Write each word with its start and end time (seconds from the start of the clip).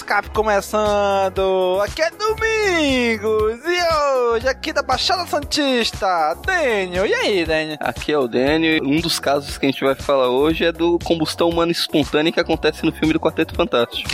Escape 0.00 0.30
começando! 0.30 1.78
Aqui 1.82 2.00
é 2.00 2.10
Domingos! 2.10 3.60
E 3.66 4.30
hoje, 4.30 4.48
aqui 4.48 4.72
da 4.72 4.82
Baixada 4.82 5.26
Santista, 5.26 6.34
Daniel. 6.44 7.04
E 7.04 7.12
aí, 7.12 7.44
Daniel? 7.44 7.76
Aqui 7.80 8.10
é 8.10 8.18
o 8.18 8.26
Daniel. 8.26 8.82
Um 8.82 8.98
dos 8.98 9.20
casos 9.20 9.58
que 9.58 9.66
a 9.66 9.70
gente 9.70 9.84
vai 9.84 9.94
falar 9.94 10.30
hoje 10.30 10.64
é 10.64 10.72
do 10.72 10.98
combustão 11.00 11.50
humana 11.50 11.70
espontânea 11.70 12.32
que 12.32 12.40
acontece 12.40 12.84
no 12.84 12.92
filme 12.92 13.12
do 13.12 13.20
Quarteto 13.20 13.54
Fantástico. 13.54 14.08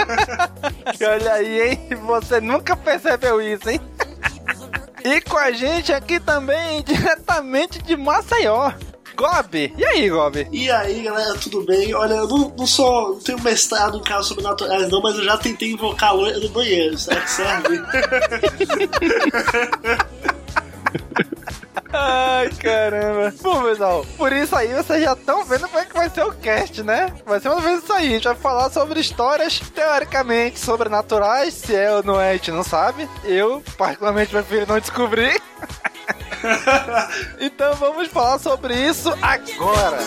Olha 1.06 1.32
aí, 1.34 1.70
hein? 1.70 1.88
Você 2.06 2.40
nunca 2.40 2.74
percebeu 2.74 3.40
isso, 3.42 3.68
hein? 3.68 3.80
E 5.04 5.20
com 5.20 5.36
a 5.36 5.52
gente 5.52 5.92
aqui 5.92 6.20
também, 6.20 6.82
diretamente 6.82 7.82
de 7.82 7.96
Maceió, 7.96 8.72
Gob. 9.16 9.74
E 9.76 9.84
aí, 9.84 10.08
Gob? 10.08 10.48
E 10.50 10.70
aí, 10.70 11.02
galera, 11.02 11.34
tudo 11.34 11.64
bem? 11.64 11.94
Olha, 11.94 12.14
eu 12.14 12.28
não, 12.28 12.54
não 12.56 12.66
sou, 12.66 13.10
não 13.10 13.20
tenho 13.20 13.40
mestrado 13.42 13.98
em 13.98 14.02
casos 14.02 14.28
sobrenaturais, 14.28 14.88
não, 14.88 15.02
mas 15.02 15.16
eu 15.16 15.24
já 15.24 15.36
tentei 15.36 15.72
invocar 15.72 16.10
a 16.10 16.12
loira 16.12 16.40
do 16.40 16.48
banheiro, 16.48 16.96
será 16.98 17.20
que 17.20 17.30
serve? 17.30 17.82
Ai, 21.94 22.48
caramba. 22.54 23.34
Bom, 23.42 23.64
pessoal, 23.64 24.06
por 24.16 24.32
isso 24.32 24.56
aí 24.56 24.72
vocês 24.72 25.02
já 25.02 25.12
estão 25.12 25.44
vendo 25.44 25.68
como 25.68 25.78
é 25.78 25.84
que 25.84 25.92
vai 25.92 26.08
ser 26.08 26.24
o 26.24 26.32
cast, 26.32 26.82
né? 26.82 27.12
Vai 27.26 27.38
ser 27.38 27.50
uma 27.50 27.60
vez 27.60 27.82
isso 27.82 27.92
aí. 27.92 28.08
A 28.08 28.10
gente 28.10 28.24
vai 28.24 28.34
falar 28.34 28.70
sobre 28.70 28.98
histórias 28.98 29.60
teoricamente 29.74 30.58
sobrenaturais. 30.58 31.52
Se 31.52 31.74
é 31.74 31.92
ou 31.92 32.02
não 32.02 32.18
é, 32.18 32.30
a 32.30 32.32
gente 32.32 32.50
não 32.50 32.62
sabe. 32.62 33.06
Eu, 33.24 33.62
particularmente, 33.76 34.30
prefiro 34.30 34.64
não 34.66 34.80
descobrir. 34.80 35.38
então 37.40 37.74
vamos 37.76 38.08
falar 38.08 38.38
sobre 38.38 38.74
isso 38.74 39.12
agora. 39.20 39.98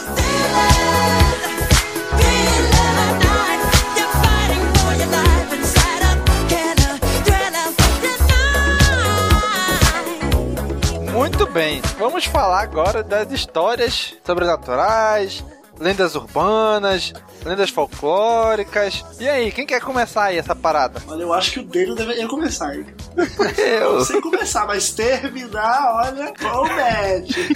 Muito 11.11 11.47
bem, 11.47 11.81
vamos 11.97 12.25
falar 12.25 12.61
agora 12.61 13.01
das 13.01 13.31
histórias 13.31 14.15
sobrenaturais, 14.23 15.43
lendas 15.79 16.15
urbanas, 16.15 17.13
lendas 17.43 17.69
folclóricas. 17.69 19.03
E 19.19 19.27
aí, 19.27 19.51
quem 19.51 19.65
quer 19.65 19.81
começar 19.81 20.25
aí 20.25 20.37
essa 20.37 20.55
parada? 20.55 21.01
Olha, 21.07 21.23
eu 21.23 21.33
acho 21.33 21.51
que 21.51 21.59
o 21.59 21.63
dele 21.63 21.95
deveria 21.95 22.27
começar? 22.27 22.75
Eu. 23.57 24.03
Sei 24.03 24.21
começar, 24.21 24.65
mas 24.65 24.91
terminar, 24.91 25.95
olha, 25.95 26.33
promete. 26.33 27.49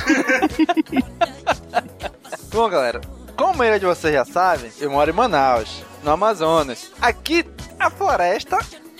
Bom, 2.51 2.69
galera, 2.69 3.01
como 3.37 3.51
a 3.51 3.57
maioria 3.57 3.79
de 3.79 3.85
vocês 3.85 4.13
já 4.13 4.25
sabem, 4.25 4.71
eu 4.79 4.89
moro 4.89 5.09
em 5.09 5.13
Manaus, 5.13 5.83
no 6.03 6.11
Amazonas. 6.11 6.91
Aqui, 6.99 7.45
a 7.79 7.89
floresta 7.89 8.57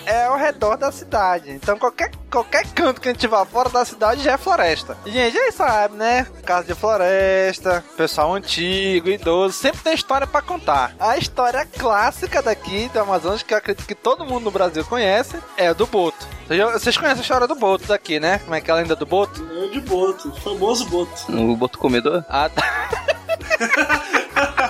é 0.09 0.25
ao 0.25 0.37
redor 0.37 0.75
da 0.75 0.91
cidade. 0.91 1.51
Então, 1.51 1.77
qualquer, 1.77 2.11
qualquer 2.31 2.65
canto 2.73 2.99
que 2.99 3.07
a 3.09 3.13
gente 3.13 3.27
vá 3.27 3.45
fora 3.45 3.69
da 3.69 3.85
cidade 3.85 4.23
já 4.23 4.33
é 4.33 4.37
floresta. 4.37 4.97
E, 5.05 5.11
gente, 5.11 5.33
já 5.33 5.51
sabe, 5.51 5.95
né? 5.95 6.25
Casa 6.43 6.67
de 6.67 6.73
floresta, 6.73 7.83
pessoal 7.95 8.33
antigo, 8.33 9.09
idoso, 9.09 9.53
sempre 9.53 9.81
tem 9.81 9.93
história 9.93 10.25
pra 10.25 10.41
contar. 10.41 10.95
A 10.99 11.17
história 11.17 11.63
clássica 11.65 12.41
daqui 12.41 12.89
do 12.89 12.99
Amazonas, 12.99 13.43
que 13.43 13.53
eu 13.53 13.57
acredito 13.57 13.85
que 13.85 13.93
todo 13.93 14.25
mundo 14.25 14.45
no 14.45 14.51
Brasil 14.51 14.83
conhece, 14.83 15.37
é 15.55 15.67
a 15.67 15.73
do 15.73 15.85
Boto. 15.85 16.27
Vocês 16.73 16.97
conhecem 16.97 17.19
a 17.19 17.21
história 17.21 17.47
do 17.47 17.55
Boto 17.55 17.85
daqui, 17.85 18.19
né? 18.19 18.39
Como 18.39 18.55
é 18.55 18.61
que 18.61 18.71
é 18.71 18.73
a 18.73 18.77
lenda 18.77 18.95
do 18.95 19.05
Boto? 19.05 19.43
Eu 19.43 19.69
de 19.69 19.81
boto, 19.81 20.31
famoso 20.41 20.85
boto. 20.85 21.31
O 21.31 21.55
boto 21.55 21.77
comedor? 21.77 22.25
Ah, 22.27 22.49
tá. 22.49 22.89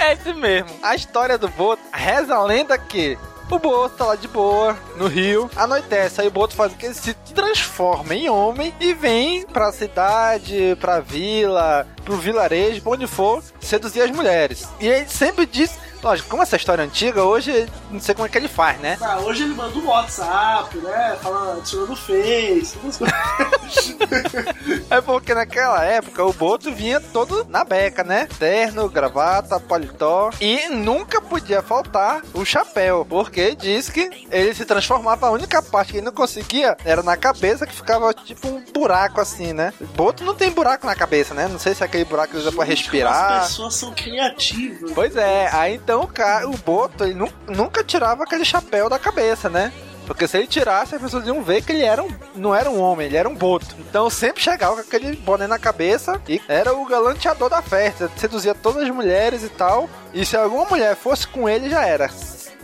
é 0.00 0.14
esse 0.14 0.32
mesmo. 0.32 0.70
A 0.82 0.96
história 0.96 1.38
do 1.38 1.48
Boto 1.48 1.82
reza 1.92 2.34
a 2.34 2.42
lenda 2.42 2.76
que 2.76 3.16
o 3.56 3.58
Boto 3.58 3.96
tá 3.96 4.06
lá 4.06 4.16
de 4.16 4.28
boa, 4.28 4.76
no 4.96 5.06
rio, 5.06 5.50
anoitece, 5.56 6.20
aí 6.20 6.28
o 6.28 6.30
Boto 6.30 6.54
faz 6.54 6.72
o 6.72 6.76
que? 6.76 6.86
Ele 6.86 6.94
se 6.94 7.14
transforma 7.34 8.14
em 8.14 8.28
homem 8.28 8.74
e 8.80 8.92
vem 8.92 9.44
pra 9.46 9.72
cidade, 9.72 10.76
pra 10.80 11.00
vila, 11.00 11.86
pro 12.04 12.16
vilarejo, 12.16 12.82
pra 12.82 12.92
onde 12.92 13.06
for, 13.06 13.42
seduzir 13.60 14.02
as 14.02 14.10
mulheres. 14.10 14.68
E 14.80 14.86
ele 14.86 15.08
sempre 15.08 15.46
diz, 15.46 15.72
lógico, 16.02 16.28
como 16.28 16.42
essa 16.42 16.56
história 16.56 16.82
é 16.82 16.86
antiga, 16.86 17.24
hoje 17.24 17.68
não 17.90 18.00
sei 18.00 18.14
como 18.14 18.26
é 18.26 18.30
que 18.30 18.38
ele 18.38 18.48
faz, 18.48 18.78
né? 18.80 18.96
Ah, 19.00 19.18
hoje 19.20 19.42
ele 19.42 19.54
manda 19.54 19.76
um 19.78 19.86
WhatsApp, 19.86 20.76
né? 20.78 21.16
Fala, 21.22 21.56
no 21.56 21.96
Face. 21.96 22.78
É 24.90 25.00
porque 25.00 25.34
naquela 25.34 25.84
época 25.84 26.24
o 26.24 26.32
Boto 26.32 26.72
vinha 26.72 27.00
todo 27.00 27.46
na 27.48 27.64
beca, 27.64 28.02
né? 28.02 28.26
Terno, 28.38 28.88
gravata, 28.88 29.60
paletó. 29.60 30.30
E 30.40 30.68
nunca 30.68 31.20
podia 31.20 31.62
faltar 31.62 32.22
o 32.34 32.44
chapéu. 32.44 33.06
Porque 33.08 33.54
diz 33.54 33.88
que 33.88 34.26
ele 34.30 34.54
se 34.54 34.64
transformava. 34.64 35.28
A 35.28 35.30
única 35.30 35.62
parte 35.62 35.92
que 35.92 35.98
ele 35.98 36.06
não 36.06 36.12
conseguia 36.12 36.76
era 36.84 37.02
na 37.02 37.16
cabeça, 37.16 37.66
que 37.66 37.74
ficava 37.74 38.12
tipo 38.12 38.48
um 38.48 38.64
buraco 38.72 39.20
assim, 39.20 39.52
né? 39.52 39.72
Boto 39.94 40.24
não 40.24 40.34
tem 40.34 40.50
buraco 40.50 40.86
na 40.86 40.94
cabeça, 40.94 41.34
né? 41.34 41.46
Não 41.46 41.58
sei 41.58 41.74
se 41.74 41.84
é 41.84 41.88
aquele 41.90 42.04
buraco 42.06 42.32
que 42.32 42.38
usa 42.38 42.50
pra 42.52 42.64
Gente, 42.64 42.78
respirar. 42.78 43.32
As 43.42 43.48
pessoas 43.48 43.74
são 43.74 43.92
criativas. 43.92 44.92
Pois 44.94 45.14
é, 45.16 45.48
aí 45.52 45.74
então 45.74 46.02
o, 46.02 46.06
cara, 46.06 46.48
o 46.48 46.56
Boto 46.56 47.04
ele 47.04 47.14
nu- 47.14 47.32
nunca 47.48 47.84
tirava 47.84 48.22
aquele 48.24 48.44
chapéu 48.44 48.88
da 48.88 48.98
cabeça, 48.98 49.48
né? 49.50 49.72
Porque 50.06 50.26
se 50.26 50.36
ele 50.38 50.46
tirasse, 50.48 50.96
as 50.96 51.00
pessoas 51.00 51.24
iam 51.26 51.40
ver 51.40 51.62
que 51.62 51.70
ele 51.70 51.82
era 51.84 52.02
um, 52.02 52.08
não 52.34 52.52
era 52.52 52.68
um 52.68 52.80
homem, 52.80 53.06
ele 53.06 53.16
era 53.16 53.28
um 53.28 53.34
boto. 53.34 53.76
Então 53.78 54.10
sempre 54.10 54.42
chegava 54.42 54.74
com 54.74 54.80
aquele 54.80 55.14
boné 55.14 55.46
na 55.46 55.56
cabeça 55.58 56.20
e 56.28 56.40
era 56.48 56.74
o 56.74 56.84
galanteador 56.84 57.48
da 57.48 57.62
festa. 57.62 58.10
Seduzia 58.16 58.52
todas 58.52 58.82
as 58.82 58.90
mulheres 58.90 59.44
e 59.44 59.48
tal. 59.48 59.88
E 60.12 60.26
se 60.26 60.36
alguma 60.36 60.64
mulher 60.64 60.96
fosse 60.96 61.28
com 61.28 61.48
ele, 61.48 61.70
já 61.70 61.84
era. 61.86 62.10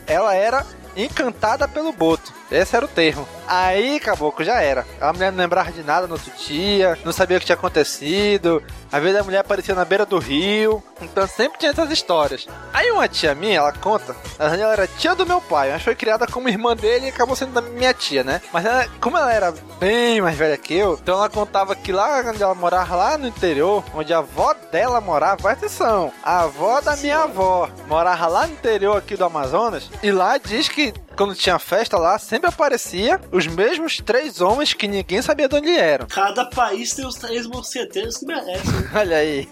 Ela 0.08 0.34
era 0.34 0.66
encantada 0.96 1.68
pelo 1.68 1.92
boto. 1.92 2.32
Esse 2.50 2.76
era 2.76 2.84
o 2.84 2.88
termo. 2.88 3.26
Aí, 3.46 4.00
caboclo, 4.00 4.44
já 4.44 4.60
era. 4.60 4.86
A 5.00 5.12
mulher 5.12 5.30
não 5.32 5.38
lembrava 5.38 5.72
de 5.72 5.82
nada 5.82 6.06
no 6.06 6.14
outro 6.14 6.32
dia, 6.46 6.98
não 7.04 7.12
sabia 7.12 7.36
o 7.36 7.40
que 7.40 7.46
tinha 7.46 7.56
acontecido. 7.56 8.62
Às 8.90 9.02
vezes 9.02 9.20
a 9.20 9.24
mulher 9.24 9.38
aparecia 9.38 9.74
na 9.74 9.84
beira 9.84 10.06
do 10.06 10.18
rio. 10.18 10.82
Então 11.00 11.26
sempre 11.26 11.58
tinha 11.58 11.70
essas 11.70 11.90
histórias. 11.90 12.46
Aí 12.72 12.90
uma 12.90 13.08
tia 13.08 13.34
minha, 13.34 13.58
ela 13.58 13.72
conta, 13.72 14.16
ela 14.38 14.72
era 14.72 14.86
tia 14.86 15.14
do 15.14 15.26
meu 15.26 15.40
pai, 15.40 15.70
mas 15.70 15.82
foi 15.82 15.94
criada 15.94 16.26
como 16.26 16.48
irmã 16.48 16.74
dele 16.74 17.06
e 17.06 17.08
acabou 17.08 17.36
sendo 17.36 17.52
da 17.52 17.60
minha 17.60 17.92
tia, 17.92 18.24
né? 18.24 18.40
Mas 18.52 18.64
ela, 18.64 18.86
como 19.00 19.16
ela 19.16 19.32
era 19.32 19.54
bem 19.78 20.20
mais 20.20 20.36
velha 20.36 20.56
que 20.56 20.74
eu, 20.74 20.94
então 20.94 21.16
ela 21.16 21.28
contava 21.28 21.74
que 21.74 21.92
lá 21.92 22.22
onde 22.26 22.42
ela 22.42 22.54
morava, 22.54 22.96
lá 22.96 23.18
no 23.18 23.28
interior, 23.28 23.84
onde 23.94 24.12
a 24.12 24.18
avó 24.18 24.54
dela 24.72 25.00
morava, 25.00 25.42
presta 25.42 25.66
atenção, 25.66 26.12
a 26.22 26.42
avó 26.42 26.80
da 26.80 26.96
minha 26.96 27.18
avó 27.18 27.68
morava 27.86 28.26
lá 28.26 28.46
no 28.46 28.54
interior 28.54 28.96
aqui 28.96 29.16
do 29.16 29.24
Amazonas, 29.24 29.90
e 30.02 30.10
lá 30.10 30.38
diz 30.38 30.68
que 30.68 30.94
quando 31.16 31.34
tinha 31.34 31.58
festa 31.58 31.96
lá, 31.96 32.18
sempre 32.18 32.48
aparecia 32.48 33.20
os 33.32 33.46
mesmos 33.46 34.00
três 34.00 34.40
homens 34.40 34.74
que 34.74 34.86
ninguém 34.86 35.22
sabia 35.22 35.48
de 35.48 35.56
onde 35.56 35.70
eram. 35.70 36.06
Cada 36.06 36.44
país 36.44 36.94
tem 36.94 37.06
os 37.06 37.16
três 37.16 37.46
mosqueteiros 37.46 38.18
que 38.18 38.26
merecem. 38.26 38.72
Olha 38.94 39.16
aí. 39.16 39.48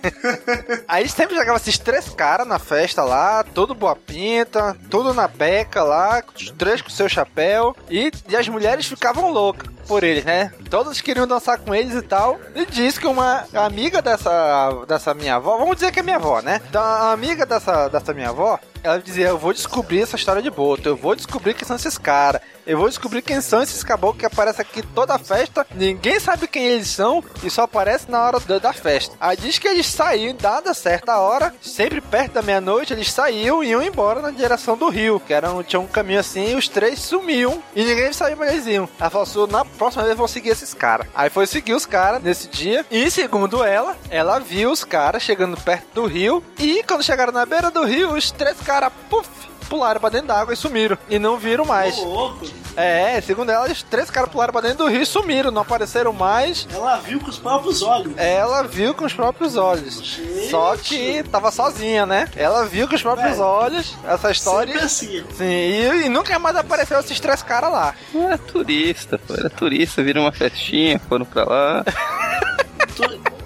aí 0.86 1.08
sempre 1.08 1.36
chegava 1.36 1.56
esses 1.56 1.78
três 1.78 2.08
caras 2.10 2.46
na 2.46 2.58
festa 2.58 3.02
lá, 3.02 3.42
todo 3.42 3.74
boa 3.74 3.96
pinta, 3.96 4.76
tudo 4.90 5.14
na 5.14 5.26
beca 5.26 5.82
lá, 5.82 6.22
os 6.36 6.50
três 6.50 6.82
com 6.82 6.90
seu 6.90 7.08
chapéu, 7.08 7.74
e, 7.90 8.10
e 8.28 8.36
as 8.36 8.48
mulheres 8.48 8.86
ficavam 8.86 9.30
loucas 9.30 9.74
por 9.86 10.02
eles, 10.02 10.24
né? 10.24 10.52
Todos 10.70 11.00
queriam 11.00 11.26
dançar 11.26 11.58
com 11.58 11.74
eles 11.74 11.94
e 11.94 12.02
tal. 12.02 12.40
E 12.54 12.66
disse 12.66 12.98
que 12.98 13.06
uma 13.06 13.44
amiga 13.54 14.02
dessa, 14.02 14.84
dessa 14.86 15.14
minha 15.14 15.36
avó, 15.36 15.56
vamos 15.58 15.76
dizer 15.76 15.92
que 15.92 16.00
é 16.00 16.02
minha 16.02 16.16
avó, 16.16 16.40
né? 16.40 16.60
Então, 16.68 16.82
a 16.82 17.12
amiga 17.12 17.46
dessa, 17.46 17.88
dessa 17.88 18.12
minha 18.12 18.30
avó, 18.30 18.58
ela 18.84 18.98
dizia: 18.98 19.28
Eu 19.28 19.38
vou 19.38 19.52
descobrir 19.52 20.02
essa 20.02 20.16
história 20.16 20.42
de 20.42 20.50
Boto, 20.50 20.88
eu 20.88 20.96
vou 20.96 21.16
descobrir 21.16 21.54
quem 21.54 21.66
são 21.66 21.74
esses 21.74 21.96
caras, 21.98 22.42
eu 22.66 22.78
vou 22.78 22.88
descobrir 22.88 23.22
quem 23.22 23.40
são 23.40 23.62
esses 23.62 23.82
caboclos 23.82 24.20
que 24.20 24.26
aparecem 24.26 24.62
aqui 24.62 24.82
toda 24.94 25.14
a 25.14 25.18
festa, 25.18 25.66
ninguém 25.74 26.18
sabe 26.18 26.48
quem 26.48 26.64
eles 26.64 26.88
são 26.88 27.22
e 27.42 27.50
só 27.50 27.62
aparece 27.62 28.10
na 28.10 28.22
hora 28.22 28.40
da, 28.40 28.72
festa. 28.72 29.14
Aí 29.20 29.36
diz 29.36 29.58
que 29.58 29.68
eles 29.68 29.86
saíram, 29.86 30.36
dada 30.36 30.74
certa 30.74 31.18
hora, 31.18 31.54
sempre 31.60 32.00
perto 32.00 32.32
da 32.32 32.42
meia-noite, 32.42 32.92
eles 32.92 33.10
saíam 33.10 33.62
e 33.62 33.68
iam 33.68 33.82
embora 33.82 34.20
na 34.20 34.30
direção 34.30 34.76
do 34.76 34.88
rio, 34.88 35.20
que 35.20 35.32
era 35.32 35.50
um, 35.52 35.62
tinha 35.62 35.80
um 35.80 35.86
caminho 35.86 36.20
assim, 36.20 36.52
e 36.52 36.54
os 36.54 36.68
três 36.68 36.98
sumiam 36.98 37.62
e 37.74 37.84
ninguém 37.84 38.12
sabia 38.12 38.36
onde 38.36 38.52
eles 38.52 38.66
iam. 38.66 38.88
Ela 38.98 39.10
falou 39.10 39.46
Na 39.46 39.64
próxima 39.64 40.04
vez 40.04 40.16
vou 40.16 40.28
seguir 40.28 40.50
esses 40.50 40.74
caras. 40.74 41.06
Aí 41.14 41.30
foi 41.30 41.46
seguir 41.46 41.74
os 41.74 41.86
caras 41.86 42.22
nesse 42.22 42.48
dia, 42.48 42.84
e 42.90 43.10
segundo 43.10 43.62
ela, 43.62 43.96
ela 44.10 44.38
viu 44.38 44.70
os 44.70 44.84
caras 44.84 45.22
chegando 45.22 45.60
perto 45.60 45.86
do 45.94 46.06
rio, 46.06 46.42
e 46.58 46.82
quando 46.82 47.02
chegaram 47.02 47.32
na 47.32 47.46
beira 47.46 47.70
do 47.70 47.84
rio, 47.84 48.12
os 48.12 48.30
três 48.30 48.58
caras, 48.60 48.92
puf, 49.08 49.28
pularam 49.74 50.00
pra 50.00 50.08
dentro 50.08 50.28
d'água 50.28 50.54
e 50.54 50.56
sumiram. 50.56 50.96
E 51.10 51.18
não 51.18 51.36
viram 51.36 51.64
mais. 51.64 51.98
Ô, 51.98 52.04
louco. 52.04 52.46
É, 52.76 53.20
segundo 53.20 53.50
ela, 53.50 53.70
os 53.70 53.82
três 53.82 54.08
caras 54.10 54.28
pularam 54.30 54.52
pra 54.52 54.60
dentro 54.62 54.78
do 54.78 54.86
rio 54.88 55.02
e 55.02 55.06
sumiram, 55.06 55.50
não 55.50 55.62
apareceram 55.62 56.12
mais. 56.12 56.66
Ela 56.72 56.96
viu 56.96 57.18
com 57.20 57.28
os 57.28 57.38
próprios 57.38 57.82
olhos. 57.82 58.12
Ela 58.16 58.62
viu 58.62 58.94
com 58.94 59.04
os 59.04 59.12
próprios 59.12 59.56
olhos. 59.56 59.94
Gente. 59.96 60.50
Só 60.50 60.76
que 60.76 61.24
tava 61.24 61.50
sozinha, 61.50 62.06
né? 62.06 62.28
Ela 62.36 62.64
viu 62.66 62.88
com 62.88 62.94
os 62.94 63.02
próprios 63.02 63.38
É. 63.38 63.42
olhos 63.42 63.94
essa 64.06 64.30
história. 64.30 64.76
Assim. 64.84 65.24
Sim, 65.36 65.44
e, 65.44 66.06
e 66.06 66.08
nunca 66.08 66.38
mais 66.38 66.54
apareceu 66.56 66.98
esses 67.00 67.18
três 67.18 67.42
caras 67.42 67.72
lá. 67.72 67.94
Era 68.14 68.38
turista, 68.38 69.18
pô. 69.18 69.34
Era 69.34 69.50
turista, 69.50 70.02
viram 70.02 70.22
uma 70.22 70.32
festinha, 70.32 71.00
foram 71.08 71.24
pra 71.24 71.44
lá. 71.44 71.84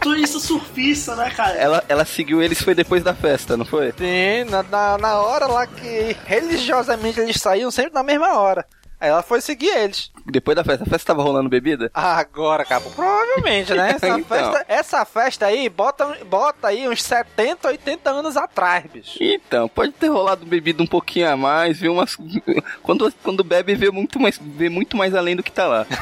Tu- 0.00 0.08
Turista 0.08 0.38
surfista, 0.38 1.14
né, 1.16 1.30
cara? 1.30 1.54
Ela, 1.56 1.84
ela 1.88 2.04
seguiu 2.04 2.42
eles, 2.42 2.60
foi 2.62 2.74
depois 2.74 3.02
da 3.02 3.14
festa, 3.14 3.56
não 3.56 3.64
foi? 3.64 3.92
Sim, 3.96 4.44
na, 4.50 4.62
na, 4.62 4.98
na 4.98 5.20
hora 5.20 5.46
lá 5.46 5.66
que 5.66 6.16
religiosamente 6.26 7.20
eles 7.20 7.40
saíam 7.40 7.70
sempre 7.70 7.92
na 7.94 8.02
mesma 8.02 8.38
hora. 8.38 8.66
Aí 9.00 9.08
ela 9.10 9.22
foi 9.22 9.40
seguir 9.40 9.68
eles. 9.68 10.10
Depois 10.26 10.56
da 10.56 10.64
festa. 10.64 10.82
A 10.82 10.86
festa 10.88 11.06
tava 11.14 11.22
rolando 11.22 11.48
bebida? 11.48 11.88
Agora, 11.94 12.64
cara, 12.64 12.80
provavelmente, 12.80 13.72
né? 13.72 13.90
Essa, 13.94 14.08
Então. 14.08 14.24
festa, 14.24 14.64
essa 14.66 15.04
festa 15.04 15.46
aí 15.46 15.68
bota, 15.68 16.18
bota 16.26 16.66
aí 16.66 16.88
uns 16.88 17.00
70, 17.04 17.68
80 17.68 18.10
anos 18.10 18.36
atrás, 18.36 18.84
bicho. 18.92 19.16
Então, 19.20 19.68
pode 19.68 19.92
ter 19.92 20.08
rolado 20.08 20.44
bebida 20.44 20.82
um 20.82 20.86
pouquinho 20.86 21.30
a 21.30 21.36
mais, 21.36 21.78
viu 21.78 21.92
umas. 21.92 22.16
Quando, 22.82 23.12
quando 23.22 23.44
bebe, 23.44 23.76
vê 23.76 23.88
muito, 23.90 24.18
mais, 24.18 24.36
vê 24.42 24.68
muito 24.68 24.96
mais 24.96 25.14
além 25.14 25.36
do 25.36 25.44
que 25.44 25.52
tá 25.52 25.66
lá. 25.68 25.86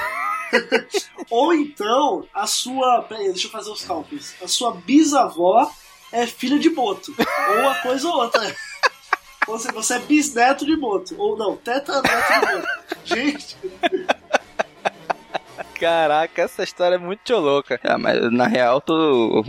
Ou 1.31 1.53
então, 1.53 2.27
a 2.33 2.47
sua. 2.47 3.03
Peraí, 3.03 3.27
deixa 3.27 3.47
eu 3.47 3.51
fazer 3.51 3.71
os 3.71 3.85
cálculos. 3.85 4.35
A 4.43 4.49
sua 4.49 4.73
bisavó 4.73 5.71
é 6.13 6.27
filha 6.27 6.59
de 6.59 6.71
Boto. 6.71 7.15
ou 7.51 7.59
uma 7.61 7.75
coisa 7.77 8.09
ou 8.09 8.15
outra. 8.23 8.55
Ou 9.47 9.59
seja, 9.59 9.73
você 9.73 9.95
é 9.95 9.99
bisneto 9.99 10.67
de 10.67 10.77
Boto. 10.77 11.15
Ou 11.19 11.37
não, 11.37 11.57
tetraneto 11.57 12.09
de 12.09 12.41
Boto. 12.41 12.69
Gente, 13.05 13.57
Caraca, 15.79 16.43
essa 16.43 16.63
história 16.63 16.95
é 16.97 16.99
muito 16.99 17.35
louca. 17.37 17.79
Ah, 17.85 17.99
mas 17.99 18.33
na 18.33 18.47
real, 18.47 18.81
tô... 18.81 19.45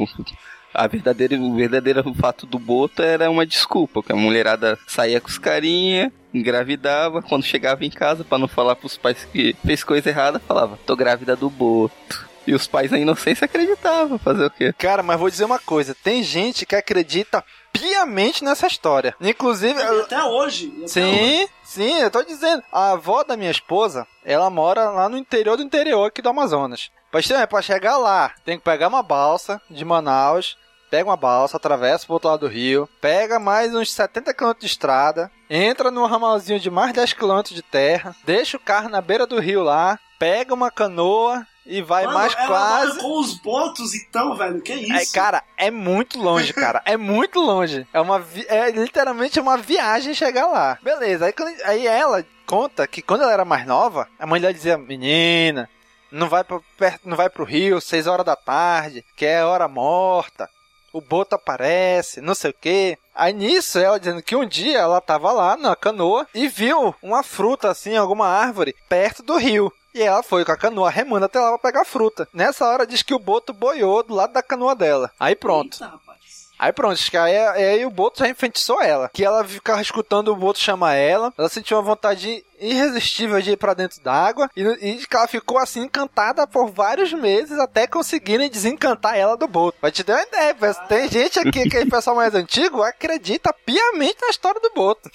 a 0.77 0.87
verdadeira, 0.87 1.35
o 1.35 1.55
verdadeiro 1.55 2.13
fato 2.13 2.45
do 2.45 2.59
Boto 2.59 3.01
era 3.01 3.29
uma 3.29 3.45
desculpa, 3.45 4.01
que 4.03 4.11
a 4.11 4.15
mulherada 4.15 4.77
saía 4.87 5.19
com 5.19 5.27
os 5.27 5.37
carinha, 5.37 6.11
engravidava, 6.33 7.21
quando 7.21 7.43
chegava 7.43 7.83
em 7.83 7.89
casa, 7.89 8.23
pra 8.23 8.37
não 8.37 8.47
falar 8.47 8.75
pros 8.75 8.95
pais 8.97 9.27
que 9.31 9.55
fez 9.65 9.83
coisa 9.83 10.09
errada, 10.09 10.39
falava, 10.39 10.77
tô 10.85 10.95
grávida 10.95 11.35
do 11.35 11.49
Boto. 11.49 12.27
E 12.45 12.53
os 12.55 12.65
pais 12.65 12.89
na 12.89 12.97
inocência 12.97 13.43
acreditavam, 13.43 14.17
fazer 14.17 14.45
o 14.45 14.49
quê? 14.49 14.73
Cara, 14.77 15.03
mas 15.03 15.19
vou 15.19 15.29
dizer 15.29 15.43
uma 15.43 15.59
coisa: 15.59 15.93
tem 16.01 16.23
gente 16.23 16.65
que 16.65 16.77
acredita 16.77 17.43
piamente 17.73 18.41
nessa 18.41 18.67
história. 18.67 19.13
Inclusive, 19.19 19.77
eu- 19.81 20.03
até 20.03 20.23
hoje. 20.23 20.67
e 20.67 20.69
até 20.69 20.83
hoje. 20.85 20.87
Sim, 20.87 21.47
sim, 21.61 21.99
eu 21.99 22.09
tô 22.09 22.23
dizendo. 22.23 22.63
A 22.71 22.91
avó 22.91 23.21
da 23.25 23.35
minha 23.35 23.51
esposa, 23.51 24.07
ela 24.23 24.49
mora 24.49 24.89
lá 24.91 25.09
no 25.09 25.17
interior 25.17 25.57
do 25.57 25.63
interior 25.63 26.05
aqui 26.05 26.21
do 26.21 26.29
Amazonas. 26.29 26.89
Pra 27.11 27.61
chegar 27.61 27.97
lá, 27.97 28.31
tem 28.45 28.57
que 28.57 28.63
pegar 28.63 28.87
uma 28.87 29.03
balsa 29.03 29.61
de 29.69 29.83
Manaus, 29.83 30.57
pega 30.89 31.09
uma 31.09 31.17
balsa, 31.17 31.57
atravessa 31.57 32.05
pro 32.05 32.13
outro 32.13 32.29
lado 32.29 32.41
do 32.41 32.47
rio, 32.47 32.87
pega 33.01 33.39
mais 33.39 33.73
uns 33.75 33.91
70 33.91 34.33
km 34.33 34.53
de 34.59 34.65
estrada, 34.65 35.31
entra 35.49 35.91
num 35.91 36.05
ramalzinho 36.05 36.59
de 36.59 36.69
mais 36.69 36.93
10 36.93 37.13
km 37.13 37.41
de 37.43 37.61
terra, 37.61 38.15
deixa 38.25 38.57
o 38.57 38.59
carro 38.59 38.89
na 38.89 39.01
beira 39.01 39.25
do 39.27 39.39
rio 39.39 39.63
lá, 39.63 39.99
pega 40.19 40.53
uma 40.53 40.71
canoa 40.71 41.45
e 41.65 41.81
vai 41.81 42.05
Mano, 42.05 42.17
mais 42.17 42.33
quase. 42.33 42.97
com 42.99 43.19
os 43.19 43.33
botos 43.41 43.93
então, 43.93 44.35
velho. 44.35 44.61
Que 44.61 44.71
É, 44.71 45.03
isso? 45.03 45.13
cara, 45.13 45.43
é 45.57 45.69
muito 45.69 46.17
longe, 46.17 46.53
cara. 46.53 46.81
É 46.85 46.95
muito 46.95 47.39
longe. 47.41 47.85
É 47.91 47.99
uma 47.99 48.19
vi- 48.19 48.45
é 48.47 48.71
literalmente 48.71 49.37
uma 49.39 49.57
viagem 49.57 50.13
chegar 50.13 50.47
lá. 50.47 50.77
Beleza, 50.81 51.25
aí, 51.25 51.33
quando- 51.33 51.61
aí 51.65 51.85
ela 51.85 52.25
conta 52.45 52.87
que 52.87 53.01
quando 53.01 53.23
ela 53.23 53.33
era 53.33 53.43
mais 53.43 53.65
nova, 53.67 54.07
a 54.17 54.25
mãe 54.25 54.39
dela 54.39 54.53
dizia: 54.53 54.77
"Menina, 54.77 55.69
não 56.09 56.29
vai 56.29 56.41
para 56.41 56.61
perto, 56.77 57.01
não 57.09 57.17
vai 57.17 57.29
pro 57.29 57.43
rio, 57.43 57.81
seis 57.81 58.07
horas 58.07 58.25
da 58.25 58.37
tarde, 58.37 59.03
que 59.17 59.25
é 59.25 59.43
hora 59.43 59.67
morta. 59.67 60.49
O 60.97 61.01
boto 61.01 61.35
aparece, 61.35 62.21
não 62.21 62.33
sei 62.33 62.49
o 62.49 62.55
quê. 62.59 62.97
Aí 63.13 63.31
nisso, 63.31 63.77
ela 63.77 63.99
dizendo 63.99 64.19
que 64.23 64.35
um 64.35 64.47
dia 64.47 64.79
ela 64.79 64.99
tava 64.99 65.31
lá 65.31 65.55
na 65.55 65.75
canoa 65.75 66.25
e 66.33 66.47
viu 66.47 66.95
uma 67.03 67.21
fruta 67.21 67.69
assim, 67.69 67.95
alguma 67.95 68.27
árvore, 68.27 68.75
perto 68.89 69.21
do 69.21 69.37
rio. 69.37 69.71
E 69.93 70.01
ela 70.01 70.23
foi 70.23 70.43
com 70.43 70.51
a 70.51 70.57
canoa 70.57 70.89
remando 70.89 71.25
até 71.25 71.39
lá 71.39 71.49
pra 71.49 71.71
pegar 71.71 71.85
fruta. 71.85 72.27
Nessa 72.33 72.65
hora 72.65 72.87
diz 72.87 73.03
que 73.03 73.13
o 73.13 73.19
boto 73.19 73.53
boiou 73.53 74.01
do 74.01 74.15
lado 74.15 74.33
da 74.33 74.41
canoa 74.41 74.75
dela. 74.75 75.11
Aí 75.19 75.35
pronto. 75.35 75.75
Eita. 75.75 76.06
Aí 76.59 76.71
pronto, 76.73 76.93
acho 76.93 77.11
que 77.11 77.17
aí, 77.17 77.37
aí 77.37 77.85
o 77.85 77.89
Boto 77.89 78.19
já 78.19 78.27
enfeitiçou 78.27 78.81
ela. 78.81 79.09
Que 79.13 79.23
ela 79.23 79.43
ficava 79.43 79.81
escutando 79.81 80.29
o 80.29 80.35
Boto 80.35 80.59
chamar 80.59 80.95
ela. 80.95 81.33
Ela 81.37 81.49
sentiu 81.49 81.77
uma 81.77 81.83
vontade 81.83 82.43
irresistível 82.59 83.39
de 83.41 83.51
ir 83.51 83.57
pra 83.57 83.73
dentro 83.73 84.01
d'água. 84.01 84.49
E, 84.55 84.61
e 84.61 85.05
ela 85.11 85.27
ficou 85.27 85.57
assim 85.57 85.81
encantada 85.81 86.47
por 86.47 86.69
vários 86.69 87.13
meses 87.13 87.59
até 87.59 87.85
conseguirem 87.85 88.49
desencantar 88.49 89.17
ela 89.17 89.37
do 89.37 89.47
Boto. 89.47 89.77
Pra 89.79 89.91
te 89.91 90.03
dar 90.03 90.15
uma 90.15 90.23
ideia, 90.23 90.55
tem 90.87 91.09
gente 91.09 91.39
aqui, 91.39 91.69
que 91.69 91.77
é 91.77 91.85
pessoal 91.85 92.15
mais 92.15 92.33
antigo, 92.33 92.81
acredita 92.81 93.53
piamente 93.53 94.17
na 94.21 94.29
história 94.29 94.59
do 94.59 94.71
Boto. 94.73 95.09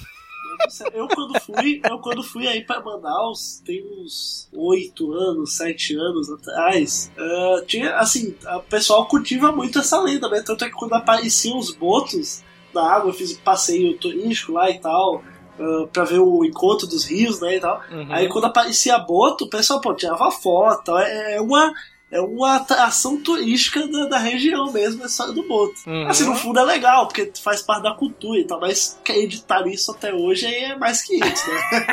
Eu 0.93 1.09
quando 1.09 1.41
fui, 1.41 1.81
eu 1.89 1.99
quando 1.99 2.23
fui 2.23 2.47
aí 2.47 2.65
pra 2.65 2.83
Manaus, 2.83 3.63
tem 3.65 3.85
uns 3.85 4.49
oito 4.53 5.13
anos, 5.13 5.57
sete 5.57 5.95
anos 5.95 6.31
atrás, 6.31 7.11
ah, 7.19 7.63
tinha, 7.67 7.97
assim, 7.97 8.35
o 8.57 8.61
pessoal 8.61 9.07
cultiva 9.07 9.53
muito 9.53 9.79
essa 9.79 10.01
lenda, 10.01 10.29
né? 10.29 10.43
Tanto 10.45 10.65
é 10.65 10.69
que 10.69 10.75
quando 10.75 10.95
apareciam 10.95 11.59
os 11.59 11.71
botos 11.71 12.43
na 12.75 12.83
água, 12.91 13.11
eu 13.11 13.15
fiz 13.15 13.33
um 13.33 13.41
passeio 13.41 13.97
turístico 13.99 14.53
lá 14.53 14.71
e 14.71 14.79
tal, 14.79 15.23
ah, 15.59 15.87
pra 15.93 16.05
ver 16.05 16.19
o 16.19 16.45
encontro 16.45 16.87
dos 16.87 17.05
rios, 17.05 17.41
né, 17.41 17.57
e 17.57 17.61
tal. 17.61 17.81
Aí 18.11 18.29
quando 18.29 18.47
aparecia 18.47 18.99
boto, 18.99 19.45
o 19.45 19.51
pessoal, 19.51 19.81
pô, 19.81 19.95
tirava 19.95 20.31
foto, 20.31 20.97
é 20.99 21.35
é 21.37 21.41
uma... 21.41 21.73
É 22.13 22.21
uma 22.21 22.57
atração 22.57 23.17
turística 23.17 23.89
da, 23.89 24.05
da 24.05 24.19
região 24.19 24.71
mesmo, 24.71 25.03
a 25.03 25.07
história 25.07 25.33
do 25.33 25.49
boto. 25.49 25.75
Uhum. 25.87 26.07
Assim, 26.07 26.27
no 26.27 26.37
fundo 26.37 26.61
é 26.61 26.63
legal, 26.63 27.07
porque 27.07 27.33
faz 27.43 27.63
parte 27.63 27.85
da 27.85 27.95
cultura 27.95 28.39
e 28.39 28.45
tal, 28.45 28.61
mas 28.61 28.99
acreditar 29.01 29.65
nisso 29.65 29.91
até 29.91 30.13
hoje 30.13 30.47
é 30.47 30.77
mais 30.77 31.03
que 31.03 31.15
isso, 31.15 31.51
né? 31.51 31.87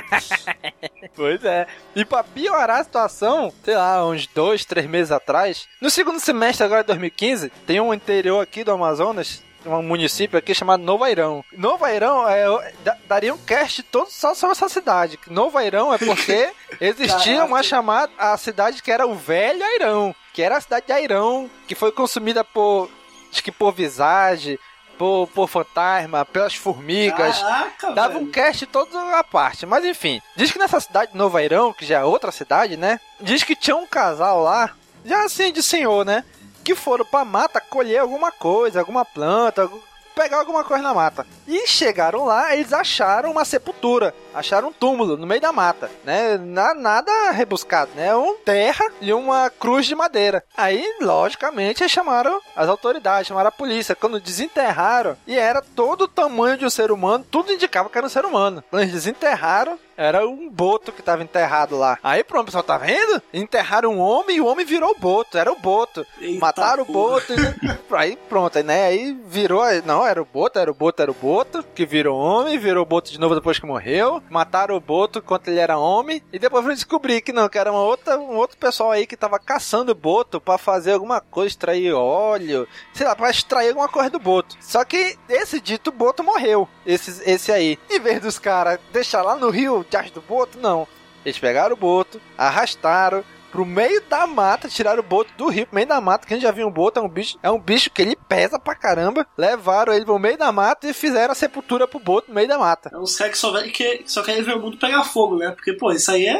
Pois 1.16 1.44
é. 1.44 1.68
E 1.96 2.06
pra 2.06 2.24
piorar 2.24 2.80
a 2.80 2.84
situação, 2.84 3.54
sei 3.64 3.76
lá, 3.76 4.06
uns 4.06 4.28
dois, 4.28 4.64
três 4.64 4.88
meses 4.88 5.12
atrás, 5.12 5.68
no 5.82 5.90
segundo 5.90 6.20
semestre 6.20 6.66
agora 6.66 6.82
de 6.82 6.88
2015, 6.88 7.52
tem 7.66 7.80
um 7.80 7.94
interior 7.94 8.42
aqui 8.42 8.64
do 8.64 8.72
Amazonas 8.72 9.42
um 9.66 9.82
município 9.84 10.38
aqui 10.40 10.54
chamado 10.56 10.82
Novo 10.84 11.04
Airão. 11.04 11.44
Novo 11.52 11.84
Airão 11.86 12.28
é, 12.28 12.74
da- 12.84 12.98
daria 13.08 13.34
um 13.34 13.38
cast 13.38 13.84
todo 13.84 14.10
só 14.10 14.34
sobre 14.34 14.54
essa 14.56 14.70
cidade. 14.70 15.20
Novo 15.28 15.58
Airão 15.58 15.94
é 15.94 15.98
porque 15.98 16.50
existia 16.80 17.34
Caraca. 17.36 17.46
uma 17.46 17.64
chamada, 17.64 18.12
a 18.18 18.38
cidade 18.38 18.82
que 18.82 18.92
era 18.92 19.06
o 19.06 19.16
Velho 19.16 19.64
Airão, 19.64 20.16
que 20.34 20.42
era 20.42 20.58
a 20.58 20.62
cidade 20.62 20.86
de 20.88 20.94
Airão, 20.94 21.50
que 21.68 21.76
foi 21.76 21.92
consumida 21.92 22.44
por, 22.44 22.90
acho 23.32 23.44
que 23.44 23.52
por 23.52 23.74
visagem, 23.74 24.58
por, 24.98 25.28
por 25.28 25.48
fantasma, 25.48 26.26
pelas 26.26 26.56
formigas. 26.56 27.40
Caraca, 27.40 27.92
Dava 27.92 28.14
velho. 28.16 28.26
um 28.26 28.32
cast 28.32 28.66
todo 28.66 28.98
à 28.98 29.24
parte. 29.24 29.66
Mas 29.66 29.84
enfim, 29.86 30.22
diz 30.36 30.52
que 30.52 30.60
nessa 30.60 30.80
cidade 30.80 31.12
de 31.12 31.18
Novo 31.18 31.38
Airão, 31.38 31.72
que 31.74 31.86
já 31.86 32.00
é 32.00 32.04
outra 32.04 32.32
cidade, 32.32 32.76
né? 32.78 33.00
Diz 33.20 33.44
que 33.44 33.56
tinha 33.56 33.76
um 33.76 33.88
casal 33.88 34.42
lá, 34.44 34.72
já 35.06 35.24
assim 35.24 35.52
de 35.54 35.64
senhor, 35.64 36.06
né? 36.06 36.24
Que 36.70 36.76
foram 36.76 37.04
pra 37.04 37.26
mata 37.26 37.60
colher 37.60 37.98
alguma 37.98 38.32
coisa, 38.32 38.78
alguma 38.80 39.04
planta, 39.04 39.68
pegar 40.14 40.38
alguma 40.38 40.64
coisa 40.64 40.84
na 40.84 40.94
mata. 40.94 41.26
E 41.48 41.66
chegaram 41.66 42.26
lá, 42.26 42.56
eles 42.56 42.72
acharam 42.72 43.32
uma 43.32 43.44
sepultura, 43.44 44.14
acharam 44.36 44.68
um 44.68 44.72
túmulo 44.72 45.18
no 45.18 45.26
meio 45.26 45.42
da 45.42 45.52
mata, 45.52 45.90
né? 46.04 46.38
Na- 46.38 46.76
nada 46.76 47.32
rebuscado, 47.32 47.90
né? 47.96 48.16
Um 48.16 48.36
terra 48.38 48.86
e 49.02 49.12
uma 49.12 49.50
cruz 49.50 49.88
de 49.88 49.96
madeira. 49.96 50.44
Aí, 50.56 50.86
logicamente, 51.02 51.90
chamaram 51.90 52.40
as 52.56 52.70
autoridades, 52.70 53.28
chamaram 53.28 53.48
a 53.48 53.52
polícia. 53.52 53.96
Quando 53.96 54.20
desenterraram, 54.20 55.18
e 55.26 55.40
era 55.40 55.64
todo 55.76 56.04
o 56.04 56.08
tamanho 56.08 56.56
de 56.58 56.66
um 56.68 56.70
ser 56.70 56.92
humano, 56.92 57.26
tudo 57.32 57.52
indicava 57.52 57.90
que 57.90 57.98
era 57.98 58.06
um 58.06 58.12
ser 58.12 58.26
humano. 58.26 58.64
Quando 58.70 58.84
eles 58.84 58.94
desenterraram, 58.94 59.80
era 60.00 60.26
um 60.26 60.50
boto 60.50 60.94
que 60.94 61.02
tava 61.04 61.22
enterrado 61.24 61.78
lá. 61.78 61.98
Aí 62.02 62.24
pronto, 62.24 62.46
pessoal, 62.46 62.64
tá 62.64 62.78
vendo? 62.78 63.22
Enterraram 63.34 63.92
um 63.94 64.00
homem 64.00 64.38
e 64.38 64.42
o 64.42 64.46
homem 64.46 64.66
virou 64.66 64.92
o 64.92 64.98
boto, 64.98 65.38
era 65.38 65.52
o 65.52 65.60
boto. 65.60 66.06
Eita 66.22 66.40
Mataram 66.40 66.84
o 66.84 66.86
porra. 66.86 67.16
boto. 67.20 67.34
e- 67.34 67.80
aí 67.96 68.16
pronto, 68.30 68.64
né? 68.64 68.86
Aí 68.86 69.14
virou. 69.28 69.62
Não, 69.86 70.06
era 70.08 70.22
o 70.22 70.26
boto, 70.26 70.58
era 70.58 70.72
o 70.72 70.74
boto, 70.74 71.02
era 71.02 71.12
o 71.12 71.14
boto. 71.14 71.64
Que 71.76 71.86
virou 71.86 72.18
homem, 72.18 72.58
virou 72.58 72.84
o 72.84 72.86
boto 72.86 73.12
de 73.12 73.20
novo 73.20 73.36
depois 73.36 73.60
que 73.60 73.66
morreu. 73.66 74.24
Mataram 74.30 74.76
o 74.76 74.80
boto 74.80 75.20
enquanto 75.20 75.50
ele 75.50 75.60
era 75.60 75.78
homem. 75.78 76.24
E 76.32 76.40
depois 76.40 76.64
foram 76.64 76.76
descobrir 76.76 77.20
que 77.22 77.34
não, 77.34 77.50
que 77.50 77.58
era 77.58 77.70
uma 77.72 77.84
outra, 77.84 78.18
um 78.18 78.38
outro 78.38 78.58
pessoal 78.58 78.92
aí 78.92 79.06
que 79.06 79.18
tava 79.18 79.38
caçando 79.38 79.92
o 79.92 79.96
boto 79.96 80.40
pra 80.40 80.58
fazer 80.58 80.94
alguma 80.94 81.20
coisa, 81.20 81.50
extrair 81.50 81.92
óleo. 81.94 82.66
Sei 82.94 83.06
lá, 83.06 83.16
pra 83.16 83.30
extrair 83.30 83.70
alguma 83.70 83.90
coisa 83.90 84.10
do 84.10 84.20
boto. 84.20 84.56
Só 84.62 84.86
que 84.86 85.18
esse 85.28 85.60
dito 85.60 85.92
boto 85.92 86.24
morreu. 86.24 86.70
Esse, 86.86 87.22
esse 87.30 87.52
aí. 87.52 87.78
Em 87.90 88.00
vez 88.00 88.22
dos 88.22 88.40
caras 88.40 88.80
deixar 88.94 89.22
lá 89.24 89.36
no 89.36 89.50
rio 89.50 89.86
debaixo 89.90 90.14
do 90.14 90.22
boto, 90.22 90.58
não. 90.60 90.88
Eles 91.26 91.38
pegaram 91.40 91.74
o 91.74 91.78
boto, 91.78 92.22
arrastaram 92.38 93.24
pro 93.52 93.66
meio 93.66 94.00
da 94.02 94.28
mata, 94.28 94.70
tiraram 94.70 95.00
o 95.00 95.04
boto 95.06 95.32
do 95.38 95.48
rio 95.50 95.66
pro 95.66 95.76
meio 95.76 95.88
da 95.88 96.00
mata. 96.00 96.28
Quem 96.28 96.40
já 96.40 96.52
viu 96.52 96.68
um 96.68 96.72
boto 96.72 97.00
é 97.00 97.02
um 97.04 97.10
bicho, 97.10 97.38
é 97.42 97.50
um 97.50 97.60
bicho 97.60 97.90
que 97.90 98.02
ele 98.02 98.16
pesa 98.28 98.60
pra 98.60 98.76
caramba. 98.76 99.26
Levaram 99.38 99.92
ele 99.94 100.06
pro 100.06 100.20
meio 100.20 100.38
da 100.38 100.52
mata 100.52 100.88
e 100.88 100.94
fizeram 100.94 101.32
a 101.32 101.36
sepultura 101.36 101.88
pro 101.88 102.00
boto 102.00 102.30
no 102.30 102.36
meio 102.36 102.48
da 102.48 102.58
mata. 102.60 102.90
É 102.94 102.98
uns 102.98 103.16
caras 103.18 103.34
que 103.34 103.38
só, 103.40 103.52
ve- 103.52 103.70
que, 103.70 103.98
que 104.00 104.12
só 104.12 104.22
querem 104.22 104.44
ver 104.44 104.56
o 104.56 104.60
mundo 104.62 104.78
pegar 104.78 105.04
fogo, 105.04 105.36
né? 105.38 105.52
Porque, 105.52 105.74
pô, 105.74 105.92
isso 105.92 106.12
aí 106.12 106.28
é. 106.28 106.40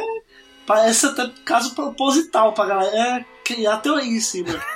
Parece 0.66 1.06
até 1.06 1.28
caso 1.44 1.74
proposital 1.74 2.52
pra 2.52 2.64
galera 2.66 3.24
criar 3.44 3.78
teoria 3.78 4.08
em 4.16 4.20
cima. 4.20 4.48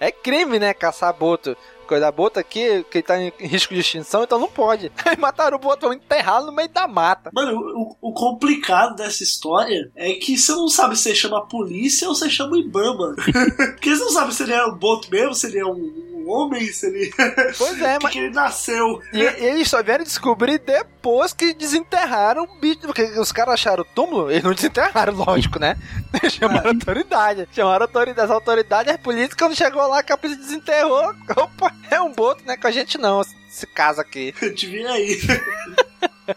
É 0.00 0.10
crime, 0.10 0.58
né, 0.58 0.72
caçar 0.72 1.12
boto. 1.12 1.54
Coisa 1.92 2.10
boto 2.10 2.40
aqui, 2.40 2.82
que 2.90 3.02
tá 3.02 3.20
em 3.20 3.30
risco 3.38 3.74
de 3.74 3.80
extinção, 3.80 4.22
então 4.22 4.38
não 4.38 4.48
pode. 4.48 4.90
Aí 5.04 5.14
mataram 5.18 5.58
o 5.58 5.60
boto, 5.60 5.82
vão 5.82 5.92
enterrá-lo 5.92 6.46
no 6.46 6.52
meio 6.52 6.70
da 6.70 6.88
mata. 6.88 7.30
Mano, 7.34 7.54
o, 7.54 8.08
o 8.08 8.14
complicado 8.14 8.96
dessa 8.96 9.22
história 9.22 9.92
é 9.94 10.14
que 10.14 10.38
você 10.38 10.52
não 10.52 10.68
sabe 10.68 10.96
se 10.96 11.14
chama 11.14 11.36
a 11.36 11.42
polícia 11.42 12.08
ou 12.08 12.14
você 12.14 12.30
chama 12.30 12.56
Ibama. 12.56 13.14
Porque 13.76 13.94
você 13.94 14.02
não 14.04 14.10
sabe 14.10 14.34
se 14.34 14.42
ele 14.42 14.54
é 14.54 14.64
um 14.64 14.74
boto 14.74 15.10
mesmo, 15.10 15.34
se 15.34 15.48
ele 15.48 15.58
é 15.58 15.66
um, 15.66 16.11
um 16.22 16.30
homem, 16.30 16.66
se 16.72 16.86
ele. 16.86 17.12
Pois 17.58 17.80
é, 17.80 17.96
que, 17.96 18.02
mas 18.02 18.12
que 18.12 18.18
ele 18.18 18.34
nasceu. 18.34 19.00
E 19.12 19.18
e 19.18 19.44
eles 19.44 19.68
só 19.68 19.82
vieram 19.82 20.04
descobrir 20.04 20.58
depois 20.58 21.32
que 21.32 21.52
desenterraram 21.54 22.44
o 22.44 22.58
bicho. 22.58 22.80
Porque 22.80 23.02
os 23.02 23.32
caras 23.32 23.54
acharam 23.54 23.82
o 23.82 23.86
túmulo, 23.94 24.30
eles 24.30 24.42
não 24.42 24.54
desenterraram, 24.54 25.14
lógico, 25.24 25.58
né? 25.58 25.76
Chamaram 26.30 26.70
a 26.70 26.72
autoridade. 26.72 27.48
Chamaram 27.52 27.84
a 27.84 27.88
autoridade, 27.88 28.20
as 28.20 28.30
autoridades, 28.30 28.94
a 28.94 28.98
polícia, 28.98 29.36
quando 29.36 29.56
chegou 29.56 29.86
lá, 29.86 30.00
a 30.00 30.16
polícia 30.16 30.42
desenterrou. 30.42 31.14
Opa, 31.36 31.74
é 31.90 32.00
um 32.00 32.12
boto, 32.12 32.42
né? 32.46 32.56
Com 32.56 32.66
a 32.66 32.70
gente 32.70 32.98
não, 32.98 33.20
esse 33.48 33.66
caso 33.66 34.00
aqui. 34.00 34.32
Te 34.54 34.66
vi 34.66 34.86
aí. 34.86 35.18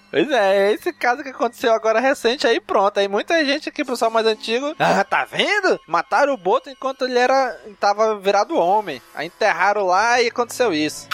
Pois 0.10 0.30
é, 0.32 0.70
é 0.70 0.74
esse 0.74 0.92
caso 0.94 1.24
que 1.24 1.30
aconteceu 1.30 1.74
agora 1.74 2.00
recente 2.00 2.48
aí, 2.48 2.60
pronto. 2.60 3.00
Aí 3.00 3.08
muita 3.08 3.44
gente 3.46 3.70
aqui, 3.70 3.84
pessoal 3.86 4.10
mais 4.10 4.25
antigo, 4.25 4.75
ah, 4.80 5.04
tá 5.04 5.25
vendo? 5.25 5.80
Mataram 5.88 6.34
o 6.34 6.38
boto 6.38 6.70
enquanto 6.70 7.06
ele 7.06 7.20
era. 7.20 7.56
tava 7.80 8.18
virado 8.20 8.58
homem. 8.58 9.01
Aí 9.13 9.27
enterraram 9.27 9.86
lá 9.86 10.22
e 10.22 10.27
aconteceu 10.27 10.74
isso. 10.74 11.08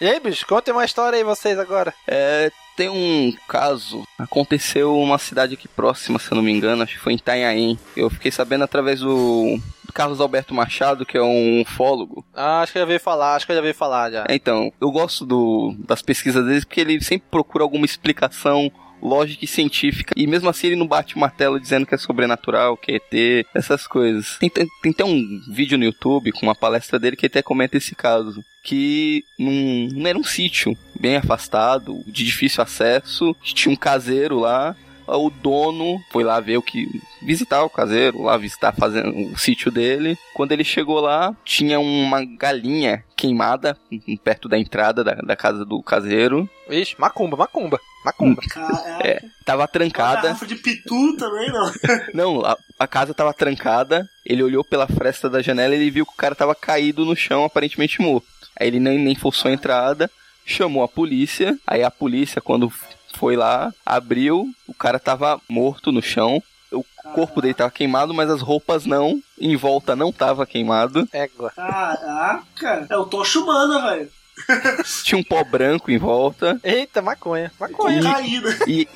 E 0.00 0.08
aí, 0.08 0.20
bicho, 0.20 0.46
contem 0.46 0.74
uma 0.74 0.84
história 0.84 1.16
aí 1.16 1.24
vocês 1.24 1.58
agora. 1.58 1.94
É, 2.06 2.50
tem 2.76 2.88
um 2.88 3.32
caso, 3.48 4.02
aconteceu 4.18 4.98
uma 4.98 5.18
cidade 5.18 5.54
aqui 5.54 5.68
próxima, 5.68 6.18
se 6.18 6.30
eu 6.30 6.36
não 6.36 6.42
me 6.42 6.52
engano, 6.52 6.82
acho 6.82 6.94
que 6.94 7.00
foi 7.00 7.12
em 7.12 7.16
Itanhaém. 7.16 7.78
Eu 7.96 8.10
fiquei 8.10 8.30
sabendo 8.30 8.64
através 8.64 9.00
do 9.00 9.58
Carlos 9.94 10.20
Alberto 10.20 10.52
Machado, 10.52 11.06
que 11.06 11.16
é 11.16 11.22
um 11.22 11.62
ufólogo. 11.62 12.24
Ah, 12.34 12.60
acho 12.60 12.72
que 12.72 12.78
eu 12.78 12.82
já 12.82 12.92
vi 12.92 12.98
falar, 12.98 13.36
acho 13.36 13.46
que 13.46 13.52
eu 13.52 13.56
já 13.56 13.62
vi 13.62 13.72
falar 13.72 14.10
já. 14.10 14.26
Então, 14.28 14.72
eu 14.80 14.90
gosto 14.90 15.24
do, 15.24 15.74
das 15.86 16.02
pesquisas 16.02 16.44
dele 16.44 16.60
porque 16.60 16.80
ele 16.80 17.00
sempre 17.00 17.28
procura 17.30 17.62
alguma 17.62 17.86
explicação 17.86 18.70
lógica 19.04 19.44
e 19.44 19.48
científica. 19.48 20.14
E 20.16 20.26
mesmo 20.26 20.48
assim 20.48 20.68
ele 20.68 20.76
não 20.76 20.86
bate 20.86 21.14
o 21.14 21.18
martelo 21.18 21.60
dizendo 21.60 21.86
que 21.86 21.94
é 21.94 21.98
sobrenatural, 21.98 22.76
que 22.76 22.92
é 22.92 22.96
ET, 22.96 23.46
essas 23.54 23.86
coisas. 23.86 24.38
Tem, 24.38 24.48
tem, 24.48 24.66
tem 24.82 24.92
até 24.92 25.04
um 25.04 25.22
vídeo 25.48 25.76
no 25.76 25.84
YouTube 25.84 26.32
com 26.32 26.46
uma 26.46 26.54
palestra 26.54 26.98
dele 26.98 27.16
que 27.16 27.26
até 27.26 27.42
comenta 27.42 27.76
esse 27.76 27.94
caso. 27.94 28.42
Que 28.64 29.22
num, 29.38 29.88
não 29.92 30.06
era 30.06 30.18
um 30.18 30.24
sítio 30.24 30.76
bem 30.98 31.16
afastado, 31.16 32.02
de 32.06 32.24
difícil 32.24 32.62
acesso, 32.62 33.36
tinha 33.42 33.72
um 33.72 33.76
caseiro 33.76 34.40
lá. 34.40 34.74
O 35.06 35.30
dono 35.30 35.98
foi 36.10 36.24
lá 36.24 36.40
ver 36.40 36.56
o 36.56 36.62
que. 36.62 36.88
visitar 37.22 37.62
o 37.62 37.70
caseiro, 37.70 38.22
lá 38.22 38.36
visitar 38.36 38.72
fazendo 38.72 39.32
o 39.32 39.38
sítio 39.38 39.70
dele. 39.70 40.18
Quando 40.34 40.52
ele 40.52 40.64
chegou 40.64 41.00
lá, 41.00 41.34
tinha 41.44 41.78
uma 41.80 42.24
galinha 42.24 43.04
queimada 43.16 43.76
perto 44.22 44.48
da 44.48 44.58
entrada 44.58 45.04
da, 45.04 45.14
da 45.14 45.36
casa 45.36 45.64
do 45.64 45.82
caseiro. 45.82 46.48
Ixi, 46.70 46.96
macumba, 46.98 47.36
macumba, 47.36 47.78
macumba. 48.04 48.42
Caraca. 48.48 49.06
É, 49.06 49.20
tava 49.44 49.62
Uma 49.62 49.68
trancada. 49.68 50.22
garrafa 50.22 50.46
de 50.46 50.56
pitu 50.56 51.16
também, 51.16 51.50
não. 51.50 51.72
Não, 52.14 52.44
a, 52.44 52.56
a 52.78 52.86
casa 52.86 53.12
tava 53.14 53.32
trancada. 53.34 54.08
Ele 54.24 54.42
olhou 54.42 54.64
pela 54.64 54.86
fresta 54.86 55.28
da 55.28 55.42
janela 55.42 55.74
e 55.74 55.78
ele 55.78 55.90
viu 55.90 56.06
que 56.06 56.12
o 56.12 56.16
cara 56.16 56.34
tava 56.34 56.54
caído 56.54 57.04
no 57.04 57.14
chão, 57.16 57.44
aparentemente 57.44 58.00
morto. 58.00 58.26
Aí 58.58 58.68
ele 58.68 58.80
nem, 58.80 58.98
nem 58.98 59.14
forçou 59.14 59.50
a 59.50 59.54
entrada, 59.54 60.10
chamou 60.46 60.82
a 60.82 60.88
polícia. 60.88 61.58
Aí 61.66 61.82
a 61.82 61.90
polícia, 61.90 62.40
quando 62.40 62.72
foi 63.14 63.36
lá, 63.36 63.72
abriu, 63.84 64.48
o 64.66 64.74
cara 64.74 64.98
tava 64.98 65.40
morto 65.48 65.90
no 65.92 66.02
chão. 66.02 66.42
O 66.72 66.84
corpo 67.14 67.40
dele 67.40 67.54
tava 67.54 67.70
queimado, 67.70 68.12
mas 68.12 68.28
as 68.28 68.40
roupas 68.40 68.84
não. 68.84 69.22
Em 69.38 69.54
volta 69.54 69.94
não 69.94 70.10
tava 70.10 70.44
queimado. 70.44 71.08
Égua. 71.12 71.52
Caraca. 71.54 72.86
É 72.90 72.96
o 72.96 73.04
Tocha 73.04 73.38
Humana, 73.38 73.80
velho. 73.90 74.10
Tinha 75.04 75.18
um 75.18 75.22
pó 75.22 75.44
branco 75.44 75.90
em 75.90 75.98
volta. 75.98 76.58
Eita, 76.62 77.00
maconha, 77.00 77.52
maconha. 77.58 78.02
caída. 78.02 78.56
E. 78.66 78.88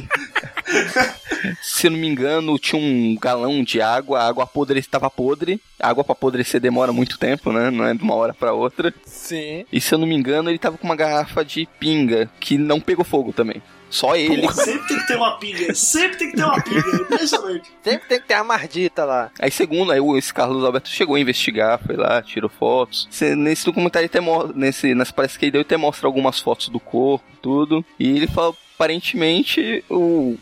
Se 1.63 1.87
eu 1.87 1.93
não 1.93 1.99
me 1.99 2.09
engano, 2.09 2.59
tinha 2.59 2.81
um 2.81 3.17
galão 3.17 3.63
de 3.63 3.81
água, 3.81 4.21
a 4.21 4.27
água 4.27 4.47
podre 4.47 4.81
estava 4.81 5.09
podre. 5.09 5.61
A 5.79 5.89
água 5.89 6.03
pra 6.03 6.13
apodrecer 6.13 6.61
demora 6.61 6.93
muito 6.93 7.19
tempo, 7.19 7.53
né? 7.53 7.71
Não 7.71 7.85
é 7.85 7.95
de 7.95 8.03
uma 8.03 8.15
hora 8.15 8.35
pra 8.35 8.53
outra. 8.53 8.93
Sim. 9.07 9.65
E 9.73 9.81
se 9.81 9.95
eu 9.95 9.99
não 9.99 10.07
me 10.07 10.15
engano, 10.17 10.51
ele 10.51 10.59
tava 10.59 10.77
com 10.77 10.85
uma 10.85 10.97
garrafa 10.97 11.45
de 11.45 11.69
pinga 11.79 12.29
que 12.41 12.59
não 12.59 12.81
pegou 12.81 13.05
fogo 13.05 13.33
também. 13.33 13.63
Só 13.91 14.15
ele. 14.17 14.43
Pô, 14.43 14.53
sempre 14.53 14.87
tem 14.89 14.99
que 14.99 15.07
ter 15.07 15.17
uma 15.17 15.39
pinga. 15.39 15.75
Sempre 15.75 16.17
tem 16.19 16.31
que 16.31 16.37
ter 16.37 16.45
uma 16.45 16.61
pinga. 16.63 16.97
Impressionante. 17.03 17.71
Sempre 17.83 18.09
tem 18.09 18.21
que 18.21 18.27
ter 18.29 18.35
a 18.35 18.45
mardita 18.45 19.05
lá. 19.05 19.31
Aí, 19.39 19.51
segundo, 19.51 19.93
aí 19.93 20.01
o- 20.01 20.17
esse 20.17 20.33
Carlos 20.33 20.65
Alberto 20.65 20.89
chegou 20.89 21.17
a 21.17 21.21
investigar, 21.21 21.81
foi 21.85 21.97
lá, 21.97 22.21
tirou 22.23 22.51
fotos. 22.51 23.09
Cê- 23.11 23.35
Nesse 23.35 23.65
documentário, 23.65 24.05
ele 24.13 24.19
até 24.19 24.55
nesse, 24.59 24.95
nessa 24.95 25.13
palestra 25.13 25.39
que 25.39 25.45
ele 25.47 25.53
deu, 25.53 25.61
até 25.63 25.77
mostra 25.77 26.07
algumas 26.07 26.39
fotos 26.39 26.69
do 26.69 26.79
corpo, 26.79 27.25
tudo. 27.41 27.85
E 27.99 28.09
ele 28.09 28.27
fala, 28.27 28.55
aparentemente, 28.75 29.83
o, 29.89 30.37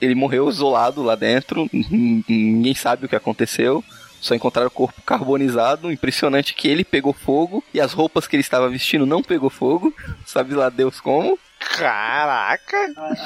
ele 0.00 0.14
morreu 0.14 0.48
isolado 0.48 1.02
lá 1.02 1.14
dentro, 1.14 1.68
ninguém 1.72 2.74
sabe 2.74 3.06
o 3.06 3.08
que 3.08 3.16
aconteceu. 3.16 3.82
Só 4.20 4.36
encontraram 4.36 4.68
o 4.68 4.70
corpo 4.70 5.02
carbonizado. 5.02 5.90
Impressionante 5.90 6.54
que 6.54 6.68
ele 6.68 6.84
pegou 6.84 7.12
fogo 7.12 7.64
e 7.74 7.80
as 7.80 7.92
roupas 7.92 8.28
que 8.28 8.36
ele 8.36 8.40
estava 8.42 8.68
vestindo 8.68 9.04
não 9.04 9.20
pegou 9.20 9.50
fogo. 9.50 9.92
Sabe 10.24 10.54
lá 10.54 10.68
Deus 10.68 11.00
como. 11.00 11.36
Caraca! 11.76 12.76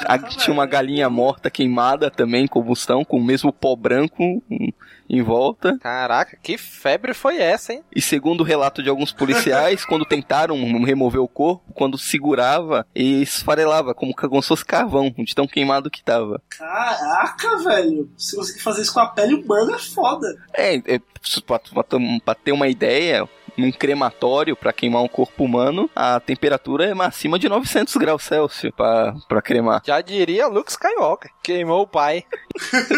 A- 0.05 0.17
tinha 0.19 0.53
uma 0.53 0.65
galinha 0.65 1.09
morta 1.09 1.49
queimada 1.49 2.09
também, 2.09 2.45
em 2.45 2.47
combustão, 2.47 3.03
com 3.03 3.17
o 3.17 3.23
mesmo 3.23 3.51
pó 3.51 3.75
branco 3.75 4.41
em 5.09 5.21
volta. 5.21 5.77
Caraca, 5.79 6.37
que 6.41 6.57
febre 6.57 7.13
foi 7.13 7.37
essa, 7.37 7.73
hein? 7.73 7.83
E 7.95 8.01
segundo 8.01 8.41
o 8.41 8.43
relato 8.43 8.83
de 8.83 8.89
alguns 8.89 9.11
policiais, 9.13 9.85
quando 9.85 10.05
tentaram 10.05 10.55
remover 10.83 11.21
o 11.21 11.27
corpo, 11.27 11.63
quando 11.73 11.97
segurava, 11.97 12.85
e 12.95 13.21
esfarelava, 13.21 13.93
como, 13.93 14.13
como 14.13 14.41
se 14.41 14.47
fosse 14.49 14.65
carvão, 14.65 15.13
de 15.17 15.35
tão 15.35 15.47
queimado 15.47 15.89
que 15.89 16.03
tava. 16.03 16.41
Caraca, 16.49 17.57
velho. 17.63 18.09
Se 18.17 18.35
conseguir 18.35 18.61
fazer 18.61 18.81
isso 18.81 18.93
com 18.93 18.99
a 18.99 19.07
pele 19.07 19.35
humana 19.35 19.75
é 19.75 19.79
foda. 19.79 20.27
É, 20.53 20.75
é 20.75 20.99
pra, 21.45 21.59
pra- 21.59 21.83
pra 22.25 22.35
ter 22.35 22.51
uma 22.51 22.67
ideia, 22.67 23.27
num 23.57 23.71
crematório 23.71 24.55
pra 24.55 24.71
queimar 24.71 25.01
um 25.01 25.07
corpo 25.07 25.43
humano, 25.43 25.89
a 25.95 26.19
temperatura 26.19 26.85
é 26.85 26.93
acima 27.03 27.39
de 27.39 27.49
900 27.49 27.95
graus 27.95 28.23
Celsius 28.23 28.73
pra, 28.75 29.15
pra 29.27 29.41
cremar. 29.41 29.81
Já 29.85 29.99
diria 30.01 30.47
Luke 30.47 30.69
Skywalker. 30.69 31.31
Queimou 31.43 31.81
o 31.81 31.87
pai. 31.87 32.23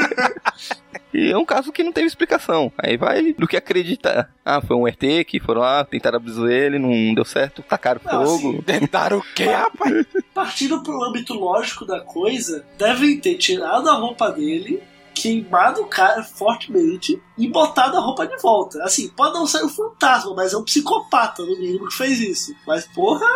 E 1.14 1.32
é 1.32 1.38
um 1.38 1.46
caso 1.46 1.72
que 1.72 1.84
não 1.84 1.92
teve 1.92 2.06
explicação. 2.08 2.72
Aí 2.78 2.96
vai 2.96 3.34
do 3.34 3.48
que 3.48 3.58
acreditar. 3.58 4.32
Ah, 4.46 4.62
foi 4.62 4.76
um 4.76 4.88
ET 4.88 5.00
que 5.28 5.40
foram 5.40 5.62
lá, 5.62 5.84
tentaram 5.84 6.18
abduzir 6.18 6.52
ele, 6.52 6.78
não 6.78 7.14
deu 7.16 7.26
certo, 7.26 7.64
tacaram 7.64 8.00
Não, 8.04 8.26
fogo. 8.26 8.50
assim, 8.50 8.62
Tentaram 8.62 9.18
o 9.18 9.24
quê, 9.36 9.46
rapaz? 9.46 10.06
Partindo 10.34 10.84
pro 10.84 11.04
âmbito 11.04 11.34
lógico 11.34 11.84
da 11.84 12.00
coisa, 12.02 12.64
devem 12.78 13.20
ter 13.20 13.36
tirado 13.36 13.90
a 13.90 13.94
roupa 13.94 14.32
dele, 14.32 14.82
queimado 15.22 15.82
o 15.82 15.88
cara 15.88 16.24
fortemente 16.24 17.22
e 17.38 17.48
botado 17.48 17.98
a 17.98 18.00
roupa 18.00 18.26
de 18.26 18.38
volta. 18.42 18.84
Assim, 18.84 19.10
pode 19.10 19.34
não 19.34 19.46
ser 19.46 19.64
um 19.64 19.70
fantasma, 19.70 20.34
mas 20.34 20.54
é 20.54 20.58
um 20.58 20.64
psicopata, 20.64 21.44
no 21.44 21.58
mínimo, 21.60 21.88
que 21.88 21.96
fez 21.96 22.20
isso. 22.20 22.56
Mas, 22.66 22.88
porra, 22.88 23.28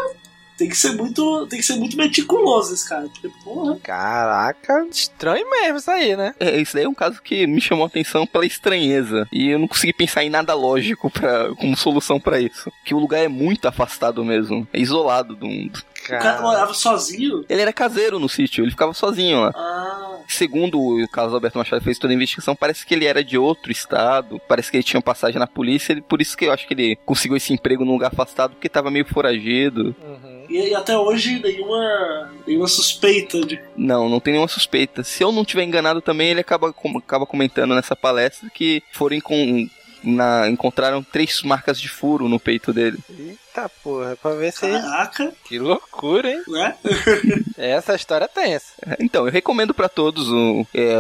tem 0.57 0.69
que 0.69 0.75
ser 0.77 0.93
muito, 0.93 1.45
tem 1.47 1.59
que 1.59 1.65
ser 1.65 1.75
muito 1.75 1.97
meticuloso 1.97 2.73
esse 2.73 2.87
cara. 2.87 3.07
Porque, 3.07 3.29
porra, 3.43 3.77
Caraca, 3.83 4.85
estranho 4.91 5.49
mesmo 5.49 5.77
isso 5.77 5.91
aí, 5.91 6.15
né? 6.15 6.33
É, 6.39 6.59
isso 6.59 6.73
daí 6.73 6.83
é 6.85 6.89
um 6.89 6.93
caso 6.93 7.21
que 7.21 7.45
me 7.47 7.59
chamou 7.61 7.83
a 7.85 7.87
atenção 7.87 8.25
pela 8.27 8.45
estranheza. 8.45 9.27
E 9.31 9.49
eu 9.49 9.59
não 9.59 9.67
consegui 9.67 9.93
pensar 9.93 10.23
em 10.23 10.29
nada 10.29 10.53
lógico 10.53 11.09
pra, 11.09 11.53
como 11.55 11.75
solução 11.77 12.19
pra 12.19 12.39
isso. 12.39 12.71
Que 12.85 12.93
o 12.93 12.99
lugar 12.99 13.19
é 13.23 13.27
muito 13.27 13.67
afastado 13.67 14.23
mesmo. 14.23 14.67
É 14.73 14.79
isolado 14.79 15.35
do 15.35 15.47
mundo. 15.47 15.81
o 16.03 16.07
cara 16.07 16.41
morava 16.41 16.73
sozinho. 16.73 17.45
Ele 17.49 17.61
era 17.61 17.71
caseiro 17.73 18.19
no 18.19 18.27
sítio, 18.29 18.63
ele 18.63 18.71
ficava 18.71 18.93
sozinho 18.93 19.41
lá. 19.41 19.51
Ah, 19.55 20.09
Segundo 20.27 20.79
o 20.79 21.07
Carlos 21.09 21.33
Alberto 21.33 21.57
Machado 21.57 21.83
fez 21.83 21.97
toda 21.99 22.13
a 22.13 22.15
investigação, 22.15 22.55
parece 22.55 22.85
que 22.85 22.93
ele 22.93 23.05
era 23.05 23.23
de 23.23 23.37
outro 23.37 23.71
estado, 23.71 24.39
parece 24.47 24.71
que 24.71 24.77
ele 24.77 24.83
tinha 24.83 25.01
passagem 25.01 25.37
na 25.37 25.45
polícia, 25.47 25.91
ele- 25.91 26.01
por 26.01 26.21
isso 26.21 26.37
que 26.37 26.45
eu 26.45 26.51
acho 26.53 26.65
que 26.65 26.73
ele 26.73 26.95
conseguiu 27.05 27.35
esse 27.37 27.51
emprego 27.53 27.83
num 27.83 27.91
lugar 27.93 28.07
afastado, 28.07 28.51
porque 28.51 28.69
tava 28.69 28.89
meio 28.89 29.05
foragido. 29.05 29.93
Uhum. 30.01 30.42
E, 30.49 30.69
e 30.69 30.75
até 30.75 30.97
hoje 30.97 31.39
nenhuma, 31.39 32.31
nenhuma 32.45 32.67
suspeita 32.67 33.39
de. 33.41 33.59
Não, 33.75 34.07
não 34.09 34.19
tem 34.19 34.33
nenhuma 34.33 34.47
suspeita. 34.47 35.03
Se 35.03 35.23
eu 35.23 35.31
não 35.31 35.45
tiver 35.45 35.63
enganado 35.63 36.01
também, 36.01 36.29
ele 36.29 36.41
acaba, 36.41 36.71
com- 36.73 36.97
acaba 36.97 37.25
comentando 37.25 37.73
nessa 37.75 37.95
palestra 37.95 38.49
que 38.49 38.81
foram 38.91 39.19
com, 39.21 39.67
na, 40.03 40.49
encontraram 40.49 41.01
três 41.03 41.41
marcas 41.43 41.79
de 41.79 41.87
furo 41.89 42.27
no 42.27 42.39
peito 42.39 42.73
dele. 42.73 42.97
Eita 43.09 43.69
porra, 43.83 44.17
pra 44.21 44.31
ver 44.35 44.51
se. 44.53 44.61
Caraca, 44.61 45.33
Que 45.45 45.59
loucura, 45.59 46.29
hein? 46.31 46.41
né? 46.47 46.75
Essa 47.57 47.95
história 47.95 48.25
é 48.25 48.27
tensa. 48.27 48.73
Então, 48.99 49.25
eu 49.25 49.31
recomendo 49.31 49.73
pra 49.73 49.87
todos 49.89 50.27
o. 50.29 50.65
é, 50.73 50.95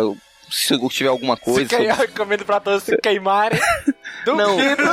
se 0.51 0.77
tiver 0.89 1.09
alguma 1.09 1.35
coisa. 1.35 1.67
Se 1.67 1.75
queimar, 1.75 1.97
recomendo 1.97 2.45
pra 2.45 2.59
todos 2.59 2.83
se 2.83 2.95
queimarem. 2.97 3.59
Não. 4.27 4.55
Duvido 4.55 4.83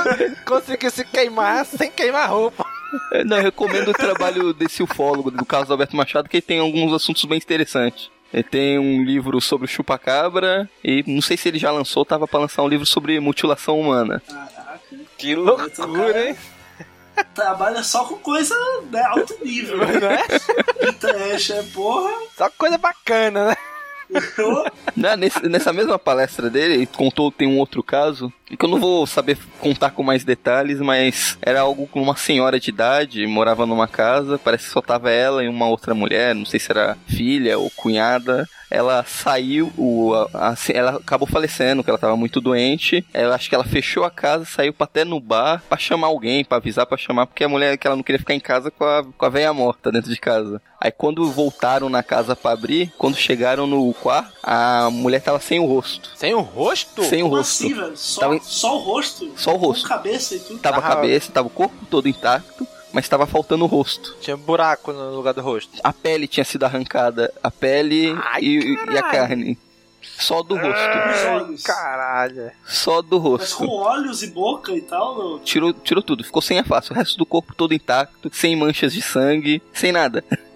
conseguir 0.46 0.90
se 0.90 1.04
queimar 1.04 1.64
sem 1.66 1.90
queimar 1.90 2.28
roupa. 2.30 2.64
Não, 3.26 3.36
eu 3.38 3.42
recomendo 3.42 3.88
o 3.88 3.92
trabalho 3.94 4.52
desse 4.52 4.82
ufólogo, 4.82 5.30
do 5.30 5.44
Carlos 5.44 5.70
Alberto 5.70 5.96
Machado, 5.96 6.28
que 6.28 6.36
ele 6.36 6.42
tem 6.42 6.58
alguns 6.60 6.92
assuntos 6.92 7.24
bem 7.24 7.38
interessantes. 7.38 8.10
Ele 8.32 8.42
tem 8.44 8.78
um 8.78 9.02
livro 9.04 9.40
sobre 9.40 9.64
o 9.66 9.68
chupacabra 9.68 10.68
e 10.84 11.02
não 11.06 11.20
sei 11.20 11.36
se 11.36 11.48
ele 11.48 11.58
já 11.58 11.72
lançou, 11.72 12.04
tava 12.04 12.28
pra 12.28 12.38
lançar 12.40 12.62
um 12.62 12.68
livro 12.68 12.86
sobre 12.86 13.18
mutilação 13.18 13.80
humana. 13.80 14.22
Caraca. 14.26 14.80
Que 15.18 15.34
loucura, 15.34 16.28
hein? 16.28 16.36
Trabalha 17.34 17.82
só 17.82 18.04
com 18.04 18.16
coisa 18.16 18.54
né, 18.90 19.02
alto 19.02 19.36
nível. 19.44 19.78
Não 19.78 19.84
é? 20.10 20.26
De 20.86 20.92
trash, 20.92 21.50
é 21.50 21.62
porra. 21.74 22.10
Só 22.36 22.48
coisa 22.50 22.78
bacana, 22.78 23.48
né? 23.48 23.56
Né, 24.96 25.16
nesse- 25.16 25.48
nessa 25.48 25.72
mesma 25.72 25.98
palestra 25.98 26.48
dele, 26.50 26.74
ele 26.74 26.86
contou 26.86 27.30
tem 27.30 27.46
um 27.46 27.58
outro 27.58 27.82
caso, 27.82 28.32
que 28.56 28.64
eu 28.64 28.68
não 28.68 28.80
vou 28.80 29.06
saber 29.06 29.38
contar 29.60 29.90
com 29.90 30.02
mais 30.02 30.24
detalhes, 30.24 30.80
mas 30.80 31.38
era 31.42 31.60
algo 31.60 31.86
com 31.86 32.02
uma 32.02 32.16
senhora 32.16 32.58
de 32.58 32.70
idade, 32.70 33.26
morava 33.26 33.66
numa 33.66 33.86
casa, 33.88 34.38
parece 34.38 34.64
que 34.66 34.70
só 34.72 34.80
tava 34.82 35.10
ela 35.10 35.44
e 35.44 35.48
uma 35.48 35.66
outra 35.68 35.94
mulher, 35.94 36.34
não 36.34 36.44
sei 36.44 36.58
se 36.60 36.70
era 36.70 36.96
filha 37.06 37.58
ou 37.58 37.70
cunhada. 37.70 38.48
Ela 38.72 39.04
saiu, 39.04 39.72
o, 39.76 40.14
a- 40.14 40.50
a- 40.52 40.54
ela 40.72 40.92
acabou 40.98 41.26
falecendo, 41.26 41.82
que 41.82 41.90
ela 41.90 41.98
tava 41.98 42.16
muito 42.16 42.40
doente. 42.40 43.04
Ela 43.12 43.34
acho 43.34 43.48
que 43.48 43.54
ela 43.56 43.64
fechou 43.64 44.04
a 44.04 44.10
casa, 44.12 44.44
saiu 44.44 44.72
pra 44.72 44.84
até 44.84 45.04
no 45.04 45.18
bar 45.18 45.60
pra 45.68 45.76
chamar 45.76 46.06
alguém, 46.06 46.44
pra 46.44 46.58
avisar 46.58 46.86
pra 46.86 46.96
chamar, 46.96 47.26
porque 47.26 47.42
a 47.42 47.48
mulher 47.48 47.76
que 47.76 47.84
ela 47.88 47.96
não 47.96 48.02
queria 48.04 48.20
ficar 48.20 48.32
em 48.34 48.38
casa 48.38 48.70
com 48.70 48.84
a, 48.84 49.04
com 49.04 49.26
a 49.26 49.28
velha 49.28 49.52
morta 49.52 49.90
dentro 49.90 50.08
de 50.08 50.16
casa. 50.16 50.62
Aí 50.80 50.92
quando 50.92 51.28
voltaram 51.32 51.88
na 51.88 52.00
casa 52.02 52.36
pra 52.36 52.52
abrir, 52.52 52.92
quando 52.96 53.16
chegaram 53.16 53.66
no 53.66 53.92
quarto, 53.92 54.32
a 54.40 54.88
mulher 54.90 55.20
tava 55.20 55.40
sem 55.40 55.58
o 55.58 55.66
rosto. 55.66 56.08
Sem 56.14 56.32
o 56.32 56.40
rosto? 56.40 57.02
Sem 57.04 57.22
o 57.22 57.26
Como 57.26 57.36
rosto. 57.38 57.64
assim, 57.64 57.74
velho? 57.74 57.96
Só, 57.96 58.20
Tava 58.20 58.36
só 58.42 58.76
o 58.76 58.78
rosto? 58.80 59.30
Só 59.36 59.54
o 59.54 59.56
rosto. 59.56 59.82
Com 59.82 59.88
cabeça 59.88 60.34
e 60.34 60.40
tudo? 60.40 60.58
Tava 60.60 60.78
a 60.78 60.82
cabeça, 60.82 61.32
tava 61.32 61.46
o 61.48 61.50
corpo 61.50 61.74
todo 61.90 62.08
intacto, 62.08 62.66
mas 62.92 63.08
tava 63.08 63.26
faltando 63.26 63.64
o 63.64 63.68
rosto. 63.68 64.16
Tinha 64.20 64.36
buraco 64.36 64.92
no 64.92 65.14
lugar 65.14 65.34
do 65.34 65.40
rosto. 65.40 65.70
A 65.82 65.92
pele 65.92 66.26
tinha 66.26 66.44
sido 66.44 66.64
arrancada, 66.64 67.32
a 67.42 67.50
pele 67.50 68.14
Ai, 68.24 68.42
e, 68.42 68.74
e 68.92 68.98
a 68.98 69.02
carne. 69.02 69.58
Só 70.02 70.42
do 70.42 70.54
rosto. 70.54 70.70
Os 70.70 71.24
olhos. 71.42 71.62
Caralho. 71.62 72.50
Só 72.66 73.02
do 73.02 73.20
Mas 73.38 73.52
com 73.52 73.66
rosto. 73.66 73.88
olhos 73.88 74.22
e 74.22 74.28
boca 74.28 74.72
e 74.72 74.80
tal, 74.80 75.16
não. 75.16 75.38
Tirou, 75.40 75.72
tirou 75.72 76.02
tudo, 76.02 76.24
ficou 76.24 76.40
sem 76.40 76.58
a 76.58 76.64
face. 76.64 76.90
O 76.90 76.94
resto 76.94 77.18
do 77.18 77.26
corpo 77.26 77.54
todo 77.54 77.74
intacto, 77.74 78.30
sem 78.32 78.56
manchas 78.56 78.92
de 78.92 79.02
sangue, 79.02 79.62
sem 79.72 79.92
nada. 79.92 80.24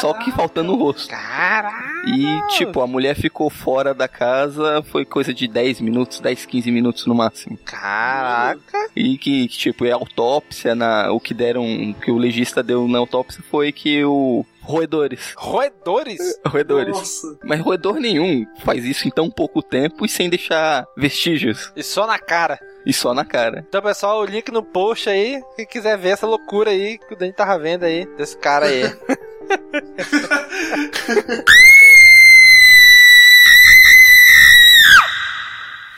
Só 0.00 0.12
que 0.14 0.24
Caraca. 0.24 0.36
faltando 0.36 0.72
o 0.72 0.76
rosto. 0.76 1.08
Caralho. 1.10 2.08
E, 2.08 2.46
tipo, 2.56 2.80
a 2.80 2.86
mulher 2.86 3.14
ficou 3.14 3.50
fora 3.50 3.92
da 3.92 4.08
casa, 4.08 4.82
foi 4.82 5.04
coisa 5.04 5.34
de 5.34 5.46
10 5.46 5.80
minutos, 5.80 6.20
10, 6.20 6.46
15 6.46 6.70
minutos 6.70 7.06
no 7.06 7.14
máximo. 7.14 7.58
Caraca. 7.64 8.90
E 8.96 9.18
que, 9.18 9.48
tipo, 9.48 9.84
é 9.84 9.92
autópsia, 9.92 10.74
na, 10.74 11.12
o 11.12 11.20
que 11.20 11.34
deram, 11.34 11.64
o 11.64 11.94
que 11.94 12.10
o 12.10 12.18
legista 12.18 12.62
deu 12.62 12.86
na 12.88 12.98
autópsia 12.98 13.42
foi 13.50 13.72
que 13.72 14.04
o. 14.04 14.44
Roedores. 14.62 15.32
Roedores? 15.36 16.20
Roedores. 16.46 16.94
Nossa. 16.94 17.38
Mas 17.42 17.60
roedor 17.60 17.98
nenhum 17.98 18.46
faz 18.62 18.84
isso 18.84 19.08
em 19.08 19.10
tão 19.10 19.30
pouco 19.30 19.62
tempo 19.62 20.04
e 20.04 20.08
sem 20.08 20.28
deixar 20.28 20.86
vestígios. 20.96 21.72
E 21.74 21.82
só 21.82 22.06
na 22.06 22.18
cara. 22.18 22.60
E 22.84 22.92
só 22.92 23.14
na 23.14 23.24
cara. 23.24 23.64
Então, 23.66 23.80
pessoal, 23.82 24.20
o 24.20 24.24
link 24.24 24.50
no 24.52 24.62
post 24.62 25.08
aí. 25.08 25.42
Quem 25.56 25.66
quiser 25.66 25.96
ver 25.98 26.10
essa 26.10 26.26
loucura 26.26 26.70
aí 26.70 26.98
que 26.98 27.14
o 27.14 27.16
Dani 27.16 27.32
tava 27.32 27.58
vendo 27.58 27.84
aí, 27.84 28.06
desse 28.16 28.36
cara 28.36 28.66
aí. 28.66 28.82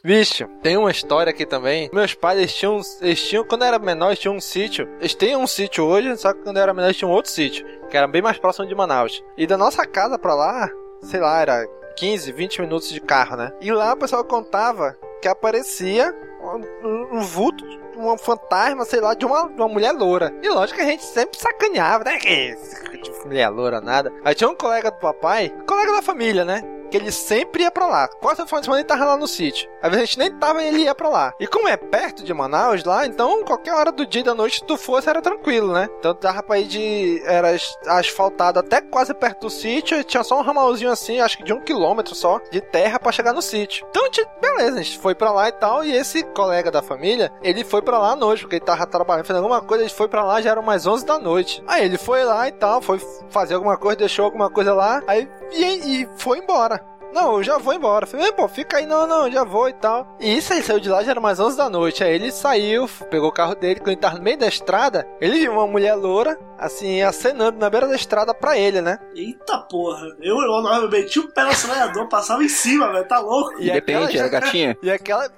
Bicho, 0.05 0.49
tem 0.63 0.77
uma 0.77 0.91
história 0.91 1.31
aqui 1.31 1.47
também. 1.47 1.89
Meus 1.93 2.13
pais, 2.13 2.37
eles 2.39 2.53
tinham, 2.55 2.81
eles 3.01 3.23
tinham, 3.29 3.45
quando 3.45 3.65
era 3.65 3.79
menor, 3.79 4.09
eles 4.09 4.19
tinham 4.19 4.35
um 4.35 4.41
sítio. 4.41 4.89
Eles 4.99 5.15
têm 5.15 5.37
um 5.37 5.47
sítio 5.47 5.85
hoje, 5.85 6.17
só 6.17 6.33
que 6.33 6.43
quando 6.43 6.57
era 6.59 6.75
menor, 6.75 6.89
eles 6.89 6.97
tinham 6.97 7.13
outro 7.13 7.31
sítio, 7.31 7.65
que 7.89 7.97
era 7.97 8.09
bem 8.09 8.21
mais 8.21 8.37
próximo 8.37 8.67
de 8.67 8.75
Manaus. 8.75 9.23
E 9.39 9.47
da 9.47 9.57
nossa 9.57 9.87
casa 9.87 10.19
pra 10.19 10.35
lá, 10.35 10.69
sei 11.03 11.21
lá, 11.21 11.41
era 11.41 11.65
15, 11.97 12.33
20 12.33 12.61
minutos 12.63 12.89
de 12.89 13.01
carro, 13.01 13.37
né? 13.37 13.53
E 13.61 13.71
lá 13.71 13.93
o 13.93 13.97
pessoal 13.97 14.25
contava 14.25 14.97
que 15.21 15.29
aparecia 15.29 16.13
um- 16.83 17.19
um 17.19 17.21
vulto, 17.21 17.65
um 17.97 18.17
fantasma, 18.19 18.85
sei 18.85 19.01
lá, 19.01 19.15
de 19.15 19.25
uma, 19.25 19.49
de 19.49 19.61
uma 19.61 19.69
mulher 19.69 19.93
loura. 19.93 20.33
E 20.43 20.49
lógico 20.49 20.79
que 20.79 20.85
a 20.85 20.89
gente 20.89 21.05
sempre 21.05 21.39
sacaneava, 21.39 22.05
né? 22.05 22.19
Que 22.19 22.57
de 23.03 23.27
mulher 23.27 23.49
loura, 23.49 23.81
nada. 23.81 24.13
Aí 24.25 24.35
tinha 24.35 24.49
um 24.49 24.55
colega 24.55 24.91
do 24.91 24.99
papai, 24.99 25.53
colega 25.67 25.93
da 25.93 26.03
família, 26.03 26.45
né? 26.45 26.63
Que 26.93 26.99
ele 26.99 27.11
sempre 27.11 27.63
ia 27.63 27.71
pra 27.71 27.87
lá. 27.87 28.07
Quase 28.07 28.37
todo 28.37 28.47
final 28.49 28.61
de 28.61 28.67
semana 28.67 28.81
ele 28.83 28.87
tava 28.89 29.05
lá 29.07 29.17
no 29.17 29.27
sítio. 29.27 29.67
Às 29.83 29.89
vezes 29.91 30.03
a 30.03 30.07
gente 30.07 30.19
nem 30.19 30.39
tava 30.39 30.63
e 30.63 30.69
ele 30.69 30.83
ia 30.83 30.95
pra 30.95 31.09
lá. 31.09 31.33
E 31.41 31.47
como 31.47 31.67
é 31.67 31.75
perto 31.77 32.23
de 32.23 32.35
Manaus 32.35 32.85
lá, 32.85 33.07
então 33.07 33.43
qualquer 33.45 33.73
hora 33.75 33.91
do 33.91 34.07
dia 34.07 34.21
e 34.21 34.25
da 34.25 34.35
noite 34.35 34.63
tu 34.65 34.77
fosse 34.77 35.09
era 35.09 35.23
tranquilo, 35.23 35.73
né? 35.73 35.89
Então 35.99 36.15
dava 36.21 36.43
pra 36.43 36.59
ir 36.59 36.67
de. 36.67 37.23
Era 37.25 37.49
as- 37.51 37.79
asfaltado 37.87 38.59
até 38.59 38.83
quase 38.83 39.15
perto 39.15 39.41
do 39.43 39.51
sítio 39.51 39.99
e 39.99 40.05
tinha 40.05 40.23
só 40.23 40.39
um 40.39 40.43
ramalzinho 40.43 40.91
assim, 40.91 41.19
acho 41.21 41.39
que 41.39 41.45
de 41.45 41.53
um 41.55 41.61
quilômetro 41.63 42.15
só, 42.15 42.39
de 42.51 42.61
terra 42.61 42.99
pra 43.01 43.11
chegar 43.11 43.33
no 43.33 43.41
sítio. 43.41 43.87
Então, 43.89 44.05
gente- 44.13 44.29
beleza, 44.41 44.79
a 44.79 44.83
gente 44.83 44.99
foi 44.99 45.15
pra 45.15 45.33
lá 45.33 45.49
e 45.49 45.53
tal. 45.53 45.83
E 45.83 45.93
esse 45.97 46.23
colega 46.23 46.71
da 46.71 46.83
família, 46.83 47.33
ele 47.43 47.65
foi 47.65 47.81
pra 47.81 47.99
lá 47.99 48.13
à 48.13 48.17
noite, 48.17 48.43
porque 48.43 48.57
ele 48.57 48.65
tava 48.67 48.87
trabalhando, 48.87 49.25
fazendo 49.27 49.43
alguma 49.45 49.63
coisa, 49.63 49.83
ele 49.85 49.91
foi 49.93 50.09
pra 50.09 50.25
lá, 50.25 50.43
já 50.43 50.51
eram 50.51 50.63
mais 50.63 50.87
11 50.87 51.07
da 51.07 51.19
noite. 51.19 51.63
Aí 51.67 51.87
ele 51.87 51.97
foi 51.97 52.23
lá 52.23 52.47
e 52.49 52.53
tal, 52.53 52.83
foi 52.83 53.01
fazer 53.31 53.55
alguma 53.55 53.79
coisa, 53.79 53.97
deixou 53.97 54.27
alguma 54.27 54.51
coisa 54.51 54.75
lá, 54.75 55.03
aí 55.07 55.27
e, 55.53 56.03
e 56.03 56.09
foi 56.17 56.39
embora. 56.39 56.82
Não, 57.13 57.35
eu 57.37 57.43
já 57.43 57.59
vou 57.59 57.75
embora. 57.75 58.05
Eu 58.05 58.09
falei, 58.09 58.33
pô, 58.33 58.49
fica 58.49 58.79
aí, 58.79 58.87
não, 58.87 59.07
não, 59.07 59.31
já 59.31 59.45
vou 59.45 59.69
e 59.69 59.73
tal. 59.75 60.17
E 60.21 60.37
isso 60.37 60.53
ele 60.53 60.63
saiu 60.63 60.81
de 60.81 60.89
lá, 60.89 61.03
já 61.03 61.11
era 61.13 61.21
mais 61.21 61.39
11 61.39 61.57
da 61.57 61.69
noite. 61.69 62.03
Aí 62.05 62.15
ele 62.15 62.33
saiu, 62.33 62.89
pegou 63.11 63.29
o 63.29 63.33
carro 63.33 63.55
dele, 63.55 63.81
quando 63.81 63.89
ele 63.89 63.97
tava 64.01 64.17
no 64.17 64.23
meio 64.23 64.39
da 64.39 64.47
estrada, 64.49 65.07
ele 65.21 65.39
viu 65.39 65.53
uma 65.53 65.67
mulher 65.67 65.95
loura, 65.95 66.39
assim, 66.59 67.03
acenando 67.03 67.59
na 67.59 67.69
beira 67.71 67.87
da 67.89 67.95
estrada 67.97 68.33
pra 68.35 68.57
ele, 68.57 68.81
né? 68.81 68.99
Eita 69.15 69.59
porra. 69.71 70.07
Eu, 70.21 70.37
eu, 70.37 70.53
eu 70.67 70.91
meti 70.91 71.19
o 71.21 71.33
pé 71.33 71.43
no 71.45 71.51
acelerador, 71.51 72.09
passava 72.09 72.43
em 72.43 72.49
cima, 72.49 72.91
velho. 72.93 73.07
Tá 73.07 73.19
louco. 73.21 73.61
E 73.61 73.71
Depende, 73.71 74.05
aquela- 74.05 74.19
era 74.21 74.29
gatinha. 74.29 74.77
E 74.83 74.91
aquela. 74.91 75.29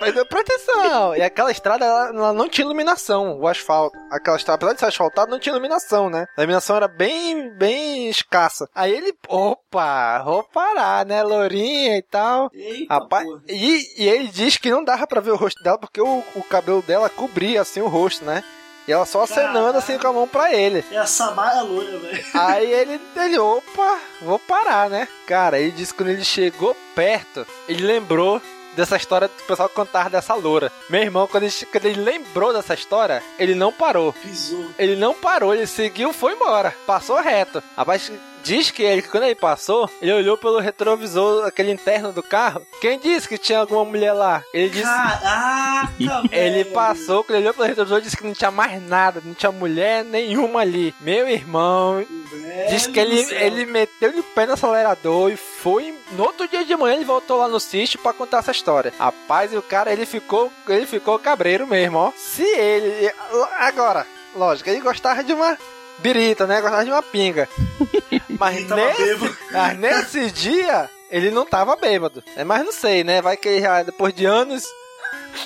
Mas 0.00 0.14
deu 0.14 0.26
proteção! 0.26 1.14
E 1.16 1.22
aquela 1.22 1.50
estrada, 1.50 1.84
ela, 1.84 2.08
ela 2.08 2.32
não 2.32 2.48
tinha 2.48 2.64
iluminação, 2.64 3.38
o 3.40 3.46
asfalto. 3.46 3.96
Aquela 4.10 4.36
estrada, 4.36 4.56
apesar 4.56 4.72
de 4.74 4.80
ser 4.80 4.86
asfaltada, 4.86 5.30
não 5.30 5.38
tinha 5.38 5.52
iluminação, 5.52 6.08
né? 6.08 6.26
A 6.36 6.40
iluminação 6.42 6.76
era 6.76 6.88
bem, 6.88 7.50
bem 7.56 8.08
escassa. 8.08 8.68
Aí 8.74 8.92
ele, 8.92 9.12
opa, 9.28 10.22
vou 10.24 10.44
parar, 10.44 11.04
né? 11.04 11.15
Lourinha 11.22 11.96
e 11.96 12.02
tal. 12.02 12.50
Eita 12.52 12.94
Rapaz, 12.94 13.26
e, 13.48 14.02
e 14.02 14.08
ele 14.08 14.28
diz 14.28 14.56
que 14.56 14.70
não 14.70 14.84
dava 14.84 15.06
pra 15.06 15.20
ver 15.20 15.30
o 15.30 15.36
rosto 15.36 15.62
dela 15.62 15.78
porque 15.78 16.00
o, 16.00 16.22
o 16.34 16.42
cabelo 16.42 16.82
dela 16.82 17.08
cobria 17.08 17.60
assim 17.60 17.80
o 17.80 17.88
rosto, 17.88 18.24
né? 18.24 18.42
E 18.88 18.92
ela 18.92 19.04
só 19.04 19.24
acenando 19.24 19.76
assim 19.76 19.98
com 19.98 20.06
a 20.06 20.12
mão 20.12 20.28
pra 20.28 20.54
ele. 20.54 20.84
É 20.92 20.98
a 20.98 21.06
Samara 21.06 21.62
loira, 21.62 21.98
velho. 21.98 22.24
Aí 22.34 22.72
ele, 22.72 23.00
ele, 23.16 23.38
opa, 23.38 23.98
vou 24.22 24.38
parar, 24.38 24.88
né? 24.88 25.08
Cara, 25.26 25.58
ele 25.58 25.72
disse 25.72 25.92
que 25.92 25.98
quando 25.98 26.10
ele 26.10 26.24
chegou 26.24 26.76
perto, 26.94 27.44
ele 27.68 27.84
lembrou 27.84 28.40
dessa 28.76 28.96
história 28.96 29.28
que 29.28 29.42
o 29.42 29.46
pessoal 29.46 29.68
contava 29.68 30.10
dessa 30.10 30.34
loura. 30.34 30.70
Meu 30.88 31.00
irmão, 31.02 31.26
quando 31.26 31.44
ele, 31.44 31.52
quando 31.72 31.86
ele 31.86 32.00
lembrou 32.00 32.52
dessa 32.52 32.74
história, 32.74 33.22
ele 33.38 33.54
não 33.56 33.72
parou. 33.72 34.12
Pisou. 34.12 34.66
Ele 34.78 34.94
não 34.94 35.14
parou, 35.14 35.52
ele 35.52 35.66
seguiu, 35.66 36.12
foi 36.12 36.34
embora. 36.34 36.72
Passou 36.86 37.20
reto. 37.20 37.60
Rapaz, 37.76 38.12
diz 38.46 38.70
que 38.70 38.82
ele, 38.82 39.02
quando 39.02 39.24
ele 39.24 39.34
passou, 39.34 39.90
ele 40.00 40.12
olhou 40.12 40.38
pelo 40.38 40.60
retrovisor, 40.60 41.44
aquele 41.44 41.72
interno 41.72 42.12
do 42.12 42.22
carro. 42.22 42.62
Quem 42.80 42.98
disse 42.98 43.28
que 43.28 43.36
tinha 43.36 43.58
alguma 43.58 43.84
mulher 43.84 44.12
lá? 44.12 44.42
Ele 44.54 44.70
disse. 44.70 44.84
Caraca, 44.84 45.92
Ele 46.30 46.64
passou, 46.66 47.24
quando 47.24 47.36
ele 47.36 47.44
olhou 47.44 47.54
pelo 47.54 47.68
retrovisor, 47.68 48.00
disse 48.00 48.16
que 48.16 48.26
não 48.26 48.32
tinha 48.32 48.50
mais 48.50 48.80
nada, 48.82 49.20
não 49.24 49.34
tinha 49.34 49.50
mulher 49.50 50.04
nenhuma 50.04 50.60
ali. 50.60 50.94
Meu 51.00 51.28
irmão, 51.28 52.04
Velho 52.30 52.70
Diz 52.70 52.86
que 52.86 52.98
ele, 52.98 53.20
ele 53.34 53.66
meteu 53.66 54.10
o 54.10 54.22
pé 54.22 54.46
no 54.46 54.52
acelerador 54.52 55.30
e 55.30 55.36
foi. 55.36 55.94
No 56.12 56.24
outro 56.24 56.46
dia 56.46 56.64
de 56.64 56.76
manhã 56.76 56.94
ele 56.94 57.04
voltou 57.04 57.38
lá 57.38 57.48
no 57.48 57.58
sítio 57.58 57.98
pra 57.98 58.12
contar 58.12 58.38
essa 58.38 58.52
história. 58.52 58.92
Rapaz, 58.98 59.52
e 59.52 59.56
o 59.56 59.62
cara 59.62 59.92
ele 59.92 60.06
ficou. 60.06 60.52
Ele 60.68 60.86
ficou 60.86 61.18
cabreiro 61.18 61.66
mesmo, 61.66 61.98
ó. 61.98 62.12
Se 62.16 62.42
ele. 62.42 63.12
Agora, 63.58 64.06
lógico, 64.34 64.70
ele 64.70 64.80
gostava 64.80 65.24
de 65.24 65.32
uma 65.32 65.58
birita, 65.98 66.46
né? 66.46 66.60
Gostava 66.60 66.84
de 66.84 66.90
uma 66.90 67.02
pinga. 67.02 67.48
Mas 68.38 68.68
nesse, 68.68 69.36
mas 69.52 69.78
nesse 69.78 70.30
dia 70.30 70.90
ele 71.10 71.30
não 71.30 71.46
tava 71.46 71.76
bêbado. 71.76 72.22
É, 72.36 72.44
mas 72.44 72.64
não 72.64 72.72
sei, 72.72 73.04
né? 73.04 73.22
Vai 73.22 73.36
que 73.36 73.60
já, 73.60 73.82
depois 73.82 74.14
de 74.14 74.24
anos. 74.24 74.64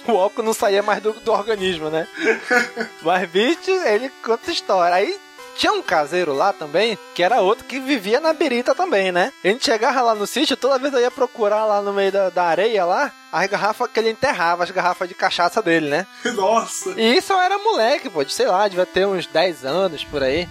O 0.06 0.16
álcool 0.16 0.44
não 0.44 0.54
saía 0.54 0.84
mais 0.84 1.02
do, 1.02 1.12
do 1.12 1.32
organismo, 1.32 1.90
né? 1.90 2.06
Mas, 3.02 3.28
bicho, 3.28 3.72
ele 3.72 4.08
conta 4.22 4.52
história. 4.52 4.94
Aí 4.94 5.18
tinha 5.56 5.72
um 5.72 5.82
caseiro 5.82 6.32
lá 6.32 6.52
também, 6.52 6.96
que 7.14 7.22
era 7.22 7.40
outro 7.40 7.64
que 7.64 7.78
vivia 7.80 8.20
na 8.20 8.32
birita 8.32 8.74
também, 8.74 9.12
né? 9.12 9.32
A 9.44 9.48
gente 9.48 9.64
chegava 9.64 10.00
lá 10.00 10.14
no 10.14 10.26
sítio, 10.26 10.56
toda 10.56 10.78
vez 10.78 10.94
eu 10.94 11.00
ia 11.00 11.10
procurar 11.10 11.66
lá 11.66 11.82
no 11.82 11.92
meio 11.92 12.10
da, 12.10 12.30
da 12.30 12.44
areia 12.44 12.84
lá, 12.84 13.12
as 13.32 13.46
garrafas 13.46 13.90
que 13.92 14.00
ele 14.00 14.10
enterrava, 14.10 14.64
as 14.64 14.70
garrafas 14.70 15.08
de 15.08 15.14
cachaça 15.14 15.60
dele, 15.60 15.90
né? 15.90 16.06
Nossa. 16.34 16.94
E 16.96 17.16
isso 17.16 17.32
eu 17.32 17.40
era 17.40 17.58
moleque, 17.58 18.08
pô, 18.08 18.24
de, 18.24 18.32
sei 18.32 18.46
lá, 18.46 18.66
devia 18.68 18.86
ter 18.86 19.06
uns 19.06 19.26
10 19.26 19.64
anos 19.64 20.04
por 20.04 20.22
aí. 20.22 20.48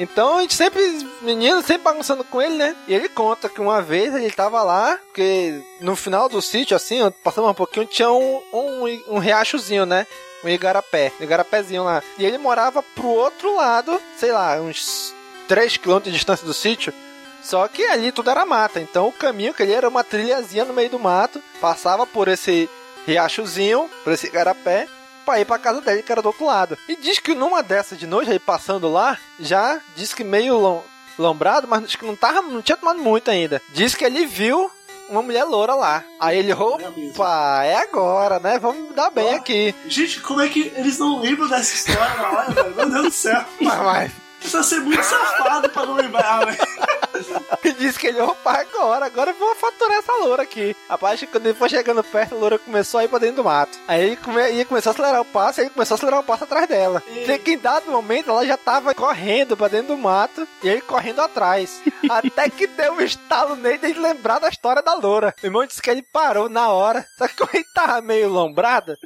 Então 0.00 0.38
a 0.38 0.40
gente 0.40 0.54
sempre, 0.54 0.80
menino, 1.20 1.60
sempre 1.60 1.82
bagunçando 1.82 2.24
com 2.24 2.40
ele, 2.40 2.54
né? 2.54 2.74
E 2.88 2.94
ele 2.94 3.06
conta 3.06 3.50
que 3.50 3.60
uma 3.60 3.82
vez 3.82 4.14
ele 4.14 4.30
tava 4.30 4.62
lá, 4.62 4.98
porque 5.04 5.60
no 5.78 5.94
final 5.94 6.26
do 6.26 6.40
sítio, 6.40 6.74
assim, 6.74 7.00
passando 7.22 7.46
um 7.46 7.52
pouquinho, 7.52 7.84
tinha 7.84 8.10
um, 8.10 8.42
um, 8.50 9.02
um 9.08 9.18
riachozinho, 9.18 9.84
né? 9.84 10.06
Um 10.42 10.48
igarapé, 10.48 11.12
um 11.20 11.22
igarapézinho 11.22 11.84
lá. 11.84 12.02
E 12.16 12.24
ele 12.24 12.38
morava 12.38 12.82
pro 12.82 13.08
outro 13.08 13.54
lado, 13.54 14.00
sei 14.16 14.32
lá, 14.32 14.58
uns 14.58 15.14
3 15.46 15.76
km 15.76 16.00
de 16.00 16.12
distância 16.12 16.46
do 16.46 16.54
sítio. 16.54 16.94
Só 17.42 17.68
que 17.68 17.84
ali 17.84 18.10
tudo 18.10 18.30
era 18.30 18.46
mata, 18.46 18.80
então 18.80 19.08
o 19.08 19.12
caminho 19.12 19.52
que 19.52 19.62
ele 19.62 19.74
era 19.74 19.88
uma 19.88 20.02
trilhazinha 20.02 20.64
no 20.64 20.72
meio 20.72 20.88
do 20.88 20.98
mato, 20.98 21.42
passava 21.60 22.06
por 22.06 22.26
esse 22.26 22.70
riachozinho, 23.06 23.90
por 24.02 24.14
esse 24.14 24.28
igarapé, 24.28 24.88
pra 25.30 25.40
ir 25.40 25.44
pra 25.44 25.58
casa 25.58 25.80
dele, 25.80 26.02
que 26.02 26.10
era 26.10 26.20
do 26.22 26.26
outro 26.26 26.44
lado. 26.44 26.76
E 26.88 26.96
diz 26.96 27.18
que 27.20 27.34
numa 27.34 27.62
dessas 27.62 27.96
de 27.98 28.06
noite, 28.06 28.30
aí 28.30 28.38
passando 28.38 28.90
lá, 28.90 29.16
já 29.38 29.80
diz 29.94 30.12
que 30.12 30.24
meio 30.24 30.58
lom- 30.58 30.82
lombrado, 31.18 31.68
mas 31.68 31.82
diz 31.84 31.94
que 31.96 32.04
não, 32.04 32.16
tava, 32.16 32.42
não 32.42 32.60
tinha 32.60 32.76
tomado 32.76 32.98
muito 33.00 33.30
ainda. 33.30 33.62
Diz 33.72 33.94
que 33.94 34.04
ele 34.04 34.26
viu 34.26 34.70
uma 35.08 35.22
mulher 35.22 35.44
loura 35.44 35.74
lá. 35.74 36.02
Aí 36.18 36.38
ele, 36.38 36.50
É 36.52 36.54
opa, 36.56 37.62
é 37.64 37.76
agora, 37.76 38.38
né? 38.40 38.58
Vamos 38.58 38.94
dar 38.94 39.10
bem 39.10 39.34
Ó. 39.34 39.36
aqui. 39.36 39.74
Gente, 39.86 40.20
como 40.20 40.40
é 40.40 40.48
que 40.48 40.72
eles 40.76 40.98
não 40.98 41.20
lembram 41.20 41.48
dessa 41.48 41.74
história 41.74 42.14
na 42.16 42.28
hora, 42.30 42.50
velho? 42.52 42.74
Meu 42.76 42.90
Deus 42.90 43.04
do 43.04 43.10
céu. 43.12 43.44
Mas, 43.60 43.78
mas 43.78 44.12
Precisa 44.40 44.62
ser 44.62 44.80
muito 44.80 45.02
safado 45.04 45.68
pra 45.68 45.84
não 45.86 45.94
lembrar, 45.94 46.46
velho. 46.46 46.58
E 47.64 47.72
disse 47.72 47.98
que 47.98 48.06
ele, 48.06 48.20
opa, 48.20 48.52
agora, 48.52 49.06
agora 49.06 49.30
eu 49.30 49.34
vou 49.36 49.54
faturar 49.54 49.98
essa 49.98 50.12
loura 50.14 50.42
aqui. 50.42 50.74
Rapaz, 50.88 51.22
quando 51.30 51.46
ele 51.46 51.54
foi 51.58 51.68
chegando 51.68 52.02
perto, 52.02 52.34
a 52.34 52.38
loura 52.38 52.58
começou 52.58 53.00
a 53.00 53.04
ir 53.04 53.08
pra 53.08 53.18
dentro 53.18 53.36
do 53.36 53.44
mato. 53.44 53.78
Aí 53.86 54.02
ele 54.02 54.16
come, 54.16 54.50
ia 54.52 54.64
começar 54.64 54.90
a 54.90 54.92
acelerar 54.92 55.20
o 55.20 55.24
passo, 55.24 55.60
e 55.60 55.64
ele 55.64 55.70
começou 55.70 55.94
a 55.94 55.96
acelerar 55.96 56.20
o 56.20 56.24
passo 56.24 56.44
atrás 56.44 56.66
dela. 56.68 57.02
E- 57.08 57.38
que 57.38 57.52
em 57.52 57.58
dado 57.58 57.90
momento 57.90 58.30
ela 58.30 58.44
já 58.46 58.56
tava 58.56 58.94
correndo 58.94 59.56
pra 59.56 59.68
dentro 59.68 59.88
do 59.88 59.98
mato, 59.98 60.46
e 60.62 60.68
ele 60.68 60.80
correndo 60.80 61.20
atrás. 61.20 61.80
Até 62.10 62.48
que 62.50 62.66
deu 62.66 62.94
um 62.94 63.00
estalo 63.00 63.56
nele 63.56 63.78
de 63.78 63.98
lembrar 64.00 64.38
da 64.38 64.48
história 64.48 64.82
da 64.82 64.94
loura. 64.94 65.34
O 65.42 65.46
irmão 65.46 65.64
disse 65.66 65.80
que 65.82 65.90
ele 65.90 66.02
parou 66.02 66.48
na 66.48 66.68
hora, 66.70 67.06
só 67.18 67.28
que 67.28 67.36
como 67.36 67.50
ele 67.52 67.64
tava 67.74 68.00
meio 68.00 68.28
lombrado, 68.28 68.96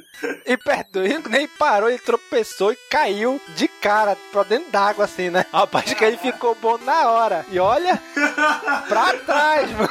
e 0.45 0.57
quando 0.57 1.03
ele 1.05 1.47
parou, 1.59 1.89
ele 1.89 1.99
tropeçou 1.99 2.71
e 2.71 2.77
caiu 2.89 3.39
de 3.55 3.67
cara 3.67 4.17
pra 4.31 4.43
dentro 4.43 4.71
d'água, 4.71 5.05
assim, 5.05 5.29
né? 5.29 5.45
Rapaz, 5.51 5.93
que 5.93 6.03
ele 6.03 6.17
ficou 6.17 6.55
bom 6.55 6.77
na 6.79 7.09
hora. 7.09 7.45
E 7.51 7.59
olha, 7.59 8.01
pra 8.87 9.13
trás, 9.25 9.71
mano. 9.71 9.89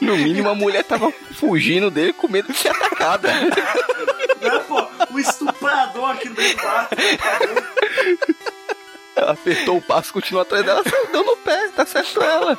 No 0.00 0.16
mínimo, 0.16 0.48
a 0.50 0.54
mulher 0.54 0.84
tava 0.84 1.10
fugindo 1.10 1.90
dele 1.90 2.12
com 2.12 2.28
medo 2.28 2.52
de 2.52 2.58
ser 2.58 2.68
atacada. 2.68 3.32
Né, 3.32 4.58
pô? 4.68 4.86
O 5.10 5.18
estuprador 5.18 6.10
aqui 6.10 6.28
no 6.28 6.34
meio 6.34 6.56
do 6.56 6.62
mato. 6.62 6.96
Ela 9.16 9.32
apertou 9.32 9.78
o 9.78 9.82
passo, 9.82 10.12
continuou 10.12 10.42
atrás 10.42 10.64
dela, 10.64 10.82
deu 11.10 11.24
no 11.24 11.36
pé, 11.38 11.68
tá 11.74 11.86
certo 11.86 12.22
ela. 12.22 12.58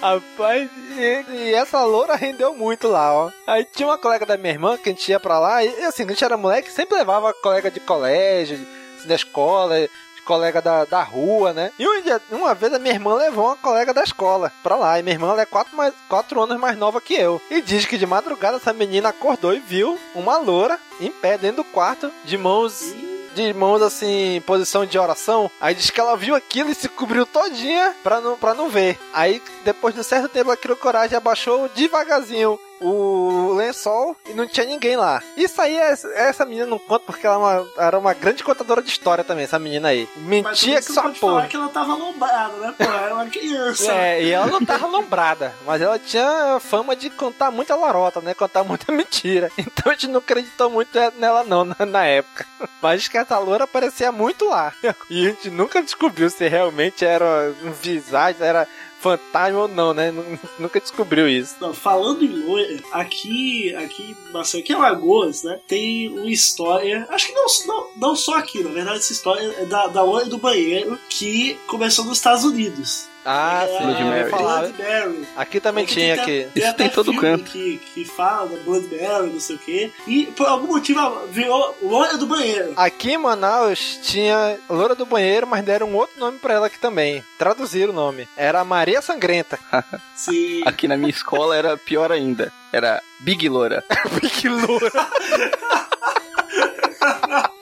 Rapaz, 0.00 0.68
e, 0.96 1.24
e 1.30 1.54
essa 1.54 1.84
loura 1.84 2.16
rendeu 2.16 2.52
muito 2.54 2.88
lá, 2.88 3.12
ó. 3.12 3.30
Aí 3.46 3.64
tinha 3.64 3.86
uma 3.86 3.98
colega 3.98 4.26
da 4.26 4.36
minha 4.36 4.52
irmã 4.52 4.76
que 4.76 4.88
a 4.88 4.92
gente 4.92 5.08
ia 5.08 5.20
pra 5.20 5.38
lá, 5.38 5.62
e 5.62 5.84
assim, 5.84 6.02
a 6.02 6.08
gente 6.08 6.24
era 6.24 6.36
moleque, 6.36 6.72
sempre 6.72 6.98
levava 6.98 7.32
colega 7.34 7.70
de 7.70 7.78
colégio, 7.78 8.56
assim, 8.98 9.06
da 9.06 9.14
escola, 9.14 9.88
colega 10.24 10.60
da, 10.60 10.84
da 10.84 11.02
rua, 11.02 11.52
né? 11.52 11.70
E 11.78 11.86
um 11.86 12.02
dia, 12.02 12.20
uma 12.30 12.54
vez 12.54 12.72
a 12.72 12.78
minha 12.78 12.94
irmã 12.94 13.14
levou 13.14 13.46
uma 13.46 13.56
colega 13.56 13.92
da 13.92 14.02
escola 14.02 14.52
pra 14.62 14.76
lá, 14.76 14.98
e 14.98 15.02
minha 15.02 15.14
irmã 15.14 15.34
é 15.38 15.46
quatro, 15.46 15.76
mais, 15.76 15.92
quatro 16.08 16.40
anos 16.40 16.58
mais 16.58 16.76
nova 16.76 17.00
que 17.00 17.14
eu. 17.14 17.40
E 17.50 17.60
diz 17.60 17.84
que 17.84 17.98
de 17.98 18.06
madrugada 18.06 18.56
essa 18.56 18.72
menina 18.72 19.10
acordou 19.10 19.54
e 19.54 19.60
viu 19.60 19.98
uma 20.14 20.38
loura 20.38 20.78
em 21.00 21.10
pé 21.10 21.38
dentro 21.38 21.58
do 21.58 21.64
quarto, 21.64 22.10
de 22.24 22.36
mãos 22.36 22.94
de 23.34 23.52
mãos 23.52 23.82
assim, 23.82 24.36
em 24.36 24.40
posição 24.40 24.86
de 24.86 24.96
oração. 24.98 25.50
Aí 25.60 25.74
diz 25.74 25.90
que 25.90 26.00
ela 26.00 26.16
viu 26.16 26.34
aquilo 26.34 26.70
e 26.70 26.74
se 26.74 26.88
cobriu 26.88 27.26
todinha 27.26 27.94
pra 28.02 28.20
não, 28.20 28.36
pra 28.36 28.54
não 28.54 28.68
ver. 28.68 28.98
Aí, 29.12 29.42
depois 29.64 29.92
de 29.92 30.00
um 30.00 30.04
certo 30.04 30.28
tempo, 30.28 30.50
ela 30.50 30.56
criou 30.56 30.76
coragem 30.76 31.14
e 31.14 31.16
abaixou 31.16 31.68
devagarzinho 31.74 32.58
o 32.80 33.52
lençol 33.54 34.16
e 34.28 34.34
não 34.34 34.46
tinha 34.46 34.66
ninguém 34.66 34.96
lá. 34.96 35.22
Isso 35.36 35.60
aí, 35.60 35.76
essa, 35.76 36.08
essa 36.14 36.44
menina 36.44 36.66
não 36.66 36.78
conta 36.78 37.04
porque 37.06 37.26
ela 37.26 37.34
é 37.36 37.38
uma- 37.38 37.68
era 37.78 37.98
uma 37.98 38.14
grande 38.14 38.42
contadora 38.44 38.82
de 38.82 38.88
história 38.90 39.24
também, 39.24 39.44
essa 39.44 39.58
menina 39.58 39.88
aí. 39.88 40.08
Mentia 40.16 40.80
que 40.82 40.92
só 40.92 41.02
pode 41.02 41.18
falar 41.18 41.32
porra. 41.34 41.46
que 41.48 41.56
ela 41.56 41.68
tava 41.68 41.94
lombrada, 41.94 42.56
né, 42.58 42.74
pô? 42.76 42.84
Era 42.84 43.14
uma 43.14 43.26
criança. 43.26 43.92
É, 43.92 44.22
e 44.22 44.30
ela 44.30 44.46
não 44.46 44.64
tava 44.64 44.86
lombrada, 44.86 45.52
mas 45.66 45.80
ela 45.80 45.98
tinha 45.98 46.58
fama 46.60 46.94
de 46.96 47.10
contar 47.10 47.50
muita 47.50 47.74
larota, 47.74 48.20
né? 48.20 48.34
Contar 48.34 48.64
muita 48.64 48.90
mentira. 48.92 49.50
Então 49.58 49.90
a 49.90 49.94
gente 49.94 50.08
não 50.08 50.18
acreditou 50.18 50.68
muito 50.70 50.90
nela 51.18 51.44
não 51.44 51.64
na, 51.64 51.86
na 51.86 52.04
época. 52.04 52.46
Mas 52.82 53.08
que 53.08 53.16
essa 53.18 53.38
loura 53.38 53.64
aparecia 53.64 54.10
muito 54.12 54.46
lá. 54.48 54.72
E 55.10 55.26
a 55.26 55.30
gente 55.30 55.50
nunca 55.50 55.82
descobriu 55.82 56.28
se 56.30 56.46
realmente 56.48 57.04
era 57.04 57.52
um 57.62 57.70
visagem, 57.72 58.44
era 58.44 58.66
fantasma 59.04 59.60
ou 59.60 59.68
não, 59.68 59.92
né? 59.92 60.10
Nu- 60.10 60.24
Nunca 60.58 60.80
descobriu 60.80 61.28
isso. 61.28 61.54
Não, 61.60 61.74
falando 61.74 62.24
em 62.24 62.28
loira, 62.46 62.82
aqui, 62.90 63.74
aqui, 63.76 64.16
nossa, 64.32 64.58
aqui 64.58 64.72
em 64.72 64.76
Alagoas, 64.76 65.42
né, 65.42 65.60
tem 65.68 66.08
uma 66.08 66.30
história, 66.30 67.06
acho 67.10 67.26
que 67.26 67.32
não, 67.34 67.46
não, 67.66 67.86
não 67.96 68.16
só 68.16 68.36
aqui, 68.38 68.62
na 68.64 68.70
verdade, 68.70 68.98
essa 68.98 69.12
história 69.12 69.42
é 69.58 69.66
da, 69.66 69.86
da 69.88 70.02
loira 70.02 70.26
do 70.28 70.38
banheiro, 70.38 70.98
que 71.08 71.54
começou 71.66 72.04
nos 72.04 72.16
Estados 72.18 72.44
Unidos. 72.44 73.06
Ah, 73.26 73.64
É, 73.64 73.78
sim, 73.78 73.84
Blood 73.84 74.00
eu 74.00 74.06
ia 74.06 74.10
Mary. 74.16 74.30
falar. 74.30 74.58
Blood 74.60 74.82
Mary. 74.82 75.28
Aqui 75.36 75.60
também 75.60 75.84
Aqui 75.84 75.94
tinha. 75.94 76.24
Tem 76.24 76.48
Isso 76.54 76.66
até 76.68 76.84
tem 76.84 76.88
todo 76.90 77.06
filme 77.12 77.20
canto. 77.20 77.50
Que, 77.50 77.78
que 77.78 78.04
fala 78.04 78.48
da 78.50 78.56
Blood 78.62 78.86
Mary, 78.94 79.30
não 79.32 79.40
sei 79.40 79.56
o 79.56 79.58
quê. 79.58 79.90
E 80.06 80.26
por 80.26 80.46
algum 80.46 80.66
motivo 80.66 81.00
ela 81.00 81.26
virou 81.28 81.76
loira 81.82 82.18
do 82.18 82.26
banheiro. 82.26 82.74
Aqui 82.76 83.12
em 83.12 83.18
Manaus 83.18 83.98
tinha 84.02 84.58
Loura 84.68 84.94
do 84.94 85.06
Banheiro, 85.06 85.46
mas 85.46 85.64
deram 85.64 85.88
um 85.88 85.96
outro 85.96 86.18
nome 86.20 86.38
pra 86.38 86.54
ela 86.54 86.66
aqui 86.66 86.78
também. 86.78 87.24
Traduziram 87.38 87.92
o 87.92 87.96
nome. 87.96 88.28
Era 88.36 88.62
Maria 88.64 89.00
Sangrenta. 89.00 89.58
Sim. 90.14 90.62
Aqui 90.66 90.86
na 90.86 90.96
minha 90.96 91.10
escola 91.10 91.56
era 91.56 91.76
pior 91.78 92.12
ainda. 92.12 92.52
Era 92.72 93.02
Big 93.20 93.48
Loura. 93.48 93.82
que 94.40 94.48
loura. 94.48 94.90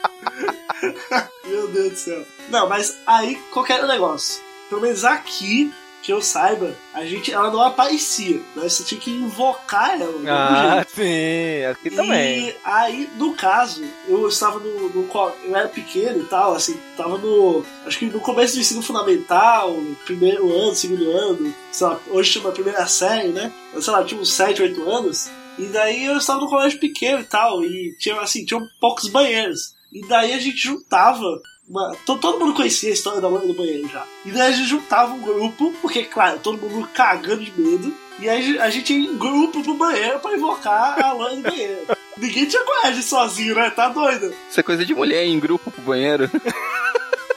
Meu 1.45 1.67
Deus 1.69 1.91
do 1.91 1.95
céu. 1.97 2.25
Não, 2.49 2.67
mas 2.67 2.97
aí 3.07 3.35
qualquer 3.51 3.85
negócio. 3.87 4.41
Pelo 4.69 4.81
menos 4.81 5.03
aqui, 5.03 5.71
que 6.03 6.11
eu 6.11 6.21
saiba, 6.21 6.75
a 6.93 7.05
gente, 7.05 7.33
ela 7.33 7.49
não 7.49 7.61
aparecia. 7.61 8.41
Você 8.55 8.83
tinha 8.83 8.99
que 8.99 9.09
invocar 9.09 9.99
ela. 9.99 10.13
Ah, 10.27 10.75
jeito. 10.75 10.91
sim. 10.95 11.65
Aqui 11.65 11.89
também. 11.89 12.49
E 12.49 12.55
aí, 12.61 13.09
no 13.15 13.33
caso, 13.33 13.81
eu 14.05 14.27
estava 14.27 14.59
no, 14.59 14.89
no 14.89 15.09
Eu 15.45 15.55
era 15.55 15.69
pequeno 15.69 16.21
e 16.21 16.25
tal, 16.25 16.53
assim, 16.53 16.77
tava 16.97 17.17
no. 17.17 17.63
Acho 17.85 17.97
que 17.97 18.05
no 18.05 18.19
começo 18.19 18.55
do 18.55 18.59
ensino 18.59 18.81
fundamental, 18.81 19.73
primeiro 20.03 20.53
ano, 20.53 20.75
segundo 20.75 21.09
ano, 21.09 21.55
sei 21.71 21.87
lá, 21.87 21.99
hoje 22.09 22.31
chama 22.31 22.51
primeira 22.51 22.85
série, 22.85 23.29
né? 23.29 23.51
Eu, 23.73 23.81
sei 23.81 23.93
lá, 23.93 24.03
tinha 24.03 24.19
uns 24.19 24.33
7, 24.33 24.61
8 24.61 24.89
anos. 24.89 25.29
E 25.57 25.67
daí 25.67 26.03
eu 26.03 26.17
estava 26.17 26.41
no 26.41 26.49
colégio 26.49 26.79
pequeno 26.79 27.21
e 27.21 27.25
tal, 27.25 27.63
e 27.63 27.95
tinha, 27.97 28.19
assim, 28.19 28.43
tinham 28.43 28.67
poucos 28.81 29.07
banheiros. 29.07 29.73
E 29.89 30.05
daí 30.05 30.33
a 30.33 30.39
gente 30.39 30.57
juntava. 30.57 31.41
Uma, 31.67 31.95
to- 32.05 32.17
todo 32.17 32.39
mundo 32.39 32.53
conhecia 32.53 32.89
a 32.89 32.93
história 32.93 33.21
da 33.21 33.27
loira 33.27 33.47
do 33.47 33.53
banheiro 33.53 33.87
já. 33.87 34.03
E 34.25 34.31
daí 34.31 34.49
a 34.49 34.51
gente 34.51 34.67
juntava 34.67 35.13
um 35.13 35.21
grupo, 35.21 35.73
porque, 35.81 36.03
claro, 36.03 36.39
todo 36.39 36.57
mundo 36.57 36.87
cagando 36.93 37.43
de 37.43 37.53
medo. 37.59 37.93
E 38.19 38.29
aí 38.29 38.59
a 38.59 38.69
gente 38.69 38.93
ia 38.93 38.99
em 39.09 39.17
grupo 39.17 39.63
pro 39.63 39.73
banheiro 39.73 40.19
pra 40.19 40.33
invocar 40.35 41.03
a 41.03 41.13
loira 41.13 41.35
do 41.37 41.41
banheiro. 41.43 41.87
Ninguém 42.17 42.45
tinha 42.45 42.63
coragem 42.63 43.01
sozinho, 43.01 43.55
né? 43.55 43.69
Tá 43.71 43.89
doido? 43.89 44.33
Isso 44.49 44.59
é 44.59 44.63
coisa 44.63 44.85
de 44.85 44.93
mulher 44.93 45.25
ir 45.25 45.29
em 45.29 45.39
grupo 45.39 45.71
pro 45.71 45.81
banheiro. 45.81 46.29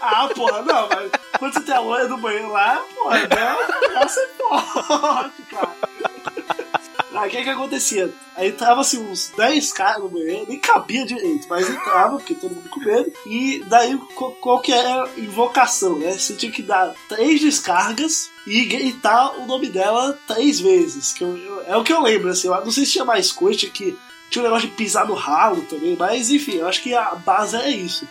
Ah, 0.08 0.28
porra, 0.32 0.62
não, 0.62 0.88
mas 0.88 1.10
quando 1.36 1.54
você 1.54 1.60
tem 1.62 1.74
a 1.74 1.80
loira 1.80 2.06
do 2.06 2.16
banheiro 2.18 2.48
lá, 2.52 2.80
porra, 2.94 3.18
não 3.26 4.08
você 4.08 4.20
pode, 4.38 5.32
cara. 5.50 5.72
Aí 7.18 7.28
o 7.28 7.30
que 7.30 7.42
que 7.42 7.50
acontecia? 7.50 8.12
Aí 8.36 8.48
entrava 8.48 8.80
assim 8.80 8.98
uns 8.98 9.32
10 9.36 9.72
caras 9.72 10.02
no 10.02 10.08
banheiro, 10.08 10.44
nem 10.48 10.58
cabia 10.58 11.06
direito, 11.06 11.46
mas 11.48 11.68
entrava, 11.68 12.16
porque 12.16 12.34
todo 12.34 12.54
mundo 12.54 12.68
com 12.68 12.80
medo. 12.80 13.10
E 13.26 13.64
daí 13.66 13.96
qual 14.40 14.60
que 14.60 14.72
era 14.72 15.04
a 15.04 15.08
invocação, 15.18 15.98
né? 15.98 16.12
Você 16.12 16.34
tinha 16.34 16.52
que 16.52 16.62
dar 16.62 16.94
três 17.08 17.40
descargas 17.40 18.30
e 18.46 18.64
gritar 18.64 19.38
o 19.38 19.46
nome 19.46 19.68
dela 19.68 20.18
três 20.26 20.60
vezes. 20.60 21.12
Que 21.12 21.24
eu- 21.24 21.36
eu- 21.36 21.62
é 21.66 21.76
o 21.76 21.82
que 21.82 21.92
eu 21.92 22.02
lembro, 22.02 22.28
assim. 22.30 22.48
Eu 22.48 22.64
não 22.64 22.70
sei 22.70 22.84
se 22.84 22.92
tinha 22.92 23.04
mais 23.04 23.32
coisa, 23.32 23.58
tinha 23.60 23.72
que. 23.72 23.96
Tinha 24.30 24.42
um 24.42 24.46
negócio 24.46 24.68
de 24.68 24.74
pisar 24.74 25.06
no 25.06 25.14
ralo 25.14 25.62
também, 25.62 25.96
mas 25.98 26.30
enfim, 26.30 26.56
eu 26.56 26.66
acho 26.66 26.82
que 26.82 26.92
a 26.94 27.14
base 27.14 27.56
é 27.56 27.70
isso. 27.70 28.06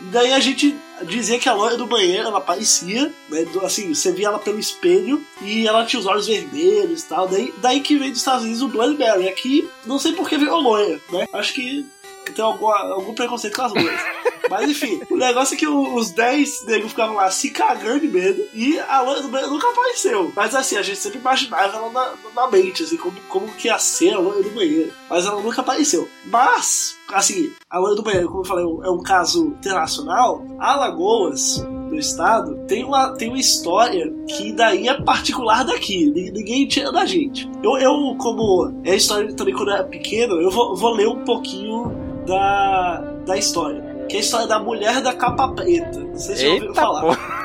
E 0.00 0.06
daí 0.06 0.32
a 0.32 0.40
gente 0.40 0.76
dizia 1.02 1.38
que 1.38 1.48
a 1.48 1.54
loira 1.54 1.76
do 1.76 1.86
banheiro, 1.86 2.28
ela 2.28 2.38
aparecia, 2.38 3.12
né? 3.28 3.46
Assim, 3.62 3.94
você 3.94 4.12
via 4.12 4.28
ela 4.28 4.38
pelo 4.38 4.58
espelho 4.58 5.22
e 5.40 5.66
ela 5.66 5.84
tinha 5.84 6.00
os 6.00 6.06
olhos 6.06 6.26
vermelhos 6.26 7.02
e 7.02 7.06
tal. 7.06 7.28
Daí, 7.28 7.52
daí 7.58 7.80
que 7.80 7.96
veio 7.96 8.10
dos 8.10 8.20
Estados 8.20 8.44
Unidos 8.44 8.62
o 8.62 8.68
Bloody 8.68 8.98
Mary. 8.98 9.28
Aqui, 9.28 9.68
não 9.84 9.98
sei 9.98 10.12
por 10.12 10.28
que 10.28 10.38
virou 10.38 10.60
loira, 10.60 11.00
né? 11.10 11.26
Acho 11.32 11.52
que 11.54 11.86
tem 12.30 12.44
algum, 12.44 12.68
algum 12.70 13.12
preconceito 13.14 13.56
com 13.56 13.62
as 13.62 13.72
loiras. 13.74 14.00
Mas 14.48 14.68
enfim, 14.70 15.00
o 15.10 15.16
negócio 15.16 15.54
é 15.54 15.56
que 15.56 15.66
os 15.66 16.10
10 16.10 16.66
negros 16.66 16.90
ficavam 16.90 17.16
lá 17.16 17.30
se 17.30 17.50
cagando 17.50 18.00
de 18.00 18.08
medo 18.08 18.44
e 18.52 18.78
a 18.78 19.00
loira 19.00 19.22
do 19.22 19.28
banheiro 19.28 19.52
nunca 19.52 19.68
apareceu. 19.70 20.30
Mas 20.36 20.54
assim, 20.54 20.76
a 20.76 20.82
gente 20.82 20.98
sempre 20.98 21.18
imaginava 21.18 21.76
ela 21.76 21.90
na, 21.90 22.12
na 22.34 22.50
mente, 22.50 22.82
assim, 22.82 22.96
como, 22.96 23.18
como 23.28 23.48
que 23.54 23.68
ia 23.68 23.78
ser 23.78 24.12
a 24.14 24.18
loira 24.18 24.42
do 24.42 24.50
banheiro. 24.50 24.92
Mas 25.08 25.24
ela 25.26 25.40
nunca 25.40 25.60
apareceu. 25.62 26.06
Mas, 26.26 26.96
assim, 27.12 27.50
a 27.70 27.78
loira 27.78 27.94
do 27.96 28.02
banheiro, 28.02 28.28
como 28.28 28.40
eu 28.42 28.44
falei, 28.44 28.64
é 28.64 28.90
um 28.90 29.02
caso 29.02 29.46
internacional. 29.58 30.44
Alagoas, 30.58 31.64
do 31.88 31.96
estado, 31.98 32.56
tem 32.66 32.84
uma, 32.84 33.14
tem 33.16 33.28
uma 33.28 33.38
história 33.38 34.10
que 34.26 34.52
daí 34.52 34.88
é 34.88 35.00
particular 35.02 35.62
daqui. 35.64 36.10
Ni- 36.10 36.30
Ninguém 36.30 36.66
tira 36.66 36.90
da 36.90 37.04
gente. 37.06 37.48
Eu, 37.62 37.76
eu 37.78 38.16
como 38.18 38.80
é 38.84 38.96
história 38.96 39.32
também 39.34 39.54
quando 39.54 39.68
eu 39.68 39.74
era 39.74 39.84
pequeno, 39.84 40.40
eu 40.40 40.50
vou, 40.50 40.74
vou 40.74 40.94
ler 40.94 41.06
um 41.08 41.22
pouquinho 41.24 41.92
da, 42.26 43.00
da 43.26 43.36
história. 43.36 43.82
Que 44.08 44.16
é 44.16 44.18
a 44.18 44.22
história 44.22 44.46
da 44.46 44.58
mulher 44.58 45.00
da 45.00 45.12
capa 45.12 45.48
preta. 45.48 46.00
Se 46.14 46.36
já 46.36 46.52
ouviram 46.52 46.74
falar. 46.74 47.02
pô. 47.02 47.16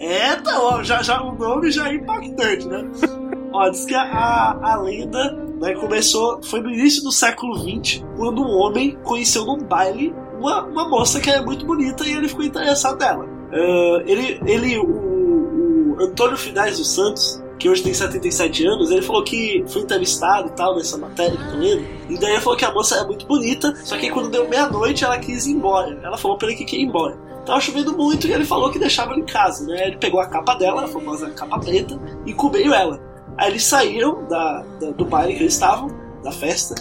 É, 0.00 0.34
tá, 0.36 0.58
ó, 0.58 0.82
já, 0.82 1.02
já, 1.02 1.22
o 1.22 1.34
nome 1.36 1.70
já 1.70 1.88
é 1.88 1.94
impactante, 1.94 2.66
né? 2.66 2.82
Ó, 3.52 3.68
diz 3.68 3.84
que 3.84 3.94
a, 3.94 4.58
a 4.60 4.76
lenda 4.76 5.38
né, 5.60 5.74
começou, 5.74 6.42
foi 6.42 6.60
no 6.60 6.70
início 6.70 7.02
do 7.04 7.12
século 7.12 7.56
XX, 7.56 8.02
quando 8.16 8.42
um 8.42 8.56
homem 8.56 8.98
conheceu 9.04 9.44
num 9.44 9.58
baile 9.58 10.12
uma, 10.40 10.64
uma 10.64 10.88
moça 10.88 11.20
que 11.20 11.30
era 11.30 11.42
muito 11.42 11.64
bonita 11.64 12.06
e 12.06 12.12
ele 12.12 12.28
ficou 12.28 12.44
interessado 12.44 12.98
nela. 12.98 13.26
Ah, 13.52 14.02
ele, 14.06 14.40
ele 14.46 14.78
o, 14.78 15.94
o 15.94 16.02
Antônio 16.02 16.36
Finais 16.36 16.78
dos 16.78 16.94
Santos, 16.94 17.41
que 17.62 17.68
hoje 17.68 17.82
tem 17.82 17.94
77 17.94 18.66
anos, 18.66 18.90
ele 18.90 19.02
falou 19.02 19.22
que 19.22 19.64
foi 19.68 19.82
entrevistado 19.82 20.48
e 20.48 20.50
tal 20.52 20.74
nessa 20.74 20.98
matéria 20.98 21.36
que 21.36 21.44
eu 21.44 21.50
tô 21.52 22.12
e 22.12 22.18
daí 22.18 22.32
ele 22.32 22.40
falou 22.40 22.58
que 22.58 22.64
a 22.64 22.72
moça 22.72 22.96
era 22.96 23.04
muito 23.06 23.24
bonita, 23.24 23.72
só 23.84 23.96
que 23.96 24.10
quando 24.10 24.30
deu 24.30 24.48
meia-noite 24.48 25.04
ela 25.04 25.16
quis 25.18 25.46
ir 25.46 25.52
embora. 25.52 25.96
Ela 26.02 26.18
falou 26.18 26.36
pra 26.36 26.48
ele 26.48 26.56
que 26.56 26.64
queria 26.64 26.84
ir 26.84 26.88
embora. 26.88 27.16
Tava 27.46 27.60
chovendo 27.60 27.96
muito 27.96 28.26
e 28.26 28.32
ele 28.32 28.44
falou 28.44 28.68
que 28.70 28.78
deixava 28.80 29.12
ela 29.12 29.20
em 29.20 29.24
casa, 29.24 29.64
né? 29.64 29.86
Ele 29.86 29.96
pegou 29.96 30.20
a 30.20 30.26
capa 30.26 30.54
dela, 30.54 30.84
a 30.84 30.88
famosa 30.88 31.30
capa 31.30 31.58
preta, 31.60 31.98
e 32.26 32.32
cobriu 32.32 32.74
ela. 32.74 33.00
Aí 33.38 33.50
eles 33.50 33.64
saíram 33.64 34.24
da, 34.28 34.64
da- 34.80 34.90
do 34.90 35.04
baile 35.04 35.34
que 35.34 35.42
eles 35.44 35.54
estavam, 35.54 35.88
da 36.22 36.32
festa, 36.32 36.74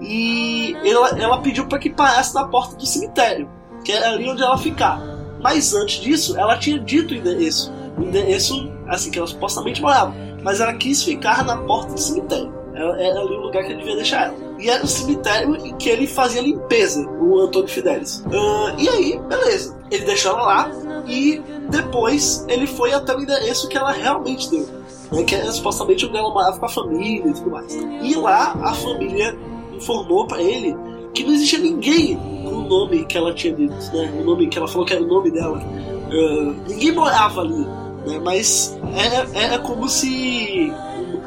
e 0.00 0.74
ela, 0.84 1.10
ela 1.18 1.38
pediu 1.42 1.66
para 1.66 1.78
que 1.78 1.90
parasse 1.90 2.34
na 2.34 2.44
porta 2.46 2.74
do 2.76 2.86
cemitério, 2.86 3.48
que 3.84 3.92
era 3.92 4.10
ali 4.10 4.28
onde 4.28 4.42
ela 4.42 4.56
ficava. 4.58 5.02
Mas 5.42 5.74
antes 5.74 6.00
disso, 6.00 6.38
ela 6.38 6.56
tinha 6.58 6.78
dito 6.78 7.12
o 7.12 7.16
endereço. 7.16 7.72
O 7.96 8.02
endereço, 8.02 8.70
assim, 8.88 9.10
que 9.10 9.18
ela 9.18 9.26
supostamente 9.26 9.80
morava. 9.80 10.14
Mas 10.42 10.60
ela 10.60 10.74
quis 10.74 11.02
ficar 11.02 11.44
na 11.44 11.56
porta 11.56 11.92
do 11.92 12.00
cemitério. 12.00 12.52
Era, 12.74 13.20
ali 13.20 13.36
o 13.36 13.40
lugar 13.42 13.64
que 13.64 13.72
ele 13.72 13.78
devia 13.78 13.96
deixar 13.96 14.26
ela. 14.26 14.34
E 14.58 14.68
era 14.68 14.82
o 14.82 14.86
cemitério 14.86 15.56
em 15.56 15.76
que 15.76 15.88
ele 15.88 16.06
fazia 16.06 16.40
limpeza, 16.40 17.06
o 17.20 17.40
Antônio 17.40 17.68
Fidelis. 17.68 18.24
Ah, 18.32 18.74
e 18.78 18.88
aí, 18.88 19.20
beleza. 19.28 19.76
Ele 19.90 20.04
deixou 20.04 20.32
ela 20.32 20.42
lá 20.42 20.70
e 21.06 21.42
depois 21.68 22.44
ele 22.48 22.66
foi 22.66 22.92
até 22.92 23.14
o 23.14 23.20
endereço 23.20 23.68
que 23.68 23.76
ela 23.76 23.92
realmente 23.92 24.48
deu. 24.50 24.66
Né, 25.10 25.24
que 25.24 25.34
era 25.34 25.52
supostamente 25.52 26.06
onde 26.06 26.16
ela 26.16 26.30
morava 26.30 26.58
com 26.58 26.64
a 26.64 26.68
família 26.68 27.28
e 27.28 27.34
tudo 27.34 27.50
mais. 27.50 27.74
E 27.74 28.14
lá 28.14 28.52
a 28.62 28.72
família 28.72 29.36
informou 29.74 30.26
pra 30.26 30.40
ele 30.40 30.74
que 31.12 31.24
não 31.24 31.32
existia 31.32 31.58
ninguém 31.58 32.16
com 32.16 32.50
o 32.50 32.62
nome 32.62 33.04
que 33.04 33.18
ela 33.18 33.34
tinha 33.34 33.54
dito, 33.54 33.74
né? 33.92 34.10
O 34.18 34.24
nome 34.24 34.48
que 34.48 34.56
ela 34.56 34.66
falou 34.66 34.86
que 34.86 34.94
era 34.94 35.02
o 35.02 35.06
nome 35.06 35.30
dela. 35.30 35.60
Ah, 35.60 36.54
ninguém 36.68 36.92
morava 36.92 37.42
ali, 37.42 37.66
né? 38.06 38.18
Mas 38.22 38.78
era, 38.94 39.28
era 39.34 39.58
como 39.58 39.88
se 39.88 40.72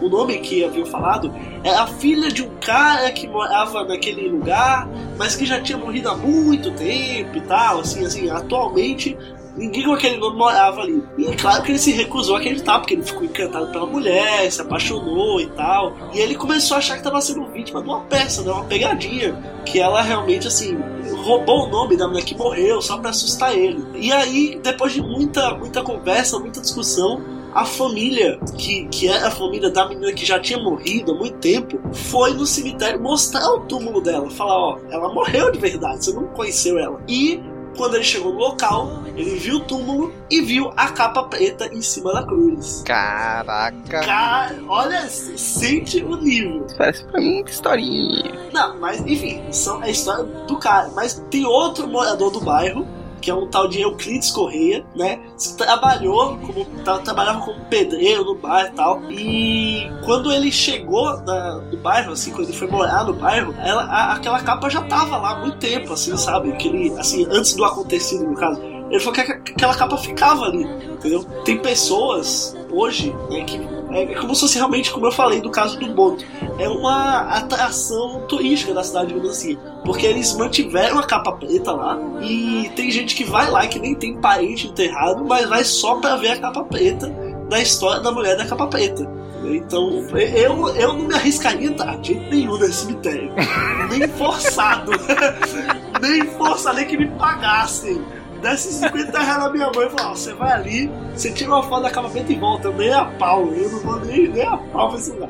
o 0.01 0.09
nome 0.09 0.37
que 0.39 0.63
haviam 0.63 0.85
falado 0.85 1.33
era 1.63 1.81
a 1.83 1.87
filha 1.87 2.29
de 2.29 2.43
um 2.43 2.49
cara 2.59 3.11
que 3.11 3.27
morava 3.27 3.83
naquele 3.83 4.27
lugar, 4.27 4.87
mas 5.17 5.35
que 5.35 5.45
já 5.45 5.61
tinha 5.61 5.77
morrido 5.77 6.09
há 6.09 6.15
muito 6.15 6.71
tempo 6.71 7.37
e 7.37 7.41
tal, 7.41 7.79
assim, 7.79 8.05
assim, 8.05 8.29
atualmente 8.29 9.17
ninguém 9.55 9.83
com 9.83 9.93
aquele 9.93 10.17
nome 10.17 10.37
morava 10.37 10.81
ali. 10.81 11.03
E 11.17 11.35
claro 11.35 11.63
que 11.63 11.71
ele 11.71 11.79
se 11.79 11.91
recusou 11.91 12.35
a 12.35 12.39
acreditar, 12.39 12.79
porque 12.79 12.93
ele 12.93 13.03
ficou 13.03 13.23
encantado 13.23 13.71
pela 13.71 13.85
mulher, 13.85 14.51
se 14.51 14.61
apaixonou 14.61 15.39
e 15.39 15.47
tal. 15.47 15.95
E 16.13 16.19
ele 16.19 16.35
começou 16.35 16.75
a 16.75 16.77
achar 16.79 16.93
que 16.93 16.99
estava 16.99 17.21
sendo 17.21 17.45
vítima 17.47 17.81
de 17.81 17.87
uma 17.87 18.01
peça, 18.01 18.41
né, 18.43 18.51
uma 18.51 18.65
pegadinha. 18.65 19.33
Que 19.65 19.79
ela 19.79 20.01
realmente, 20.01 20.47
assim, 20.47 20.77
roubou 21.23 21.65
o 21.65 21.69
nome 21.69 21.97
da 21.97 22.07
mulher 22.07 22.23
que 22.23 22.37
morreu 22.37 22.81
só 22.81 22.97
pra 22.97 23.09
assustar 23.09 23.55
ele. 23.55 23.83
E 23.95 24.11
aí, 24.11 24.59
depois 24.61 24.93
de 24.93 25.01
muita, 25.01 25.55
muita 25.55 25.81
conversa, 25.81 26.37
muita 26.37 26.61
discussão, 26.61 27.21
a 27.55 27.63
família, 27.63 28.37
que, 28.57 28.85
que 28.89 29.07
é 29.07 29.17
a 29.23 29.31
família 29.31 29.69
da 29.69 29.87
menina 29.87 30.11
que 30.11 30.25
já 30.25 30.37
tinha 30.37 30.59
morrido 30.59 31.13
há 31.13 31.15
muito 31.15 31.37
tempo, 31.37 31.79
foi 31.93 32.33
no 32.33 32.45
cemitério 32.45 33.01
mostrar 33.01 33.49
o 33.49 33.61
túmulo 33.61 34.01
dela. 34.01 34.29
Falar, 34.29 34.57
ó, 34.57 34.77
ela 34.91 35.13
morreu 35.13 35.49
de 35.51 35.57
verdade, 35.57 36.03
você 36.03 36.13
não 36.13 36.25
conheceu 36.27 36.77
ela. 36.77 37.01
E 37.07 37.41
quando 37.75 37.95
ele 37.95 38.03
chegou 38.03 38.33
no 38.33 38.39
local, 38.39 39.03
ele 39.15 39.35
viu 39.35 39.57
o 39.57 39.59
túmulo 39.61 40.13
e 40.29 40.41
viu 40.41 40.71
a 40.75 40.89
capa 40.89 41.23
preta 41.23 41.67
em 41.73 41.81
cima 41.81 42.13
da 42.13 42.23
cruz. 42.23 42.83
Caraca. 42.85 43.99
Cara, 44.01 44.59
olha, 44.67 45.07
sente 45.07 46.03
o 46.03 46.15
nível. 46.15 46.65
Parece 46.77 47.05
pra 47.05 47.19
mim 47.19 47.41
uma 47.41 47.49
historinha. 47.49 48.49
Não, 48.53 48.79
mas 48.79 48.99
enfim, 49.01 49.41
são 49.51 49.83
é 49.83 49.87
a 49.87 49.89
história 49.89 50.23
do 50.23 50.57
cara. 50.57 50.89
Mas 50.95 51.21
tem 51.29 51.45
outro 51.45 51.87
morador 51.87 52.31
do 52.31 52.39
bairro, 52.39 52.87
que 53.25 53.31
é 53.31 53.33
um 53.33 53.47
tal 53.47 53.67
de 53.67 53.81
Euclides 53.81 54.29
Correia, 54.29 54.85
né? 54.95 55.19
Trabalhou 55.57 56.37
como. 56.37 56.63
tra- 56.83 56.99
trabalhava 56.99 57.39
como 57.43 57.59
pedreiro 57.65 58.23
no 58.23 58.35
bairro 58.35 58.69
e 58.69 58.75
tal. 58.75 59.01
E 59.11 59.91
quando 60.05 60.31
ele 60.31 60.51
chegou 60.51 61.17
na- 61.23 61.55
no 61.55 61.77
bairro, 61.77 62.11
assim, 62.11 62.29
quando 62.31 62.49
ele 62.49 62.57
foi 62.57 62.67
morar 62.67 63.03
no 63.03 63.13
bairro, 63.13 63.51
ela, 63.57 63.81
a- 63.85 64.13
aquela 64.13 64.39
capa 64.41 64.69
já 64.69 64.81
tava 64.83 65.17
lá 65.17 65.31
há 65.31 65.39
muito 65.39 65.57
tempo, 65.57 65.91
assim, 65.93 66.15
sabe? 66.17 66.51
Que 66.53 66.67
ele, 66.67 66.93
assim, 66.99 67.25
antes 67.31 67.55
do 67.55 67.65
acontecido, 67.65 68.25
no 68.27 68.35
caso. 68.35 68.61
Ele 68.61 68.99
falou 68.99 69.13
que 69.15 69.21
aqu- 69.21 69.31
aquela 69.55 69.73
capa 69.73 69.97
ficava 69.97 70.45
ali, 70.45 70.63
entendeu? 70.63 71.23
Tem 71.43 71.57
pessoas 71.57 72.55
hoje 72.71 73.11
é 73.31 73.43
que 73.43 73.57
é 73.91 74.05
como 74.15 74.33
se 74.35 74.41
fosse 74.41 74.57
realmente, 74.57 74.91
como 74.91 75.05
eu 75.05 75.11
falei 75.11 75.41
do 75.41 75.49
caso 75.49 75.79
do 75.79 75.87
Boto, 75.87 76.25
é 76.57 76.67
uma 76.67 77.21
atração 77.21 78.21
turística 78.27 78.73
da 78.73 78.83
cidade, 78.83 79.07
digamos 79.07 79.29
assim. 79.29 79.57
Porque 79.83 80.05
eles 80.05 80.33
mantiveram 80.33 80.99
a 80.99 81.03
capa 81.03 81.31
preta 81.33 81.71
lá 81.71 81.97
e 82.21 82.71
tem 82.75 82.89
gente 82.89 83.15
que 83.15 83.23
vai 83.23 83.49
lá 83.49 83.67
que 83.67 83.79
nem 83.79 83.95
tem 83.95 84.19
parente 84.19 84.67
enterrado, 84.67 85.23
mas 85.25 85.47
vai 85.47 85.63
só 85.63 85.95
pra 85.95 86.15
ver 86.15 86.31
a 86.31 86.39
capa 86.39 86.63
preta 86.63 87.07
da 87.49 87.59
história 87.59 88.01
da 88.01 88.11
mulher 88.11 88.35
da 88.35 88.45
capa 88.45 88.67
preta. 88.67 89.07
Então, 89.43 90.07
eu, 90.17 90.69
eu 90.69 90.93
não 90.93 91.07
me 91.07 91.13
arriscaria 91.13 91.67
entrar 91.67 91.97
de 91.99 92.13
jeito 92.13 92.29
nenhum 92.29 92.57
nesse 92.57 92.85
cemitério. 92.85 93.31
nem 93.89 94.07
forçado. 94.07 94.91
nem 96.01 96.25
forçado, 96.31 96.77
nem 96.77 96.87
que 96.87 96.97
me 96.97 97.07
pagassem 97.11 98.03
desse 98.45 98.73
50 98.73 99.19
reais 99.19 99.43
na 99.43 99.49
minha 99.49 99.71
mãe 99.75 99.87
e 99.87 99.89
falou: 99.89 100.15
você 100.15 100.33
vai 100.33 100.51
ali, 100.51 100.91
você 101.13 101.31
tira 101.31 101.49
uma 101.49 101.63
foto 101.63 101.81
da 101.81 101.87
acabamento 101.87 102.31
e 102.31 102.35
volta, 102.35 102.69
nem 102.71 102.93
a 102.93 103.05
pau, 103.05 103.47
eu 103.47 103.69
não 103.69 103.79
vou 103.79 103.99
nem, 104.01 104.27
nem 104.27 104.45
a 104.45 104.57
pau 104.57 104.89
pra 104.89 104.99
esse 104.99 105.11
lugar. 105.11 105.29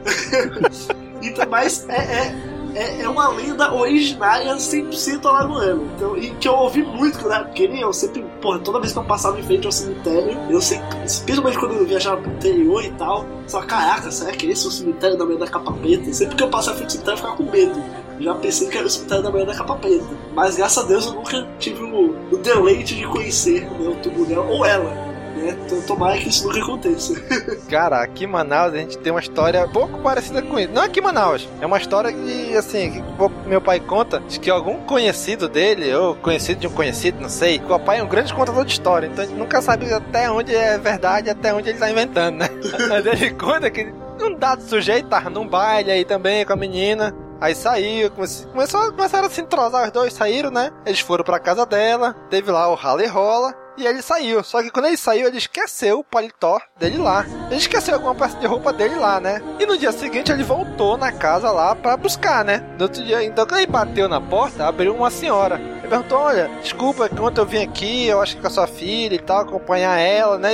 então, 1.23 1.45
mas 1.49 1.85
é, 1.87 1.95
é, 1.95 2.35
é, 2.75 3.01
é, 3.01 3.09
uma 3.09 3.29
lenda 3.29 3.73
originária 3.73 4.53
100% 4.53 5.25
alagoana. 5.25 5.81
Então, 5.95 6.17
e 6.17 6.31
que 6.31 6.47
eu 6.47 6.53
ouvi 6.53 6.83
muito 6.83 7.17
quando 7.19 7.33
era 7.33 7.45
pequeno, 7.45 7.75
eu 7.77 7.93
sempre, 7.93 8.23
porra, 8.41 8.59
toda 8.59 8.79
vez 8.79 8.91
que 8.91 8.99
eu 8.99 9.03
passava 9.03 9.39
em 9.39 9.43
frente 9.43 9.65
ao 9.65 9.71
cemitério, 9.71 10.37
eu 10.49 10.61
sempre, 10.61 10.85
principalmente 10.97 11.57
quando 11.57 11.73
eu 11.75 11.85
viajava 11.85 12.21
pro 12.21 12.31
interior 12.31 12.83
e 12.83 12.91
tal, 12.91 13.25
só, 13.47 13.61
caraca, 13.61 14.11
será 14.11 14.31
que 14.31 14.47
esse 14.47 14.65
é 14.65 14.67
o 14.67 14.71
cemitério 14.71 15.17
da 15.17 15.25
manhã 15.25 15.39
da 15.39 15.47
capa 15.47 15.71
preta? 15.71 16.13
Sempre 16.13 16.35
que 16.35 16.43
eu 16.43 16.49
passava 16.49 16.77
frente 16.77 16.87
ao 16.87 16.91
cemitério, 16.91 17.13
eu 17.13 17.17
ficava 17.17 17.37
com 17.37 17.51
medo 17.51 18.04
já 18.19 18.35
pensei 18.35 18.67
que 18.67 18.77
era 18.77 18.87
o 18.87 18.89
cemitério 18.89 19.23
da 19.23 19.31
manhã 19.31 19.45
da 19.45 19.55
capa 19.55 19.75
preta. 19.75 20.05
Mas 20.33 20.55
graças 20.55 20.83
a 20.83 20.87
Deus 20.87 21.05
eu 21.05 21.13
nunca 21.13 21.47
tive 21.59 21.83
o, 21.83 22.15
o 22.31 22.37
deleite 22.37 22.95
de 22.95 23.05
conhecer 23.07 23.61
né, 23.61 23.89
o 23.89 23.95
túmulo 23.95 24.25
dela, 24.25 24.45
ou 24.45 24.65
ela. 24.65 24.89
Né? 25.35 25.57
Então 25.65 25.81
tomara 25.81 26.17
que 26.17 26.29
isso 26.29 26.47
nunca 26.47 26.59
aconteça. 26.59 27.13
Cara, 27.69 28.01
aqui 28.01 28.23
em 28.23 28.27
Manaus 28.27 28.73
a 28.73 28.77
gente 28.77 28.97
tem 28.97 29.11
uma 29.11 29.19
história 29.19 29.67
pouco 29.67 29.99
parecida 29.99 30.41
com 30.41 30.57
isso. 30.57 30.71
Não 30.71 30.81
aqui 30.81 30.99
em 30.99 31.03
Manaus, 31.03 31.47
é 31.59 31.65
uma 31.65 31.77
história 31.77 32.11
que, 32.11 32.55
assim, 32.55 32.91
que 32.91 33.49
meu 33.49 33.61
pai 33.61 33.79
conta 33.79 34.19
de 34.19 34.39
que 34.39 34.49
algum 34.49 34.77
conhecido 34.81 35.49
dele, 35.49 35.93
ou 35.93 36.15
conhecido 36.15 36.61
de 36.61 36.67
um 36.67 36.71
conhecido, 36.71 37.21
não 37.21 37.29
sei, 37.29 37.59
que 37.59 37.71
o 37.71 37.79
pai 37.79 37.99
é 37.99 38.03
um 38.03 38.07
grande 38.07 38.33
contador 38.33 38.63
de 38.63 38.71
história, 38.71 39.07
então 39.07 39.23
a 39.23 39.27
gente 39.27 39.37
nunca 39.37 39.61
sabe 39.61 39.91
até 39.91 40.29
onde 40.31 40.55
é 40.55 40.77
verdade, 40.77 41.29
até 41.29 41.53
onde 41.53 41.69
ele 41.69 41.79
tá 41.79 41.89
inventando, 41.89 42.37
né? 42.37 42.49
Mas 42.87 43.05
ele 43.05 43.31
conta 43.31 43.69
que 43.69 43.93
um 44.21 44.35
dado 44.35 44.61
sujeito 44.61 45.09
tava 45.09 45.29
num 45.29 45.47
baile 45.47 45.91
aí 45.91 46.05
também 46.05 46.45
com 46.45 46.53
a 46.53 46.55
menina. 46.55 47.13
Aí 47.39 47.53
saiu, 47.53 48.09
começou, 48.11 48.91
começaram 48.91 49.27
a 49.27 49.29
se 49.29 49.41
entrosar 49.41 49.85
os 49.85 49.91
dois, 49.91 50.13
saíram, 50.13 50.49
né? 50.49 50.71
Eles 50.85 50.99
foram 50.99 51.23
pra 51.23 51.39
casa 51.39 51.65
dela, 51.65 52.15
teve 52.29 52.51
lá 52.51 52.69
o 52.69 52.75
rala 52.75 53.03
e 53.03 53.07
rola. 53.07 53.53
E 53.77 53.85
ele 53.85 54.01
saiu. 54.01 54.41
Só 54.41 54.63
que 54.63 54.71
quando 54.71 54.85
ele 54.85 54.95
saiu, 54.95 55.27
ele 55.27 55.37
esqueceu 55.37 55.99
o 55.99 56.03
paletó 56.03 56.59
dele 56.79 56.97
lá. 56.97 57.25
Ele 57.47 57.57
esqueceu 57.57 57.95
alguma 57.95 58.15
peça 58.15 58.37
de 58.37 58.47
roupa 58.47 58.71
dele 58.71 58.95
lá, 58.95 59.19
né? 59.19 59.41
E 59.59 59.65
no 59.65 59.77
dia 59.77 59.91
seguinte 59.91 60.31
ele 60.31 60.43
voltou 60.43 60.97
na 60.97 61.11
casa 61.11 61.51
lá 61.51 61.75
para 61.75 61.97
buscar, 61.97 62.45
né? 62.45 62.63
No 62.77 62.83
outro 62.83 63.03
dia, 63.03 63.21
então 63.23 63.45
quando 63.45 63.59
ele 63.59 63.71
bateu 63.71 64.07
na 64.07 64.21
porta, 64.21 64.65
abriu 64.65 64.95
uma 64.95 65.11
senhora. 65.11 65.59
Ele 65.59 65.89
perguntou: 65.89 66.19
Olha, 66.19 66.49
desculpa, 66.61 67.09
quando 67.09 67.37
eu 67.39 67.45
vim 67.45 67.63
aqui, 67.63 68.07
eu 68.07 68.21
acho 68.21 68.35
que 68.35 68.41
com 68.41 68.47
a 68.47 68.51
sua 68.51 68.65
filha 68.67 69.15
e 69.15 69.19
tal, 69.19 69.41
acompanhar 69.41 69.99
ela, 69.99 70.37
né? 70.37 70.53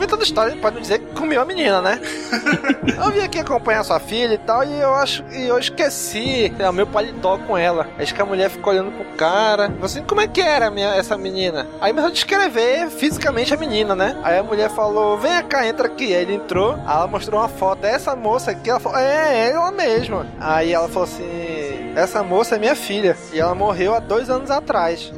Inventando 0.00 0.22
história 0.22 0.54
não 0.54 0.80
dizer 0.80 0.98
que 0.98 1.14
comeu 1.14 1.42
a 1.42 1.44
menina, 1.44 1.82
né? 1.82 2.00
eu 2.96 3.10
vim 3.10 3.20
aqui 3.20 3.38
acompanhar 3.38 3.84
sua 3.84 4.00
filha 4.00 4.32
e 4.32 4.38
tal, 4.38 4.64
e 4.64 4.80
eu 4.80 4.94
acho 4.94 5.22
e 5.30 5.46
eu 5.46 5.58
esqueci 5.58 6.52
é, 6.58 6.70
o 6.70 6.72
meu 6.72 6.86
paletó 6.86 7.36
com 7.36 7.56
ela. 7.56 7.86
Acho 7.98 8.14
que 8.14 8.22
a 8.22 8.24
mulher 8.24 8.48
ficou 8.48 8.72
olhando 8.72 8.90
pro 8.92 9.04
cara. 9.16 9.70
Assim, 9.82 10.02
como 10.02 10.22
é 10.22 10.26
que 10.26 10.40
era 10.40 10.70
minha, 10.70 10.94
essa 10.94 11.18
menina? 11.18 11.66
Aí 11.80 11.90
começou 11.90 12.10
a 12.10 12.14
descrever 12.14 12.88
fisicamente 12.88 13.52
a 13.52 13.56
menina, 13.58 13.94
né? 13.94 14.18
Aí 14.22 14.38
a 14.38 14.42
mulher 14.42 14.70
falou: 14.70 15.18
vem 15.18 15.42
cá, 15.44 15.66
entra 15.66 15.86
aqui. 15.86 16.14
Aí 16.14 16.22
ele 16.22 16.34
entrou, 16.34 16.74
aí 16.86 16.96
ela 16.96 17.06
mostrou 17.06 17.38
uma 17.38 17.48
foto 17.48 17.80
dessa 17.80 18.16
moça 18.16 18.52
aqui. 18.52 18.70
Ela 18.70 18.80
falou: 18.80 18.98
é, 18.98 19.48
é 19.48 19.50
ela 19.50 19.70
mesma. 19.70 20.26
Aí 20.40 20.72
ela 20.72 20.88
falou 20.88 21.04
assim: 21.04 21.92
essa 21.94 22.22
moça 22.22 22.56
é 22.56 22.58
minha 22.58 22.74
filha. 22.74 23.16
E 23.32 23.38
ela 23.38 23.54
morreu 23.54 23.94
há 23.94 23.98
dois 23.98 24.30
anos 24.30 24.50
atrás. 24.50 25.12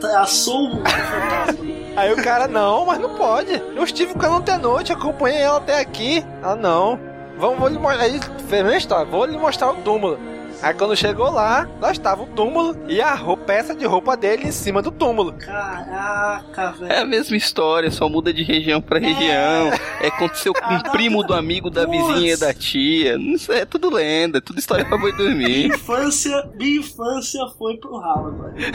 Traçou 0.00 0.68
um 0.68 0.76
fantasma. 0.84 1.64
Aí 1.96 2.12
o 2.12 2.22
cara, 2.22 2.48
não, 2.48 2.86
mas 2.86 2.98
não 2.98 3.10
pode. 3.10 3.52
Eu 3.52 3.84
estive 3.84 4.14
com 4.14 4.24
ela 4.24 4.36
ontem 4.36 4.52
à 4.52 4.58
noite, 4.58 4.92
acompanhei 4.92 5.40
ela 5.40 5.58
até 5.58 5.78
aqui. 5.78 6.24
Ah, 6.42 6.54
não. 6.54 6.98
Vamos, 7.36 7.58
vou 7.58 7.68
lhe 7.68 7.78
mostrar. 7.78 8.04
Aí, 8.04 8.20
fez 8.48 8.66
a 8.66 8.76
história, 8.76 9.04
vou 9.04 9.24
lhe 9.24 9.36
mostrar 9.36 9.70
o 9.70 9.76
túmulo. 9.76 10.18
Aí 10.62 10.74
quando 10.74 10.94
chegou 10.94 11.30
lá, 11.30 11.66
lá 11.80 11.90
estava 11.90 12.22
o 12.22 12.26
túmulo 12.26 12.76
e 12.86 13.00
a 13.00 13.14
roupa, 13.14 13.44
peça 13.44 13.74
de 13.74 13.86
roupa 13.86 14.16
dele 14.16 14.46
em 14.46 14.52
cima 14.52 14.82
do 14.82 14.90
túmulo. 14.90 15.32
Caraca, 15.32 16.72
velho. 16.72 16.92
É 16.92 17.00
a 17.00 17.06
mesma 17.06 17.36
história, 17.36 17.90
só 17.90 18.08
muda 18.08 18.32
de 18.32 18.42
região 18.42 18.80
para 18.80 18.98
região. 18.98 19.72
É, 20.00 20.06
é 20.06 20.08
aconteceu 20.08 20.52
com 20.52 20.74
um 20.74 20.80
primo 20.80 21.22
do 21.24 21.32
amigo 21.32 21.70
da 21.70 21.86
vizinha 21.86 22.34
e 22.34 22.36
da 22.36 22.52
tia. 22.52 23.16
Isso 23.18 23.50
é 23.52 23.64
tudo 23.64 23.90
lenda, 23.90 24.38
é 24.38 24.40
tudo 24.40 24.58
história 24.58 24.84
pra 24.84 24.98
boi 24.98 25.12
dormir. 25.12 25.64
minha 25.64 25.66
infância, 25.68 26.48
minha 26.54 26.80
infância 26.80 27.40
foi 27.58 27.78
pro 27.78 27.96
ralo, 27.98 28.52
velho. 28.54 28.72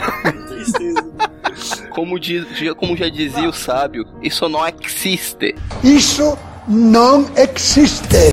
Tristeza. 0.48 1.12
Como, 1.91 2.19
diz, 2.19 2.45
como 2.78 2.98
já 2.98 3.08
dizia 3.10 3.48
o 3.48 3.54
sábio, 3.54 4.06
isso 4.21 4.50
não 4.50 4.62
existe. 4.67 5.56
Isso 5.84 6.38
não 6.67 7.30
existe. 7.38 8.32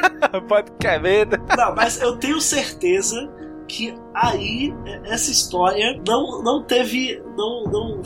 Pode 0.48 0.72
quer 0.80 1.00
medo. 1.00 1.36
Não, 1.56 1.74
mas 1.74 2.00
eu 2.00 2.16
tenho 2.16 2.40
certeza 2.40 3.30
que 3.68 3.94
aí 4.14 4.72
essa 5.04 5.30
história 5.30 6.00
não, 6.06 6.42
não 6.42 6.62
teve. 6.62 7.22
Não, 7.36 7.64
não 7.64 8.02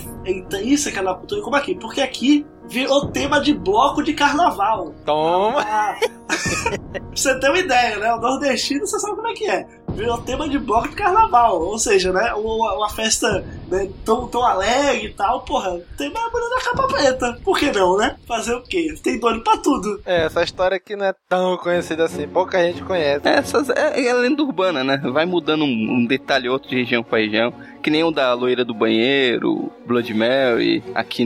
isso 0.63 0.89
é 0.89 0.91
aquela 0.91 1.15
cultura 1.15 1.43
como 1.43 1.57
aqui. 1.57 1.75
Porque 1.75 2.01
aqui 2.01 2.47
virou 2.69 3.09
tema 3.09 3.41
de 3.41 3.53
bloco 3.53 4.03
de 4.03 4.15
carnaval. 4.15 4.95
Toma! 5.05 5.61
Ah, 5.61 5.99
pra 6.93 7.03
você 7.15 7.39
ter 7.39 7.49
uma 7.49 7.59
ideia, 7.59 7.99
né? 7.99 8.15
O 8.15 8.21
nordestino, 8.21 8.87
você 8.87 8.99
sabe 8.99 9.17
como 9.17 9.29
é 9.29 9.35
que 9.35 9.51
é. 9.51 9.67
Virou 9.95 10.19
tema 10.19 10.49
de 10.49 10.59
bloco 10.59 10.89
de 10.89 10.97
carnaval. 10.97 11.61
Ou 11.61 11.79
seja, 11.79 12.13
né? 12.13 12.33
Uma, 12.35 12.75
uma 12.75 12.91
festa 12.91 13.45
né, 13.69 13.89
tão, 14.05 14.27
tão 14.29 14.45
alegre 14.45 15.09
e 15.09 15.13
tal. 15.13 15.41
Porra, 15.43 15.81
tem 15.97 16.13
mais 16.13 16.33
mulher 16.33 16.49
da 16.51 16.61
capa 16.61 16.89
preta. 16.89 17.41
Por 17.45 17.59
que 17.59 17.71
não, 17.71 17.97
né? 17.97 18.17
Fazer 18.27 18.55
o 18.55 18.63
quê? 18.63 18.95
Tem 19.03 19.19
dono 19.19 19.43
pra 19.43 19.57
tudo. 19.57 20.01
É, 20.05 20.25
essa 20.27 20.43
história 20.43 20.77
aqui 20.77 20.97
não 20.97 21.07
é 21.07 21.15
tão 21.29 21.57
conhecida 21.57 22.05
assim. 22.05 22.27
Pouca 22.27 22.63
gente 22.63 22.83
conhece. 22.83 23.27
Essas, 23.27 23.69
é, 23.71 24.07
é 24.07 24.15
lenda 24.15 24.43
urbana, 24.43 24.83
né? 24.83 24.99
Vai 25.13 25.27
mudando 25.27 25.65
um, 25.65 25.99
um 25.99 26.07
detalhe 26.07 26.49
outro 26.49 26.69
de 26.69 26.77
região 26.77 27.03
pra 27.03 27.19
região. 27.19 27.53
Que 27.83 27.91
nem 27.91 28.05
o 28.05 28.11
da 28.11 28.33
loira 28.35 28.65
do 28.65 28.75
banheiro, 28.75 29.73
Blood 29.87 30.13
Mary, 30.13 30.83
aqui 30.95 31.25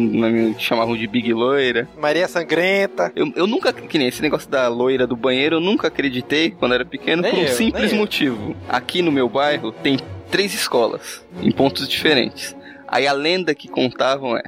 chamavam 0.59 0.97
de 0.97 1.07
Big 1.07 1.33
Loira. 1.33 1.89
Maria 1.99 2.29
Sangrenta. 2.29 3.13
Eu, 3.17 3.33
eu 3.35 3.47
nunca, 3.47 3.73
que 3.73 3.99
nem 3.99 4.09
esse 4.09 4.23
negócio 4.23 4.49
da 4.49 4.69
loira 4.69 5.07
do 5.07 5.17
banheiro, 5.17 5.57
eu 5.57 5.61
nunca 5.61 5.89
acreditei 5.89 6.51
quando 6.51 6.75
era 6.75 6.85
pequeno 6.85 7.23
nem 7.23 7.33
por 7.33 7.41
um 7.41 7.43
eu, 7.43 7.49
simples 7.49 7.93
motivo. 7.93 8.55
Aqui 8.69 9.03
no 9.03 9.11
meu 9.11 9.29
bairro 9.29 9.73
tem 9.73 9.99
três 10.31 10.55
escolas, 10.55 11.25
em 11.43 11.51
pontos 11.51 11.89
diferentes. 11.89 12.57
Aí 12.87 13.07
a 13.07 13.13
lenda 13.13 13.55
que 13.55 13.67
contavam 13.67 14.37
é 14.37 14.45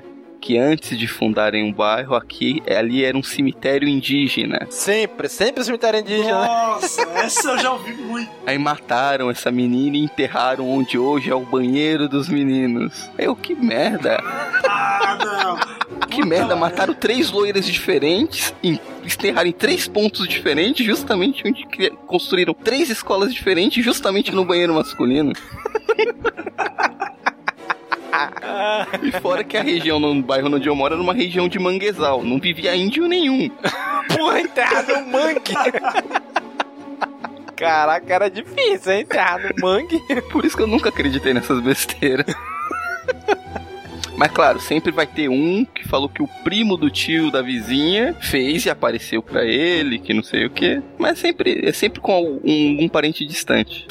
que 0.46 0.56
antes 0.56 0.96
de 0.96 1.08
fundarem 1.08 1.64
um 1.64 1.72
bairro 1.72 2.14
aqui, 2.14 2.62
ali 2.70 3.04
era 3.04 3.18
um 3.18 3.22
cemitério 3.22 3.88
indígena. 3.88 4.64
Sempre, 4.70 5.28
sempre 5.28 5.60
um 5.60 5.64
cemitério 5.64 5.98
indígena. 5.98 6.46
Nossa, 6.46 7.02
essa 7.16 7.48
eu 7.50 7.58
já 7.58 7.72
ouvi 7.72 7.92
muito. 7.94 8.30
Aí 8.46 8.56
mataram 8.56 9.28
essa 9.28 9.50
menina 9.50 9.96
e 9.96 10.04
enterraram 10.04 10.70
onde 10.70 10.96
hoje 10.96 11.28
é 11.28 11.34
o 11.34 11.40
banheiro 11.40 12.08
dos 12.08 12.28
meninos. 12.28 13.10
Eu, 13.18 13.34
que 13.34 13.56
merda. 13.56 14.22
Ah, 14.68 15.18
não. 15.20 16.06
Que 16.06 16.24
merda, 16.24 16.54
mataram 16.54 16.94
três 16.94 17.28
loiras 17.32 17.66
diferentes, 17.66 18.54
enterraram 18.62 19.48
em 19.48 19.52
três 19.52 19.88
pontos 19.88 20.28
diferentes, 20.28 20.86
justamente 20.86 21.42
onde 21.44 21.66
construíram 22.06 22.54
três 22.54 22.88
escolas 22.88 23.34
diferentes, 23.34 23.84
justamente 23.84 24.30
no 24.30 24.44
banheiro 24.44 24.74
masculino. 24.74 25.32
e 29.02 29.12
fora 29.20 29.44
que 29.44 29.56
a 29.56 29.62
região 29.62 29.98
no 29.98 30.22
bairro 30.22 30.54
onde 30.54 30.68
eu 30.68 30.74
moro 30.74 30.94
era 30.94 31.02
uma 31.02 31.14
região 31.14 31.48
de 31.48 31.58
manguezal, 31.58 32.22
não 32.22 32.38
vivia 32.38 32.74
índio 32.74 33.06
nenhum. 33.06 33.48
Porra, 34.16 34.40
enterrado 34.40 34.92
no 35.00 35.06
mangue. 35.06 35.54
Caraca, 37.56 38.14
era 38.14 38.30
difícil, 38.30 38.92
hein? 38.92 39.00
Enterrar 39.00 39.40
no 39.40 39.54
mangue. 39.60 39.98
Por 40.30 40.44
isso 40.44 40.56
que 40.56 40.62
eu 40.62 40.66
nunca 40.66 40.90
acreditei 40.90 41.32
nessas 41.32 41.60
besteiras. 41.60 42.26
Mas 44.16 44.30
claro, 44.30 44.58
sempre 44.58 44.90
vai 44.90 45.06
ter 45.06 45.28
um 45.28 45.64
que 45.64 45.86
falou 45.86 46.08
que 46.08 46.22
o 46.22 46.28
primo 46.42 46.76
do 46.76 46.90
tio 46.90 47.30
da 47.30 47.42
vizinha 47.42 48.16
fez 48.18 48.64
e 48.64 48.70
apareceu 48.70 49.22
para 49.22 49.44
ele, 49.44 49.98
que 49.98 50.14
não 50.14 50.22
sei 50.22 50.46
o 50.46 50.50
que. 50.50 50.80
Mas 50.98 51.18
sempre 51.18 51.60
é 51.62 51.72
sempre 51.72 52.00
com 52.00 52.40
um, 52.42 52.84
um 52.84 52.88
parente 52.88 53.26
distante. 53.26 53.86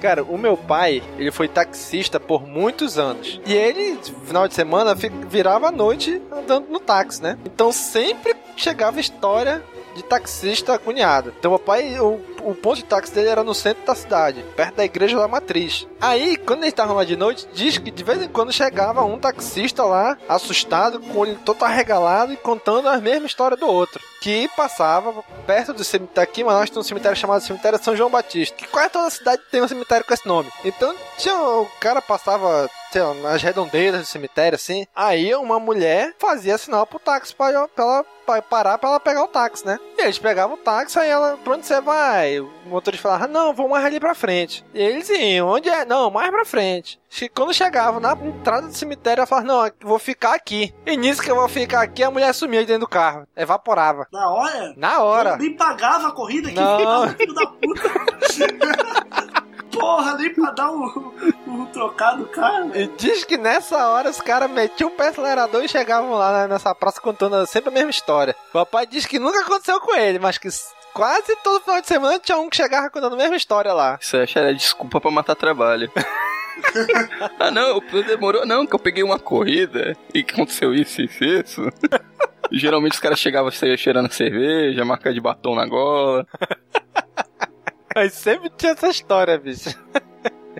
Cara, 0.00 0.22
o 0.22 0.38
meu 0.38 0.56
pai, 0.56 1.02
ele 1.18 1.30
foi 1.30 1.48
taxista 1.48 2.20
por 2.20 2.46
muitos 2.46 2.98
anos. 2.98 3.40
E 3.46 3.52
ele, 3.52 3.98
final 4.24 4.46
de 4.46 4.54
semana, 4.54 4.94
virava 4.94 5.68
a 5.68 5.72
noite 5.72 6.20
andando 6.30 6.68
no 6.68 6.80
táxi, 6.80 7.22
né? 7.22 7.38
Então 7.44 7.72
sempre 7.72 8.34
chegava 8.56 9.00
história 9.00 9.62
de 9.94 10.02
taxista 10.02 10.78
cunhado. 10.78 11.32
Então 11.38 11.54
o 11.54 11.58
pai, 11.58 11.98
o, 11.98 12.20
o 12.46 12.54
ponto 12.54 12.76
de 12.76 12.84
táxi 12.84 13.12
dele 13.12 13.28
era 13.28 13.42
no 13.42 13.54
centro 13.54 13.84
da 13.84 13.94
cidade, 13.94 14.44
perto 14.54 14.76
da 14.76 14.84
igreja 14.84 15.18
da 15.18 15.26
matriz. 15.26 15.86
Aí, 16.00 16.36
quando 16.36 16.60
eles 16.60 16.68
estavam 16.68 16.96
lá 16.96 17.04
de 17.04 17.16
noite, 17.16 17.48
diz 17.52 17.76
que 17.78 17.90
de 17.90 18.04
vez 18.04 18.22
em 18.22 18.28
quando 18.28 18.52
chegava 18.52 19.04
um 19.04 19.18
taxista 19.18 19.82
lá, 19.82 20.16
assustado, 20.28 21.00
com 21.00 21.14
o 21.14 21.18
olho 21.18 21.38
todo 21.44 21.64
arregalado 21.64 22.32
e 22.32 22.36
contando 22.36 22.88
a 22.88 22.98
mesma 22.98 23.26
história 23.26 23.56
do 23.56 23.66
outro. 23.66 24.02
Que 24.20 24.48
passava 24.56 25.22
perto 25.46 25.72
do 25.72 25.84
cemitério 25.84 26.30
aqui, 26.30 26.44
mas 26.44 26.54
nós 26.54 26.70
temos 26.70 26.86
um 26.86 26.88
cemitério 26.88 27.16
chamado 27.16 27.42
Cemitério 27.42 27.82
São 27.82 27.96
João 27.96 28.10
Batista. 28.10 28.56
Que 28.56 28.66
quase 28.66 28.90
toda 28.90 29.06
a 29.06 29.10
cidade 29.10 29.42
tem 29.50 29.62
um 29.62 29.68
cemitério 29.68 30.06
com 30.06 30.14
esse 30.14 30.26
nome. 30.26 30.50
Então, 30.64 30.94
tinha, 31.18 31.34
o 31.36 31.66
cara 31.80 32.00
passava 32.00 32.68
sei 32.90 33.02
lá, 33.02 33.14
nas 33.14 33.42
redondezas 33.42 34.00
do 34.00 34.06
cemitério, 34.06 34.56
assim. 34.56 34.86
Aí 34.94 35.34
uma 35.34 35.58
mulher 35.58 36.14
fazia 36.18 36.56
sinal 36.56 36.86
pro 36.86 36.98
táxi 36.98 37.34
pra, 37.34 37.68
pra 37.68 37.84
ela 37.84 38.04
pra 38.24 38.42
parar 38.42 38.78
pra 38.78 38.90
ela 38.90 39.00
pegar 39.00 39.22
o 39.22 39.28
táxi, 39.28 39.64
né? 39.64 39.78
E 39.96 40.02
eles 40.02 40.18
pegavam 40.18 40.56
o 40.56 40.58
táxi, 40.58 40.98
aí 40.98 41.08
ela, 41.08 41.36
pra 41.36 41.54
onde 41.54 41.66
você 41.66 41.80
vai? 41.80 42.35
O 42.40 42.50
motorista 42.66 43.08
falava, 43.08 43.26
não, 43.26 43.52
vou 43.54 43.68
mais 43.68 43.84
ali 43.84 43.98
pra 44.00 44.14
frente. 44.14 44.64
E 44.74 44.82
eles 44.82 45.08
iam, 45.08 45.48
onde 45.48 45.68
é? 45.68 45.84
Não, 45.84 46.10
mais 46.10 46.30
pra 46.30 46.44
frente. 46.44 47.00
E 47.20 47.28
quando 47.28 47.54
chegavam 47.54 48.00
na 48.00 48.12
entrada 48.12 48.66
do 48.66 48.74
cemitério, 48.74 49.20
ela 49.20 49.26
falava, 49.26 49.46
não, 49.46 49.70
vou 49.80 49.98
ficar 49.98 50.34
aqui. 50.34 50.74
E 50.84 50.96
nisso 50.96 51.22
que 51.22 51.30
eu 51.30 51.36
vou 51.36 51.48
ficar 51.48 51.82
aqui, 51.82 52.02
a 52.02 52.10
mulher 52.10 52.32
sumia 52.34 52.64
dentro 52.64 52.80
do 52.80 52.88
carro. 52.88 53.26
Evaporava. 53.36 54.06
Na 54.12 54.30
hora? 54.30 54.74
Na 54.76 55.02
hora. 55.02 55.36
Nem 55.36 55.56
pagava 55.56 56.08
a 56.08 56.12
corrida, 56.12 56.48
que 56.48 56.54
Não. 56.54 57.08
filho 57.16 57.34
da 57.34 57.46
puta. 57.46 57.90
Porra, 59.72 60.16
nem 60.16 60.32
pra 60.32 60.52
dar 60.52 60.70
um, 60.70 61.12
um 61.46 61.66
trocado, 61.66 62.24
cara. 62.26 62.66
E 62.74 62.86
diz 62.96 63.24
que 63.24 63.36
nessa 63.36 63.88
hora 63.88 64.08
os 64.08 64.20
caras 64.22 64.50
metiam 64.50 64.88
o 64.88 64.92
pé 64.92 65.08
acelerador 65.08 65.62
e 65.62 65.68
chegavam 65.68 66.12
lá 66.12 66.48
nessa 66.48 66.74
praça 66.74 66.98
contando 67.00 67.44
sempre 67.46 67.68
a 67.68 67.72
mesma 67.72 67.90
história. 67.90 68.34
O 68.48 68.52
papai 68.52 68.86
diz 68.86 69.04
que 69.04 69.18
nunca 69.18 69.40
aconteceu 69.40 69.78
com 69.80 69.94
ele, 69.94 70.18
mas 70.18 70.38
que 70.38 70.48
quase 70.96 71.36
todo 71.44 71.62
final 71.62 71.82
de 71.82 71.86
semana 71.86 72.18
tinha 72.18 72.38
um 72.38 72.48
que 72.48 72.56
chegava 72.56 72.88
contando 72.88 73.12
a 73.12 73.18
mesma 73.18 73.36
história 73.36 73.74
lá. 73.74 73.98
Isso 74.00 74.16
aí 74.16 74.26
era 74.34 74.54
desculpa 74.54 74.98
pra 74.98 75.10
matar 75.10 75.34
trabalho. 75.34 75.92
ah, 77.38 77.50
não, 77.50 77.82
demorou 78.06 78.46
não, 78.46 78.66
que 78.66 78.74
eu 78.74 78.78
peguei 78.78 79.02
uma 79.02 79.18
corrida 79.18 79.94
e 80.14 80.20
aconteceu 80.20 80.72
isso, 80.72 81.02
isso, 81.02 81.22
isso. 81.22 81.62
Geralmente 82.50 82.94
os 82.94 83.00
caras 83.00 83.18
chegavam 83.18 83.50
cheirando 83.50 84.10
cerveja, 84.10 84.86
marca 84.86 85.12
de 85.12 85.20
batom 85.20 85.54
na 85.54 85.66
gola. 85.66 86.26
Mas 87.94 88.14
sempre 88.14 88.50
tinha 88.56 88.72
essa 88.72 88.88
história, 88.88 89.38
bicho. 89.38 89.78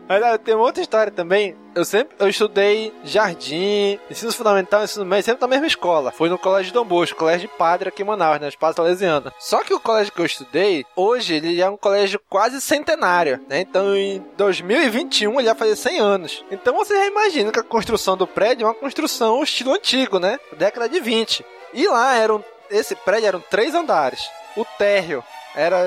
Mas 0.09 0.22
ah, 0.22 0.38
tem 0.38 0.55
outra 0.55 0.82
história 0.82 1.12
também. 1.12 1.57
Eu 1.74 1.84
sempre 1.84 2.16
eu 2.18 2.28
estudei 2.28 2.92
jardim, 3.05 3.99
ensino 4.11 4.32
fundamental, 4.32 4.84
ensino 4.84 5.05
médio, 5.05 5.24
sempre 5.24 5.42
na 5.42 5.49
mesma 5.49 5.66
escola. 5.66 6.11
Foi 6.11 6.28
no 6.28 6.38
Colégio 6.38 6.72
Dom 6.72 6.84
Bosco, 6.84 7.18
colégio 7.18 7.49
de 7.49 7.55
padre 7.55 7.88
aqui 7.88 8.03
em 8.03 8.05
Manaus, 8.05 8.40
na 8.40 8.49
Espaço 8.49 8.76
Salesiana. 8.76 9.32
Só 9.38 9.62
que 9.62 9.74
o 9.74 9.80
colégio 9.80 10.12
que 10.12 10.20
eu 10.20 10.26
estudei, 10.26 10.84
hoje 10.94 11.34
ele 11.34 11.61
é 11.61 11.68
um 11.68 11.76
colégio 11.76 12.20
quase 12.28 12.61
centenário, 12.61 13.40
né? 13.49 13.61
Então 13.61 13.94
em 13.94 14.24
2021 14.36 15.38
ele 15.38 15.49
ia 15.49 15.55
fazer 15.55 15.76
100 15.76 15.99
anos. 15.99 16.44
Então 16.51 16.74
você 16.74 16.94
já 16.94 17.07
imagina 17.07 17.53
que 17.53 17.61
a 17.61 17.64
construção 17.64 18.16
do 18.16 18.26
prédio 18.26 18.64
é 18.64 18.68
uma 18.68 18.74
construção 18.74 19.42
estilo 19.42 19.72
antigo, 19.72 20.18
né? 20.18 20.38
Década 20.57 20.88
de 20.88 21.01
20. 21.01 21.44
E 21.74 21.86
lá 21.88 22.14
eram 22.14 22.42
esse 22.70 22.94
prédio 22.94 23.28
eram 23.28 23.40
três 23.40 23.74
andares. 23.74 24.28
O 24.57 24.64
térreo 24.78 25.22
era 25.55 25.78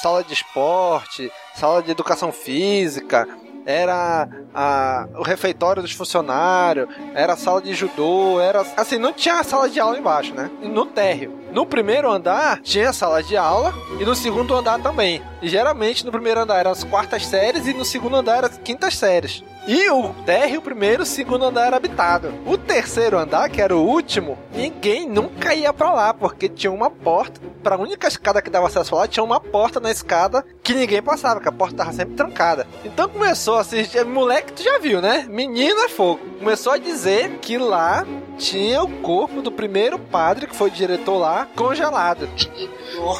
sala 0.00 0.24
de 0.24 0.32
esporte, 0.32 1.30
sala 1.54 1.82
de 1.82 1.90
educação 1.90 2.32
física, 2.32 3.28
era 3.66 4.28
a, 4.54 5.06
o 5.16 5.22
refeitório 5.22 5.82
dos 5.82 5.92
funcionários, 5.92 6.88
era 7.14 7.34
a 7.34 7.36
sala 7.36 7.60
de 7.60 7.74
judô, 7.74 8.40
era 8.40 8.64
assim, 8.76 8.98
não 8.98 9.12
tinha 9.12 9.42
sala 9.44 9.68
de 9.68 9.78
aula 9.78 9.98
embaixo, 9.98 10.34
né? 10.34 10.50
No 10.62 10.86
térreo. 10.86 11.38
No 11.52 11.66
primeiro 11.66 12.10
andar 12.10 12.60
tinha 12.62 12.92
sala 12.92 13.22
de 13.22 13.36
aula 13.36 13.74
e 14.00 14.04
no 14.04 14.14
segundo 14.14 14.54
andar 14.54 14.80
também. 14.80 15.22
E 15.42 15.48
geralmente 15.48 16.04
no 16.04 16.12
primeiro 16.12 16.40
andar 16.40 16.58
eram 16.60 16.70
as 16.70 16.84
quartas 16.84 17.26
séries 17.26 17.66
e 17.66 17.74
no 17.74 17.84
segundo 17.84 18.16
andar 18.16 18.38
eram 18.38 18.48
as 18.48 18.58
quintas 18.58 18.96
séries. 18.96 19.44
E 19.72 19.88
o 19.88 20.08
térreo, 20.26 20.58
o 20.58 20.62
primeiro, 20.62 21.04
o 21.04 21.06
segundo 21.06 21.44
andar 21.44 21.68
era 21.68 21.76
habitado. 21.76 22.34
O 22.44 22.58
terceiro 22.58 23.16
andar, 23.16 23.48
que 23.48 23.62
era 23.62 23.76
o 23.76 23.86
último, 23.86 24.36
ninguém 24.52 25.08
nunca 25.08 25.54
ia 25.54 25.72
pra 25.72 25.92
lá, 25.92 26.12
porque 26.12 26.48
tinha 26.48 26.72
uma 26.72 26.90
porta. 26.90 27.40
Pra 27.62 27.76
única 27.76 28.08
escada 28.08 28.42
que 28.42 28.50
dava 28.50 28.66
acesso 28.66 28.96
lá, 28.96 29.06
tinha 29.06 29.22
uma 29.22 29.38
porta 29.38 29.78
na 29.78 29.90
escada 29.90 30.44
que 30.62 30.74
ninguém 30.74 31.00
passava, 31.00 31.40
que 31.40 31.48
a 31.48 31.52
porta 31.52 31.76
tava 31.76 31.92
sempre 31.92 32.14
trancada. 32.16 32.66
Então 32.84 33.08
começou 33.08 33.58
a 33.58 33.60
assistir. 33.60 34.04
Moleque, 34.04 34.54
tu 34.54 34.62
já 34.64 34.78
viu, 34.78 35.00
né? 35.00 35.26
Menino 35.28 35.78
é 35.82 35.88
fogo. 35.88 36.20
Começou 36.40 36.72
a 36.72 36.78
dizer 36.78 37.38
que 37.40 37.56
lá 37.58 38.04
tinha 38.38 38.82
o 38.82 38.88
corpo 39.02 39.40
do 39.42 39.52
primeiro 39.52 39.98
padre, 40.00 40.46
que 40.48 40.56
foi 40.56 40.70
diretor 40.70 41.18
lá, 41.18 41.46
congelado. 41.54 42.28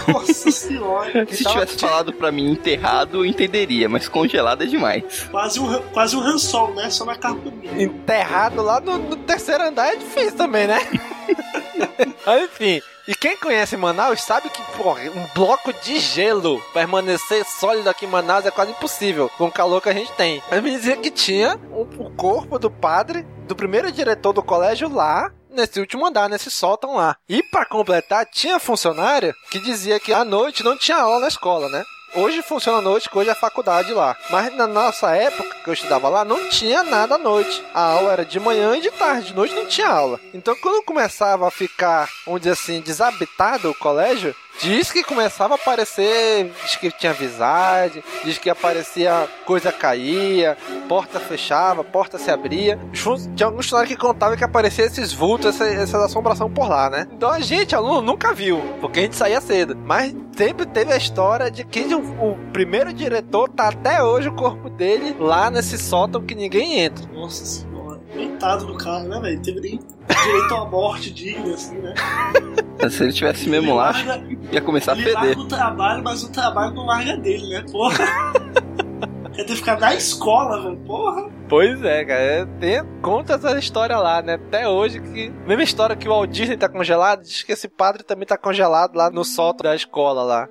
Nossa 0.08 0.50
senhora. 0.50 1.26
Se 1.30 1.44
tava- 1.44 1.60
tivesse 1.60 1.78
falado 1.78 2.12
pra 2.12 2.32
mim 2.32 2.50
enterrado, 2.50 3.18
eu 3.18 3.24
entenderia, 3.26 3.88
mas 3.88 4.08
congelado 4.08 4.62
é 4.62 4.66
demais. 4.66 5.28
Quase 5.30 5.60
um, 5.60 5.82
quase 5.92 6.16
um 6.16 6.20
rançol, 6.40 6.74
né? 6.74 6.88
Só 6.90 7.04
na 7.04 7.16
capa 7.16 7.50
dele. 7.50 7.84
enterrado 7.84 8.62
lá 8.62 8.80
no, 8.80 8.98
no 8.98 9.16
terceiro 9.16 9.64
andar 9.64 9.92
é 9.92 9.96
difícil 9.96 10.36
também, 10.36 10.66
né? 10.66 10.78
Mas, 12.26 12.42
Enfim. 12.44 12.80
E 13.08 13.14
quem 13.14 13.36
conhece 13.36 13.76
Manaus 13.76 14.22
sabe 14.22 14.48
que, 14.50 14.62
porra, 14.76 15.00
um 15.02 15.26
bloco 15.34 15.72
de 15.72 15.98
gelo 15.98 16.62
permanecer 16.72 17.44
sólido 17.44 17.90
aqui 17.90 18.04
em 18.06 18.08
Manaus 18.08 18.46
é 18.46 18.50
quase 18.52 18.70
impossível, 18.70 19.28
com 19.36 19.46
o 19.46 19.52
calor 19.52 19.80
que 19.80 19.88
a 19.88 19.92
gente 19.92 20.12
tem. 20.12 20.40
Mas 20.48 20.62
me 20.62 20.70
dizia 20.70 20.96
que 20.96 21.10
tinha 21.10 21.58
o, 21.72 21.82
o 21.82 22.10
corpo 22.10 22.58
do 22.58 22.70
padre, 22.70 23.26
do 23.48 23.56
primeiro 23.56 23.90
diretor 23.90 24.32
do 24.32 24.42
colégio 24.42 24.88
lá, 24.88 25.32
nesse 25.50 25.80
último 25.80 26.06
andar, 26.06 26.28
nesse 26.28 26.50
sótão 26.50 26.94
lá. 26.94 27.16
E 27.28 27.42
pra 27.42 27.66
completar, 27.66 28.26
tinha 28.26 28.60
funcionário 28.60 29.34
que 29.50 29.58
dizia 29.58 29.98
que 29.98 30.12
à 30.12 30.24
noite 30.24 30.62
não 30.62 30.78
tinha 30.78 30.98
aula 30.98 31.18
na 31.18 31.28
escola, 31.28 31.68
né? 31.68 31.82
Hoje 32.12 32.42
funciona 32.42 32.78
à 32.78 32.82
noite, 32.82 33.08
hoje 33.12 33.28
é 33.28 33.32
a 33.32 33.36
faculdade 33.36 33.92
lá. 33.92 34.16
Mas 34.30 34.52
na 34.56 34.66
nossa 34.66 35.14
época, 35.14 35.56
que 35.62 35.70
eu 35.70 35.74
estudava 35.74 36.08
lá, 36.08 36.24
não 36.24 36.48
tinha 36.48 36.82
nada 36.82 37.14
à 37.14 37.18
noite. 37.18 37.62
A 37.72 37.82
aula 37.82 38.12
era 38.12 38.24
de 38.24 38.40
manhã 38.40 38.76
e 38.76 38.80
de 38.80 38.90
tarde, 38.90 39.28
de 39.28 39.34
noite 39.34 39.54
não 39.54 39.66
tinha 39.66 39.88
aula. 39.88 40.18
Então 40.34 40.56
quando 40.56 40.82
começava 40.84 41.46
a 41.46 41.52
ficar, 41.52 42.08
vamos 42.26 42.40
dizer 42.40 42.52
assim, 42.52 42.80
desabitado 42.80 43.70
o 43.70 43.74
colégio, 43.74 44.34
diz 44.60 44.90
que 44.90 45.02
começava 45.02 45.54
a 45.54 45.56
aparecer, 45.56 46.52
diz 46.62 46.76
que 46.76 46.90
tinha 46.90 47.12
visagem, 47.12 48.02
diz 48.24 48.38
que 48.38 48.50
aparecia 48.50 49.28
coisa 49.44 49.72
caía, 49.72 50.56
porta 50.88 51.20
fechava, 51.20 51.84
porta 51.84 52.18
se 52.18 52.30
abria. 52.30 52.78
Tinha 52.92 53.46
alguns 53.46 53.66
funcionários 53.66 53.94
que 53.94 54.00
contavam 54.00 54.36
que 54.36 54.44
aparecia 54.44 54.84
esses 54.84 55.12
vultos, 55.12 55.46
essa, 55.46 55.66
essa 55.66 56.04
assombração 56.04 56.50
por 56.50 56.68
lá, 56.68 56.90
né? 56.90 57.06
Então 57.12 57.30
a 57.30 57.40
gente, 57.40 57.74
aluno, 57.74 58.02
nunca 58.02 58.32
viu, 58.32 58.60
porque 58.80 59.00
a 59.00 59.02
gente 59.02 59.16
saía 59.16 59.40
cedo. 59.40 59.76
Mas 59.84 60.14
sempre 60.36 60.66
teve 60.66 60.92
a 60.92 60.96
história 60.96 61.50
de 61.50 61.64
que 61.64 61.80
o, 61.94 62.32
o 62.32 62.38
primeiro 62.52 62.92
diretor 62.92 63.48
tá 63.48 63.68
até 63.68 64.02
hoje 64.02 64.28
o 64.28 64.34
corpo 64.34 64.68
dele 64.68 65.16
lá 65.18 65.50
nesse 65.50 65.78
sótão 65.78 66.24
que 66.24 66.34
ninguém 66.34 66.80
entra. 66.80 67.06
Nossa 67.12 67.69
Coitado 68.12 68.66
do 68.66 68.74
cara, 68.76 69.04
né, 69.04 69.20
velho? 69.20 69.42
Teve 69.42 69.60
nem 69.60 69.78
direito 69.78 70.54
a 70.54 70.62
uma 70.62 70.70
morte 70.70 71.10
digna, 71.12 71.54
assim, 71.54 71.76
né? 71.78 71.94
Se 72.90 73.04
ele 73.04 73.12
tivesse 73.12 73.48
mesmo 73.48 73.74
lá, 73.74 73.90
larga, 73.90 74.22
ia 74.50 74.60
começar 74.60 74.92
a 74.92 74.94
ele 74.94 75.04
feder. 75.04 75.16
larga 75.22 75.40
o 75.40 75.46
trabalho, 75.48 76.02
mas 76.02 76.22
o 76.24 76.32
trabalho 76.32 76.74
não 76.74 76.86
larga 76.86 77.16
dele, 77.18 77.46
né? 77.48 77.64
Porra. 77.70 77.98
Quer 79.34 79.44
ter 79.44 79.52
que 79.52 79.56
ficar 79.56 79.78
na 79.78 79.94
escola, 79.94 80.60
velho. 80.62 80.76
Porra. 80.78 81.30
Pois 81.48 81.82
é, 81.84 82.04
cara. 82.04 82.20
é, 82.20 82.46
Tem, 82.58 82.82
conta 83.00 83.34
essa 83.34 83.56
história 83.58 83.96
lá, 83.98 84.20
né? 84.22 84.34
Até 84.34 84.68
hoje 84.68 85.00
que. 85.00 85.30
Mesma 85.46 85.62
história 85.62 85.94
que 85.94 86.08
o 86.08 86.10
Walt 86.10 86.30
Disney 86.30 86.56
tá 86.56 86.68
congelado, 86.68 87.22
diz 87.22 87.42
que 87.42 87.52
esse 87.52 87.68
padre 87.68 88.02
também 88.02 88.26
tá 88.26 88.36
congelado 88.36 88.96
lá 88.96 89.10
no 89.10 89.24
sótão 89.24 89.70
da 89.70 89.76
escola 89.76 90.22
lá. 90.22 90.48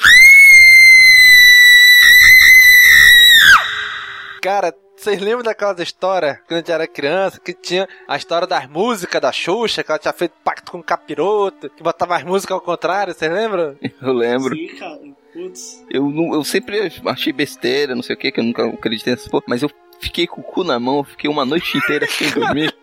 Cara, 4.42 4.74
vocês 5.00 5.20
lembram 5.22 5.44
daquela 5.44 5.82
história 5.82 6.42
quando 6.48 6.54
a 6.54 6.58
gente 6.58 6.72
era 6.72 6.88
criança 6.88 7.40
que 7.40 7.54
tinha 7.54 7.88
a 8.08 8.18
história 8.18 8.48
das 8.48 8.68
músicas 8.70 9.22
da 9.22 9.32
Xuxa, 9.32 9.84
que 9.84 9.92
ela 9.92 10.00
tinha 10.00 10.14
feito 10.14 10.34
pacto 10.44 10.72
com 10.72 10.80
o 10.80 10.84
capiroto, 10.84 11.70
que 11.70 11.82
botava 11.84 12.16
as 12.18 12.24
músicas 12.24 12.56
ao 12.56 12.62
contrário, 12.62 13.14
vocês 13.14 13.32
lembram? 13.32 13.76
Eu 14.02 14.14
lembro. 14.14 14.56
Sim, 14.56 14.68
cara. 14.78 15.00
Putz. 15.34 15.86
Eu, 15.90 16.10
não- 16.10 16.34
eu 16.34 16.44
sempre 16.44 16.92
achei 17.06 17.32
besteira, 17.32 17.94
não 17.96 18.02
sei 18.02 18.16
o 18.16 18.18
que, 18.20 18.32
que 18.32 18.40
eu 18.40 18.44
nunca 18.44 18.66
acreditei 18.68 19.14
nessas 19.14 19.28
porra, 19.28 19.44
mas 19.48 19.62
eu 19.62 19.70
fiquei 20.00 20.26
com 20.26 20.42
o 20.42 20.44
cu 20.44 20.64
na 20.64 20.80
mão, 20.80 21.04
fiquei 21.04 21.30
uma 21.30 21.46
noite 21.46 21.78
inteira 21.78 22.08
sem 22.08 22.32
dormir. 22.32 22.76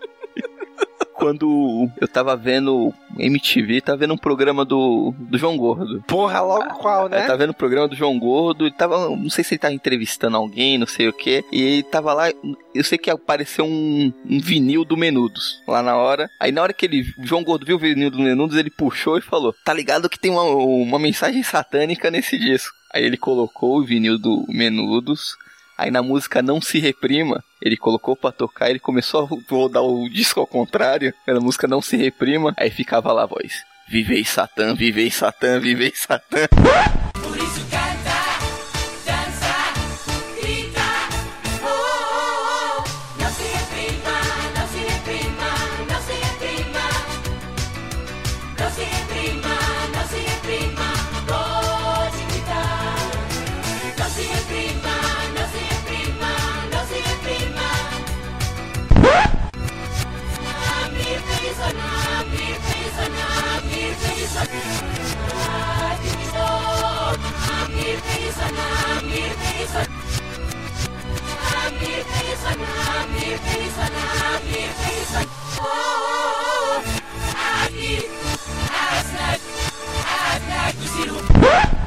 Quando 1.16 1.90
eu 2.00 2.06
tava 2.06 2.36
vendo 2.36 2.92
MTV, 3.18 3.80
tava 3.80 3.98
vendo 3.98 4.14
um 4.14 4.18
programa 4.18 4.64
do, 4.64 5.14
do 5.18 5.38
João 5.38 5.56
Gordo. 5.56 6.02
Porra, 6.06 6.40
logo 6.40 6.74
qual, 6.74 7.04
Aí 7.04 7.10
né? 7.10 7.22
tava 7.22 7.38
vendo 7.38 7.50
o 7.50 7.54
programa 7.54 7.88
do 7.88 7.96
João 7.96 8.18
Gordo, 8.18 8.66
e 8.66 8.70
tava, 8.70 9.08
não 9.08 9.30
sei 9.30 9.42
se 9.42 9.54
ele 9.54 9.58
tava 9.58 9.74
entrevistando 9.74 10.36
alguém, 10.36 10.78
não 10.78 10.86
sei 10.86 11.08
o 11.08 11.12
que, 11.12 11.44
e 11.50 11.62
ele 11.62 11.82
tava 11.82 12.12
lá, 12.12 12.30
eu 12.74 12.84
sei 12.84 12.98
que 12.98 13.10
apareceu 13.10 13.64
um, 13.64 14.12
um 14.28 14.38
vinil 14.38 14.84
do 14.84 14.96
Menudos 14.96 15.62
lá 15.66 15.82
na 15.82 15.96
hora. 15.96 16.28
Aí 16.38 16.52
na 16.52 16.62
hora 16.62 16.72
que 16.72 16.84
ele, 16.84 17.02
o 17.18 17.26
João 17.26 17.42
Gordo 17.42 17.66
viu 17.66 17.76
o 17.76 17.80
vinil 17.80 18.10
do 18.10 18.18
Menudos, 18.18 18.56
ele 18.56 18.70
puxou 18.70 19.18
e 19.18 19.22
falou: 19.22 19.54
Tá 19.64 19.72
ligado 19.72 20.08
que 20.08 20.18
tem 20.18 20.30
uma, 20.30 20.42
uma 20.42 20.98
mensagem 20.98 21.42
satânica 21.42 22.10
nesse 22.10 22.38
disco. 22.38 22.74
Aí 22.92 23.04
ele 23.04 23.16
colocou 23.16 23.78
o 23.78 23.84
vinil 23.84 24.18
do 24.18 24.44
Menudos. 24.48 25.36
Aí 25.76 25.90
na 25.90 26.02
música 26.02 26.42
Não 26.42 26.60
Se 26.60 26.78
Reprima, 26.78 27.42
ele 27.60 27.76
colocou 27.76 28.16
pra 28.16 28.32
tocar, 28.32 28.70
ele 28.70 28.78
começou 28.78 29.24
a 29.24 29.52
rodar 29.54 29.82
o 29.82 30.08
disco 30.10 30.40
ao 30.40 30.46
contrário, 30.46 31.12
na 31.26 31.40
música 31.40 31.68
Não 31.68 31.82
Se 31.82 31.96
Reprima, 31.96 32.54
aí 32.56 32.70
ficava 32.70 33.12
lá 33.12 33.24
a 33.24 33.26
voz. 33.26 33.62
Vivei 33.88 34.24
Satã, 34.24 34.74
vivei 34.74 35.10
Satã, 35.10 35.60
vivei 35.60 35.92
Satã. 35.94 36.46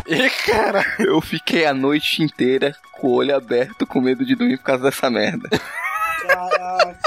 Ih, 0.07 0.29
cara. 0.45 0.83
Eu 0.97 1.21
fiquei 1.21 1.65
a 1.65 1.73
noite 1.73 2.23
inteira 2.23 2.75
com 2.93 3.07
o 3.07 3.13
olho 3.13 3.35
aberto, 3.35 3.85
com 3.85 4.01
medo 4.01 4.25
de 4.25 4.35
dormir 4.35 4.57
por 4.57 4.63
causa 4.63 4.83
dessa 4.83 5.09
merda. 5.09 5.47
Caraca. 6.27 6.99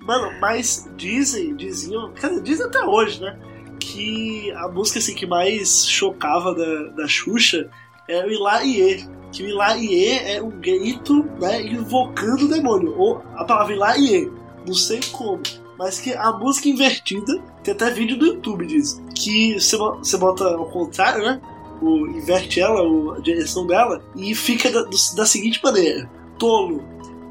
Mano, 0.00 0.38
mas 0.40 0.90
dizem, 0.96 1.56
diziam, 1.56 2.12
dizem 2.42 2.66
até 2.66 2.84
hoje, 2.84 3.20
né? 3.20 3.38
Que 3.80 4.52
a 4.52 4.68
música 4.68 4.98
assim, 4.98 5.14
que 5.14 5.26
mais 5.26 5.86
chocava 5.88 6.54
da, 6.54 6.90
da 6.96 7.08
Xuxa 7.08 7.70
é 8.08 8.24
o 8.24 8.30
Ilaie. 8.30 9.08
Que 9.32 9.42
o 9.42 9.48
Ilaie 9.48 10.18
é 10.36 10.42
um 10.42 10.50
grito 10.50 11.24
né, 11.40 11.62
invocando 11.62 12.44
o 12.44 12.48
demônio. 12.48 12.94
Ou 12.98 13.22
a 13.34 13.44
palavra 13.44 13.74
Ilaie, 13.74 14.30
não 14.66 14.74
sei 14.74 15.00
como. 15.12 15.40
Mas 15.78 15.98
que 15.98 16.12
a 16.12 16.30
música 16.32 16.68
invertida, 16.68 17.40
tem 17.64 17.72
até 17.74 17.90
vídeo 17.90 18.16
no 18.18 18.26
YouTube 18.26 18.66
disso. 18.66 19.02
Que 19.14 19.58
você, 19.58 19.76
você 19.76 20.16
bota 20.18 20.44
ao 20.54 20.66
contrário, 20.66 21.24
né? 21.24 21.40
O, 21.80 22.06
inverte 22.08 22.60
ela, 22.60 22.82
o- 22.82 23.12
a 23.14 23.18
direção 23.20 23.66
dela, 23.66 24.00
e 24.14 24.34
fica 24.34 24.70
da, 24.70 24.82
do- 24.82 25.16
da 25.16 25.26
seguinte 25.26 25.58
maneira: 25.64 26.08
Tolo, 26.38 26.84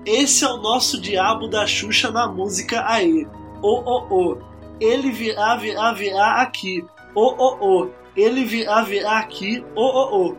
esse 0.06 0.44
é 0.44 0.48
o 0.50 0.58
nosso 0.58 1.00
diabo 1.00 1.48
da 1.48 1.66
Xuxa 1.68 2.12
na 2.12 2.28
música 2.28 2.84
aí. 2.86 3.28
Ô, 3.62 3.80
ô, 3.80 4.06
ô. 4.32 4.38
Ele 4.80 5.12
virá, 5.12 5.56
virá, 5.56 5.94
virá 5.94 6.42
aqui. 6.42 6.84
Ô, 7.14 7.36
ô, 7.38 7.58
ô. 7.84 7.90
Ele 8.16 8.44
virá, 8.44 8.82
virá 8.82 9.20
aqui. 9.20 9.64
Ô, 9.76 9.82
ô, 9.82 10.28
ô. 10.30 10.38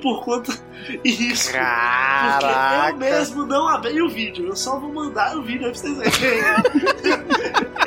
Por 0.00 0.24
conta 0.24 0.52
disso. 1.04 1.50
Porque 1.50 1.58
Caraca. 1.58 2.90
eu 2.90 2.96
mesmo 2.96 3.46
não 3.46 3.68
abri 3.68 4.02
o 4.02 4.08
vídeo. 4.08 4.48
Eu 4.48 4.56
só 4.56 4.78
vou 4.78 4.92
mandar 4.92 5.36
o 5.36 5.42
vídeo 5.42 5.66
aí 5.66 5.72
pra 5.72 5.80
vocês 5.80 6.18
verem. 6.18 6.42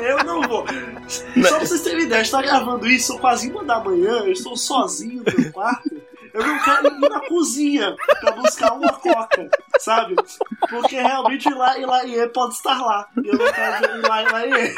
eu 0.00 0.24
não 0.24 0.42
vou. 0.42 0.64
Só 1.08 1.58
pra 1.58 1.66
vocês 1.66 1.82
terem 1.82 2.04
ideia, 2.04 2.20
eu 2.20 2.22
estou 2.22 2.42
gravando 2.42 2.86
isso 2.88 3.08
são 3.08 3.18
quase 3.18 3.50
uma 3.50 3.64
da 3.64 3.80
manhã. 3.80 4.20
Eu 4.20 4.32
estou 4.32 4.56
sozinho 4.56 5.22
no 5.24 5.42
meu 5.42 5.52
quarto. 5.52 6.04
Eu 6.32 6.44
não 6.44 6.58
quero 6.64 6.88
ir 6.88 7.08
na 7.08 7.20
cozinha 7.28 7.94
pra 8.20 8.32
buscar 8.32 8.72
uma 8.72 8.92
coca, 8.94 9.48
sabe? 9.78 10.16
Porque 10.68 10.96
realmente 10.96 11.48
ir 11.48 11.54
lá 11.54 11.78
e 11.78 11.86
lá 11.86 12.04
e 12.04 12.28
pode 12.30 12.54
estar 12.54 12.76
lá. 12.80 13.06
E 13.22 13.28
eu 13.28 13.38
não 13.38 13.52
quero 13.52 13.98
ir 13.98 14.08
lá 14.08 14.22
e 14.22 14.32
lá 14.32 14.46
e 14.46 14.74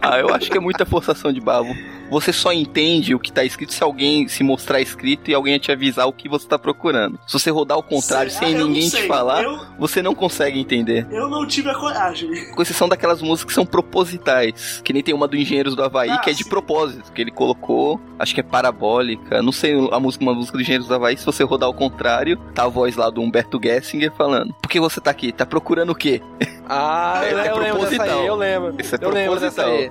Ah, 0.00 0.18
eu 0.18 0.34
acho 0.34 0.50
que 0.50 0.56
é 0.58 0.60
muita 0.60 0.84
forçação 0.84 1.32
de 1.32 1.40
barro. 1.40 1.72
Você 2.12 2.32
só 2.32 2.52
entende 2.52 3.14
o 3.14 3.18
que 3.18 3.32
tá 3.32 3.42
escrito 3.42 3.72
se 3.72 3.82
alguém 3.82 4.28
se 4.28 4.44
mostrar 4.44 4.80
escrito 4.80 5.30
e 5.30 5.34
alguém 5.34 5.58
te 5.58 5.72
avisar 5.72 6.06
o 6.06 6.12
que 6.12 6.28
você 6.28 6.46
tá 6.46 6.58
procurando. 6.58 7.18
Se 7.26 7.32
você 7.32 7.50
rodar 7.50 7.76
ao 7.76 7.82
contrário 7.82 8.30
Sei- 8.30 8.48
sem 8.48 8.56
eu 8.58 8.66
ninguém 8.66 8.88
te 8.88 9.06
falar, 9.08 9.42
Eu- 9.42 9.58
você 9.78 10.02
não 10.02 10.14
consegue 10.14 10.60
entender. 10.60 11.06
Eu 11.10 11.28
não 11.28 11.46
tive 11.46 11.70
a 11.70 11.74
coragem. 11.74 12.52
Com 12.54 12.60
exceção 12.62 12.88
daquelas 12.88 13.22
músicas 13.22 13.48
que 13.50 13.54
são 13.54 13.64
propositais. 13.66 14.80
Que 14.84 14.92
nem 14.92 15.02
tem 15.02 15.14
uma 15.14 15.26
do 15.26 15.36
Engenheiros 15.36 15.74
do 15.74 15.82
Havaí, 15.82 16.10
Ah, 16.10 16.18
que 16.18 16.28
é 16.30 16.32
de 16.34 16.44
sim. 16.44 16.50
propósito. 16.50 17.10
Que 17.12 17.22
ele 17.22 17.30
colocou, 17.30 17.98
acho 18.18 18.34
que 18.34 18.40
é 18.40 18.42
parabólica. 18.42 19.40
Não 19.42 19.50
sei 19.52 19.72
a 19.90 19.98
música, 19.98 20.22
uma 20.22 20.34
música 20.34 20.58
do 20.58 20.60
Engenheiros 20.62 20.86
do 20.86 20.94
Havaí. 20.94 21.16
Se 21.16 21.24
você 21.24 21.42
rodar 21.42 21.66
ao 21.66 21.74
contrário, 21.74 22.36
tá 22.54 22.64
a 22.64 22.68
voz 22.68 22.94
lá 22.94 23.08
do 23.08 23.22
Humberto 23.22 23.58
Gessinger 23.62 24.12
falando. 24.12 24.52
Por 24.60 24.68
que 24.68 24.78
você 24.78 25.00
tá 25.00 25.10
aqui? 25.10 25.32
Tá 25.32 25.46
procurando 25.46 25.90
o 25.90 25.94
quê? 25.94 26.20
Ah, 26.68 27.22
eu, 27.24 27.38
É 27.40 27.48
eu 27.50 27.56
lembro 27.58 27.80
dessa 27.80 27.96
proposital. 27.96 28.20
aí, 28.20 28.26
eu 28.26 28.36
lembro. 28.36 28.74
Isso 28.78 28.94
é 28.94 28.98
eu 29.00 29.10
lembro 29.10 29.40
dessa 29.40 29.64
aí. 29.64 29.90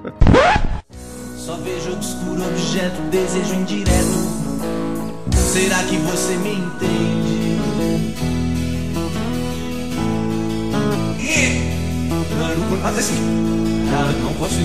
Só 1.43 1.57
vejo 1.57 1.93
obscuro 1.93 2.45
objeto, 2.45 3.01
desejo 3.09 3.55
indireto. 3.55 3.91
Será 5.51 5.83
que 5.85 5.97
você 5.97 6.37
me 6.37 6.53
entende? 6.53 7.41
Não 14.21 14.33
posso 14.35 14.59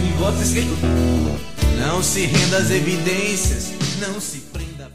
Não 1.79 2.03
se 2.03 2.27
renda 2.27 2.59
às 2.59 2.71
evidências, 2.71 3.73
não 3.99 4.21
se 4.21 4.39
prenda. 4.53 4.91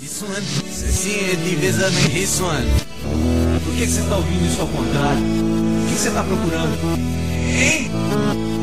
Isso 0.00 0.26
é, 0.26 0.40
sim, 0.70 1.32
é 1.32 1.34
de 1.34 1.56
vez 1.56 1.76
em 1.76 1.80
quando, 1.80 2.16
isso 2.16 2.44
é. 2.44 3.58
Por 3.64 3.74
que 3.74 3.84
você 3.84 4.02
tá 4.02 4.16
ouvindo 4.16 4.46
isso 4.46 4.60
ao 4.60 4.68
contrário? 4.68 5.22
O 5.22 5.88
que 5.88 5.98
você 5.98 6.10
tá 6.10 6.22
procurando? 6.22 6.78
Hein? 7.52 8.59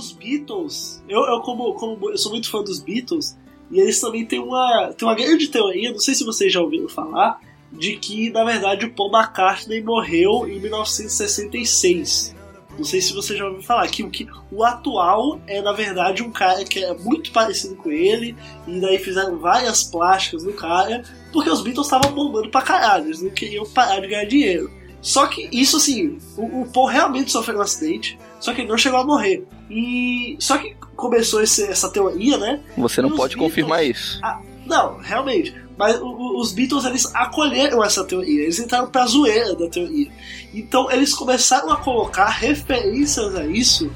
Os 0.00 0.12
Beatles, 0.12 1.02
eu, 1.06 1.20
eu 1.26 1.40
como, 1.42 1.74
como 1.74 2.10
eu 2.10 2.16
sou 2.16 2.32
muito 2.32 2.50
fã 2.50 2.62
dos 2.62 2.80
Beatles, 2.80 3.36
e 3.70 3.78
eles 3.78 4.00
também 4.00 4.24
têm 4.24 4.40
uma, 4.40 4.94
têm 4.96 5.06
uma 5.06 5.14
grande 5.14 5.48
teoria, 5.48 5.92
não 5.92 5.98
sei 5.98 6.14
se 6.14 6.24
vocês 6.24 6.50
já 6.50 6.58
ouviram 6.58 6.88
falar, 6.88 7.38
de 7.70 7.96
que 7.96 8.30
na 8.30 8.42
verdade 8.42 8.86
o 8.86 8.94
Paul 8.94 9.12
McCartney 9.14 9.82
morreu 9.82 10.48
em 10.48 10.58
1966. 10.58 12.34
Não 12.78 12.84
sei 12.84 13.02
se 13.02 13.12
você 13.12 13.36
já 13.36 13.44
ouviu 13.46 13.62
falar 13.62 13.86
que 13.88 14.02
o 14.02 14.08
que 14.08 14.26
o 14.50 14.64
atual 14.64 15.38
é 15.46 15.60
na 15.60 15.72
verdade 15.72 16.22
um 16.22 16.30
cara 16.30 16.64
que 16.64 16.82
é 16.82 16.94
muito 16.94 17.30
parecido 17.30 17.76
com 17.76 17.90
ele 17.90 18.34
e 18.66 18.80
daí 18.80 18.98
fizeram 18.98 19.38
várias 19.38 19.84
plásticas 19.84 20.44
do 20.44 20.54
cara 20.54 21.04
porque 21.30 21.50
os 21.50 21.60
Beatles 21.62 21.86
estavam 21.86 22.10
bombando 22.12 22.48
pra 22.48 22.62
caralho, 22.62 23.04
eles 23.04 23.20
não 23.20 23.30
queriam 23.30 23.66
parar 23.66 24.00
de 24.00 24.08
ganhar 24.08 24.24
dinheiro. 24.24 24.70
Só 25.02 25.26
que 25.26 25.48
isso 25.52 25.76
assim, 25.76 26.18
o, 26.36 26.62
o 26.62 26.66
Paul 26.72 26.86
realmente 26.86 27.30
sofreu 27.30 27.58
um 27.58 27.62
acidente, 27.62 28.18
só 28.40 28.52
que 28.52 28.62
ele 28.62 28.68
não 28.68 28.78
chegou 28.78 28.98
a 28.98 29.04
morrer. 29.04 29.46
E 29.70 30.34
só 30.40 30.58
que 30.58 30.74
começou 30.96 31.40
esse- 31.42 31.64
essa 31.68 31.88
teoria, 31.88 32.36
né? 32.36 32.60
Você 32.76 33.00
não 33.00 33.10
pode 33.10 33.34
Beatles? 33.36 33.50
confirmar 33.52 33.84
isso. 33.84 34.20
Não, 34.66 34.98
realmente. 34.98 35.54
Mas 35.78 35.98
os 36.02 36.52
Beatles 36.52 36.84
eles 36.84 37.10
acolheram 37.14 37.82
essa 37.82 38.04
teoria, 38.04 38.42
eles 38.42 38.58
entraram 38.58 38.88
pra 38.90 39.06
zoeira 39.06 39.54
da 39.54 39.66
teoria. 39.68 40.10
Então 40.52 40.90
eles 40.90 41.14
começaram 41.14 41.70
a 41.70 41.76
colocar 41.76 42.28
referências 42.28 43.34
a 43.34 43.46
isso 43.46 43.90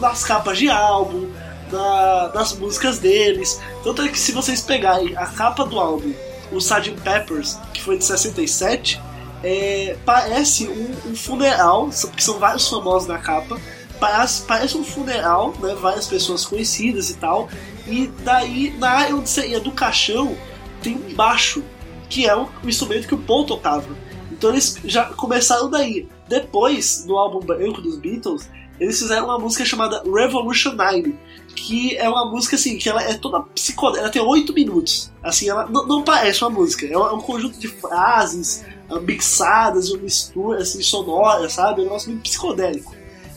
nas 0.00 0.22
capas 0.24 0.58
de 0.58 0.68
álbum, 0.70 1.28
na- 1.72 2.30
nas 2.34 2.56
músicas 2.56 2.98
deles. 2.98 3.60
Tanto 3.82 4.02
é 4.02 4.08
que 4.08 4.18
se 4.18 4.30
vocês 4.32 4.60
pegarem 4.62 5.16
a 5.16 5.26
capa 5.26 5.64
do 5.64 5.78
álbum, 5.80 6.12
o 6.52 6.58
Sgt. 6.58 6.92
Peppers, 7.02 7.58
que 7.74 7.82
foi 7.82 7.98
de 7.98 8.04
67, 8.04 9.00
é, 9.42 9.96
parece 10.04 10.68
um, 10.68 11.10
um 11.10 11.16
funeral, 11.16 11.90
porque 12.02 12.22
são 12.22 12.38
vários 12.38 12.68
famosos 12.68 13.08
na 13.08 13.18
capa. 13.18 13.60
Parece, 14.00 14.42
parece 14.42 14.76
um 14.76 14.84
funeral, 14.84 15.54
né? 15.60 15.74
Várias 15.74 16.06
pessoas 16.06 16.44
conhecidas 16.44 17.10
e 17.10 17.14
tal. 17.14 17.48
E 17.86 18.06
daí, 18.22 18.70
na 18.78 18.90
área 18.90 19.16
onde 19.16 19.28
seria 19.28 19.60
do 19.60 19.72
caixão, 19.72 20.36
tem 20.82 20.94
um 20.94 21.14
baixo, 21.14 21.64
que 22.08 22.26
é 22.26 22.36
o, 22.36 22.48
o 22.62 22.68
instrumento 22.68 23.08
que 23.08 23.14
o 23.14 23.18
Paul 23.18 23.44
tocava. 23.44 23.88
Então 24.30 24.50
eles 24.50 24.78
já 24.84 25.06
começaram 25.06 25.68
daí. 25.68 26.08
Depois, 26.28 27.04
no 27.06 27.16
álbum 27.16 27.40
branco 27.40 27.80
dos 27.80 27.98
Beatles, 27.98 28.48
eles 28.78 28.98
fizeram 28.98 29.24
uma 29.26 29.38
música 29.38 29.64
chamada 29.64 30.02
Revolution 30.04 30.72
9, 30.72 31.14
que 31.56 31.96
é 31.96 32.08
uma 32.08 32.30
música 32.30 32.54
assim, 32.54 32.78
que 32.78 32.88
ela 32.88 33.02
é 33.02 33.14
toda 33.14 33.40
psicodélica, 33.40 34.04
ela 34.04 34.12
tem 34.12 34.22
oito 34.22 34.52
minutos. 34.52 35.12
Assim, 35.22 35.48
ela 35.48 35.66
não, 35.66 36.04
parece 36.04 36.42
uma 36.42 36.50
música, 36.50 36.86
é 36.86 36.96
um, 36.96 37.06
é 37.06 37.12
um 37.12 37.20
conjunto 37.20 37.58
de 37.58 37.66
frases 37.66 38.64
mixadas, 39.02 39.90
uma 39.90 40.02
mistura 40.02 40.58
assim, 40.62 40.82
sonora, 40.82 41.48
sabe? 41.48 41.80
É 41.80 41.82
um 41.82 41.84
negócio 41.86 42.10
muito 42.10 42.22
psicodélico. 42.22 42.94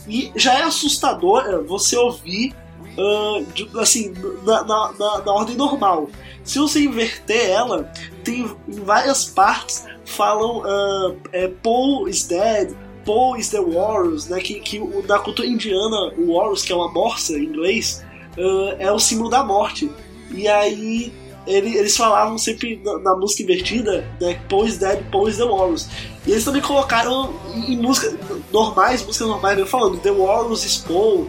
E 0.08 0.32
já 0.36 0.54
é 0.60 0.64
assustador 0.64 1.44
eh, 1.48 1.58
você 1.60 1.96
ouvir 1.98 2.54
ah, 2.98 3.44
de- 3.54 3.70
assim, 3.80 4.14
na, 4.44 4.64
na, 4.64 4.94
na- 4.98 5.18
na 5.26 5.32
ordem 5.34 5.56
normal. 5.56 6.10
Se 6.44 6.58
você 6.60 6.82
inverter 6.84 7.50
ela, 7.50 7.92
tem 8.24 8.50
em 8.68 8.80
várias 8.82 9.26
partes 9.26 9.86
falam 10.06 10.64
ah, 10.66 11.14
é, 11.32 11.48
Paul 11.48 12.08
is 12.10 12.26
dead, 12.28 12.74
Paul 13.06 13.36
is 13.38 13.50
the 13.50 13.60
Warriors, 13.62 14.28
né? 14.28 14.40
Que, 14.40 14.60
que 14.60 14.80
na 15.08 15.20
cultura 15.20 15.48
indiana, 15.48 16.14
o 16.18 16.34
Warriors, 16.36 16.64
que 16.64 16.72
é 16.72 16.76
uma 16.76 16.92
morsa 16.92 17.34
em 17.34 17.44
inglês, 17.46 18.04
ah, 18.38 18.76
é 18.80 18.92
o 18.92 19.00
símbolo 19.00 19.30
da 19.30 19.44
morte. 19.44 19.90
E 20.34 20.48
aí 20.48 21.14
ele- 21.48 21.76
eles 21.78 21.96
falavam 21.98 22.38
sempre 22.38 22.80
na, 22.84 22.98
na 23.00 23.16
música 23.16 23.44
invertida, 23.44 24.06
né? 24.20 24.40
Is 24.66 24.78
dead, 24.78 25.00
is 25.28 25.38
the 25.38 25.46
Warriors. 25.46 25.88
E 26.26 26.32
eles 26.32 26.44
também 26.44 26.62
colocaram 26.62 27.34
em, 27.56 27.74
em 27.74 27.78
música, 27.78 28.16
normais, 28.52 29.04
músicas 29.06 29.28
normais, 29.28 29.58
eu 29.58 29.66
falando, 29.66 29.98
The 29.98 30.12
Warriors 30.12 30.62
Spawn, 30.62 31.26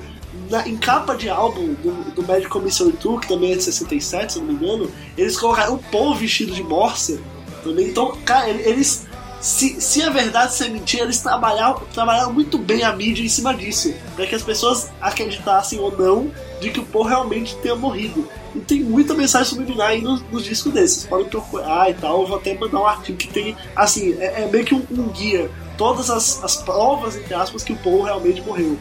na, 0.50 0.66
em 0.68 0.76
capa 0.76 1.14
de 1.14 1.28
álbum 1.28 1.74
do, 1.74 2.10
do 2.14 2.22
Magic 2.26 2.58
Mystery 2.58 2.92
Tour, 2.92 3.20
que 3.20 3.28
também 3.28 3.52
é 3.52 3.56
de 3.56 3.62
67, 3.64 4.34
se 4.34 4.38
não 4.38 4.46
me 4.46 4.54
engano, 4.54 4.90
eles 5.16 5.38
colocaram 5.38 5.74
o 5.74 5.78
Paul 5.78 6.14
vestido 6.14 6.52
de 6.52 6.62
Morse 6.62 7.20
também. 7.64 7.88
Então, 7.88 8.16
cara, 8.24 8.48
ele- 8.48 8.62
eles. 8.68 9.06
Se, 9.40 9.80
se 9.80 10.00
é 10.00 10.08
verdade, 10.08 10.54
se 10.54 10.64
é 10.64 10.68
mentira, 10.68 11.02
eles 11.02 11.20
trabalharam, 11.20 11.82
trabalharam 11.92 12.32
muito 12.32 12.56
bem 12.58 12.84
a 12.84 12.92
mídia 12.94 13.24
em 13.24 13.28
cima 13.28 13.52
disso. 13.52 13.92
Pra 14.14 14.24
que 14.24 14.36
as 14.36 14.42
pessoas 14.42 14.88
acreditassem 15.00 15.80
ou 15.80 15.90
não 15.90 16.30
de 16.62 16.70
que 16.70 16.80
o 16.80 16.84
Paul 16.84 17.04
realmente 17.04 17.56
tenha 17.56 17.74
morrido. 17.74 18.28
E 18.54 18.60
tem 18.60 18.80
muita 18.80 19.14
mensagem 19.14 19.48
subliminar 19.48 19.88
aí 19.88 20.00
nos, 20.00 20.22
nos 20.30 20.44
discos 20.44 20.72
desses. 20.72 21.04
Podem 21.04 21.26
procurar 21.26 21.90
e 21.90 21.94
tal. 21.94 22.22
Eu 22.22 22.28
vou 22.28 22.36
até 22.36 22.54
mandar 22.54 22.80
um 22.80 22.86
artigo 22.86 23.18
que 23.18 23.28
tem. 23.28 23.56
Assim, 23.74 24.16
é, 24.18 24.42
é 24.42 24.46
meio 24.46 24.64
que 24.64 24.74
um, 24.74 24.86
um 24.90 25.08
guia. 25.08 25.50
Todas 25.76 26.08
as, 26.08 26.42
as 26.44 26.56
provas, 26.56 27.16
entre 27.16 27.34
aspas, 27.34 27.64
que 27.64 27.72
o 27.72 27.76
Paul 27.76 28.02
realmente 28.02 28.40
morreu. 28.42 28.78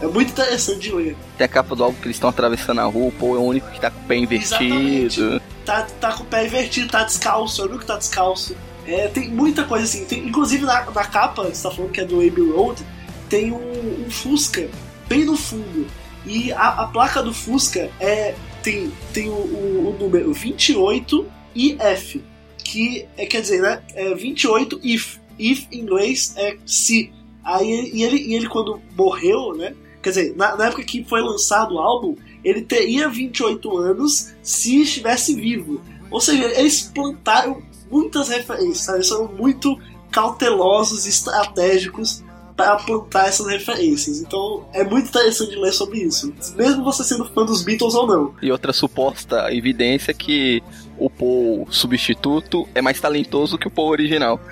É 0.00 0.06
muito 0.06 0.30
interessante 0.30 0.78
de 0.78 0.92
ler. 0.92 1.16
Tem 1.36 1.44
a 1.44 1.48
capa 1.48 1.74
do 1.74 1.84
álbum 1.84 1.98
que 1.98 2.06
eles 2.06 2.16
estão 2.16 2.30
atravessando 2.30 2.80
a 2.80 2.84
rua, 2.84 3.08
o 3.08 3.12
Paul 3.12 3.34
é 3.34 3.38
o 3.38 3.42
único 3.42 3.68
que 3.70 3.80
tá 3.80 3.90
com 3.90 4.00
o 4.00 4.04
pé 4.04 4.16
invertido. 4.16 5.42
Tá, 5.64 5.86
tá 6.00 6.12
com 6.12 6.22
o 6.22 6.26
pé 6.26 6.46
invertido, 6.46 6.88
tá 6.88 7.02
descalço, 7.02 7.62
eu 7.62 7.68
nunca 7.68 7.84
tá 7.84 7.96
descalço. 7.96 8.56
É, 8.86 9.08
tem 9.08 9.28
muita 9.28 9.64
coisa 9.64 9.84
assim. 9.84 10.04
Tem, 10.04 10.26
inclusive 10.26 10.64
na, 10.64 10.84
na 10.84 11.04
capa, 11.04 11.42
você 11.42 11.62
tá 11.62 11.74
falando 11.74 11.90
que 11.90 12.00
é 12.00 12.04
do 12.04 12.20
Abbey 12.20 12.50
Road, 12.50 12.80
tem 13.28 13.52
um, 13.52 14.06
um 14.06 14.10
Fusca 14.10 14.68
bem 15.08 15.24
no 15.24 15.36
fundo. 15.36 15.86
E 16.28 16.52
a, 16.52 16.68
a 16.82 16.86
placa 16.88 17.22
do 17.22 17.32
Fusca 17.32 17.90
é 17.98 18.34
tem, 18.62 18.92
tem 19.14 19.30
o, 19.30 19.32
o, 19.32 19.88
o 19.88 19.98
número 19.98 20.32
28 20.32 21.26
IF, 21.54 22.22
que 22.58 23.06
é, 23.16 23.24
quer 23.24 23.40
dizer, 23.40 23.62
né? 23.62 23.82
É 23.94 24.14
28 24.14 24.78
if. 24.82 25.18
If 25.38 25.66
em 25.72 25.80
inglês 25.80 26.34
é 26.36 26.56
se. 26.66 27.10
Aí 27.42 27.90
e 27.94 28.02
ele, 28.02 28.18
e 28.18 28.34
ele 28.34 28.46
quando 28.46 28.80
morreu, 28.94 29.54
né? 29.54 29.74
Quer 30.02 30.10
dizer, 30.10 30.36
na, 30.36 30.54
na 30.54 30.66
época 30.66 30.84
que 30.84 31.02
foi 31.04 31.22
lançado 31.22 31.74
o 31.74 31.78
álbum, 31.78 32.14
ele 32.44 32.60
teria 32.62 33.08
28 33.08 33.78
anos 33.78 34.34
se 34.42 34.82
estivesse 34.82 35.34
vivo. 35.34 35.80
Ou 36.10 36.20
seja, 36.20 36.44
eles 36.58 36.82
plantaram 36.94 37.62
muitas 37.90 38.28
referências? 38.28 38.88
Eles 38.88 39.06
são 39.06 39.28
muito 39.28 39.78
cautelosos 40.10 41.06
e 41.06 41.08
estratégicos 41.08 42.22
para 42.58 42.76
plantar 42.76 43.28
essas 43.28 43.46
referências. 43.46 44.18
Então 44.18 44.68
é 44.72 44.82
muito 44.82 45.08
interessante 45.10 45.54
ler 45.54 45.72
sobre 45.72 46.00
isso, 46.00 46.34
mesmo 46.56 46.82
você 46.82 47.04
sendo 47.04 47.24
fã 47.32 47.46
dos 47.46 47.62
Beatles 47.62 47.94
ou 47.94 48.04
não. 48.04 48.34
E 48.42 48.50
outra 48.50 48.72
suposta 48.72 49.54
evidência 49.54 50.12
que 50.12 50.60
o 50.98 51.08
Paul 51.08 51.68
substituto 51.70 52.68
é 52.74 52.82
mais 52.82 53.00
talentoso 53.00 53.56
que 53.56 53.68
o 53.68 53.70
Paul 53.70 53.90
original. 53.90 54.40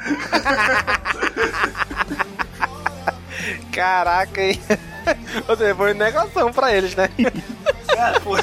Caraca, 3.73 4.41
hein? 4.41 4.61
Ou 5.47 5.57
seja, 5.57 5.75
foi 5.75 5.93
negação 5.93 6.53
pra 6.53 6.75
eles, 6.75 6.95
né? 6.97 7.11
Cara, 7.89 8.21
pô, 8.21 8.37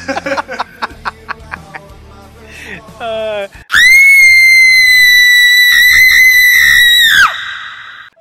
Ah, 2.99 3.49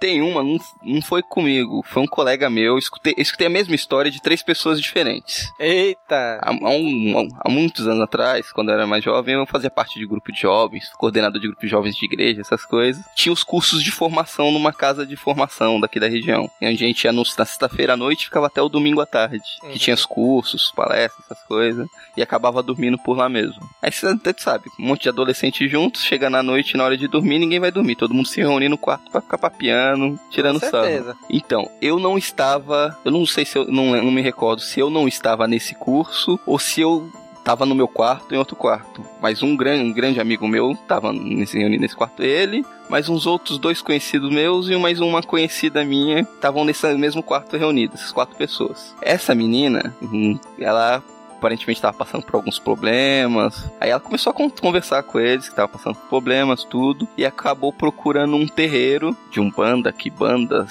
Tem 0.03 0.21
uma, 0.21 0.43
não, 0.43 0.59
não 0.83 1.01
foi 1.01 1.23
comigo, 1.23 1.81
foi 1.87 2.03
um 2.03 2.09
colega 2.09 2.51
meu. 2.51 2.77
Escutei, 2.77 3.15
escutei 3.17 3.47
a 3.47 3.51
mesma 3.51 3.77
história 3.77 4.11
de 4.11 4.21
três 4.21 4.43
pessoas 4.43 4.81
diferentes. 4.81 5.49
Eita! 5.61 6.41
Há, 6.43 6.51
há 6.51 6.71
um- 6.71 7.29
há 7.39 7.49
muitos 7.49 7.87
anos 7.87 8.01
atrás, 8.03 8.51
quando 8.51 8.71
eu 8.71 8.75
era 8.75 8.85
mais 8.87 9.05
jovem, 9.05 9.37
eu 9.37 9.47
fazia 9.47 9.71
parte 9.71 10.01
de 10.01 10.05
grupo 10.07 10.33
de 10.33 10.41
jovens, 10.41 10.91
coordenador 10.99 11.41
de 11.41 11.47
grupo 11.47 11.63
de 11.63 11.69
jovens 11.69 11.95
de 11.95 12.05
igreja, 12.05 12.41
essas 12.41 12.65
coisas. 12.65 13.01
Tinha 13.15 13.33
os 13.33 13.45
cursos 13.45 13.81
de 13.81 13.93
formação 13.93 14.51
numa 14.51 14.73
casa 14.73 15.07
de 15.07 15.15
formação 15.15 15.79
daqui 15.79 16.01
da 16.01 16.09
região. 16.09 16.51
E 16.61 16.67
a 16.67 16.75
gente 16.75 17.05
ia 17.05 17.13
no- 17.13 17.23
na 17.39 17.45
sexta-feira 17.45 17.93
à 17.93 17.97
noite 17.97 18.23
e 18.23 18.25
ficava 18.25 18.49
até 18.49 18.61
o 18.61 18.69
domingo 18.69 19.01
à 19.01 19.07
tarde. 19.07 19.39
Que 19.73 19.79
tinha 19.79 19.95
os 19.95 20.05
cursos, 20.05 20.73
palestras, 20.75 21.25
essas 21.31 21.45
coisas. 21.47 21.87
E 22.17 22.23
acabava 22.23 22.61
dormindo 22.61 22.99
por 22.99 23.17
lá 23.17 23.29
mesmo. 23.29 23.63
Aí 23.81 23.93
você 23.93 24.07
até 24.09 24.35
sabe, 24.37 24.65
um 24.81 24.87
monte 24.87 25.03
de 25.05 25.09
adolescentes 25.11 25.71
juntos, 25.71 26.03
chega 26.03 26.29
na 26.29 26.43
noite, 26.43 26.77
na 26.77 26.83
hora 26.85 26.97
de 26.97 27.07
dormir, 27.07 27.39
ninguém 27.39 27.61
vai 27.61 27.71
dormir. 27.71 27.95
Todo 27.95 28.13
mundo 28.13 28.27
se 28.27 28.41
reúne 28.41 28.69
no 28.69 28.77
quarto 28.77 29.11
pra 29.13 29.21
ficar 29.21 29.39
papiando, 29.39 29.92
tirando 30.31 30.61
Com 30.61 30.71
sarro. 30.71 31.17
Então, 31.29 31.71
eu 31.81 31.99
não 31.99 32.19
estava. 32.19 32.97
Eu 33.05 33.11
não 33.11 33.27
sei 33.27 33.45
se 33.45 33.57
eu. 33.59 33.67
Não, 33.67 33.97
não 34.03 34.11
me 34.11 34.21
recordo 34.21 34.61
se 34.61 34.81
eu 34.81 34.91
não 34.91 35.07
estava 35.09 35.47
nesse 35.47 35.75
curso 35.75 36.39
ou 36.47 36.59
se 36.59 36.81
eu 36.81 37.11
tava 37.45 37.67
no 37.67 37.75
meu 37.75 37.89
quarto 37.89 38.35
em 38.35 38.39
outro 38.39 38.57
quarto. 38.57 39.05
Mas 39.21 39.43
um 39.43 39.57
grande, 39.57 39.85
um 39.85 39.93
grande 39.93 40.21
amigo 40.21 40.47
meu 40.47 40.77
tava 40.87 41.13
nesse, 41.13 41.59
nesse 41.69 41.97
quarto, 41.97 42.23
ele. 42.23 42.65
Mas 42.89 43.09
uns 43.09 43.27
outros 43.27 43.59
dois 43.59 43.81
conhecidos 43.81 44.31
meus 44.31 44.69
e 44.69 44.77
mais 44.77 45.01
uma 45.01 45.23
conhecida 45.23 45.85
minha 45.85 46.21
estavam 46.21 46.65
nesse 46.65 46.87
mesmo 46.95 47.23
quarto 47.23 47.57
reunidos, 47.57 48.01
essas 48.01 48.13
quatro 48.13 48.37
pessoas. 48.37 48.95
Essa 49.01 49.35
menina, 49.35 49.95
hum, 50.03 50.39
ela 50.59 51.03
aparentemente 51.43 51.79
estava 51.79 51.97
passando 51.97 52.23
por 52.25 52.37
alguns 52.37 52.61
problemas. 52.61 53.69
Aí 53.81 53.91
ela 53.91 53.99
começou 53.99 54.31
a 54.31 54.35
con- 54.35 54.49
conversar 54.49 55.03
com 55.03 55.19
eles, 55.19 55.47
que 55.47 55.51
estava 55.53 55.67
passando 55.69 55.97
por 55.97 56.09
problemas, 56.09 56.63
tudo, 56.63 57.09
e 57.19 57.27
acabou 57.27 57.73
procurando 57.73 58.37
um 58.37 58.47
terreiro 58.47 59.17
de 59.31 59.41
um 59.41 59.51
banda, 59.51 59.93
que 59.93 60.09
banda, 60.09 60.67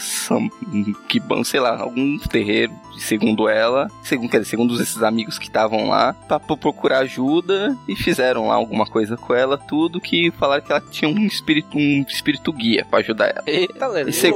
que 1.09 1.19
banda, 1.19 1.43
sei 1.43 1.59
lá, 1.59 1.77
algum 1.79 2.17
terreiro, 2.19 2.73
segundo 2.97 3.49
ela, 3.49 3.89
segundo, 4.01 4.29
quer 4.29 4.37
dizer, 4.39 4.49
segundo 4.51 4.81
esses 4.81 5.03
amigos 5.03 5.37
que 5.37 5.47
estavam 5.47 5.89
lá, 5.89 6.13
pra 6.13 6.39
pro- 6.39 6.55
procurar 6.57 6.99
ajuda 6.99 7.75
e 7.87 7.95
fizeram 7.95 8.47
lá 8.47 8.55
alguma 8.55 8.85
coisa 8.85 9.17
com 9.17 9.33
ela, 9.33 9.57
tudo 9.57 9.99
que 9.99 10.31
falaram 10.31 10.63
que 10.63 10.71
ela 10.71 10.81
tinha 10.81 11.09
um 11.11 11.25
espírito, 11.25 11.77
um 11.77 12.05
espírito 12.07 12.53
guia 12.53 12.85
pra 12.89 12.99
ajudar 12.99 13.27
ela. 13.27 13.43
Eita. 13.45 13.73
E 14.09 14.13
seg- 14.13 14.33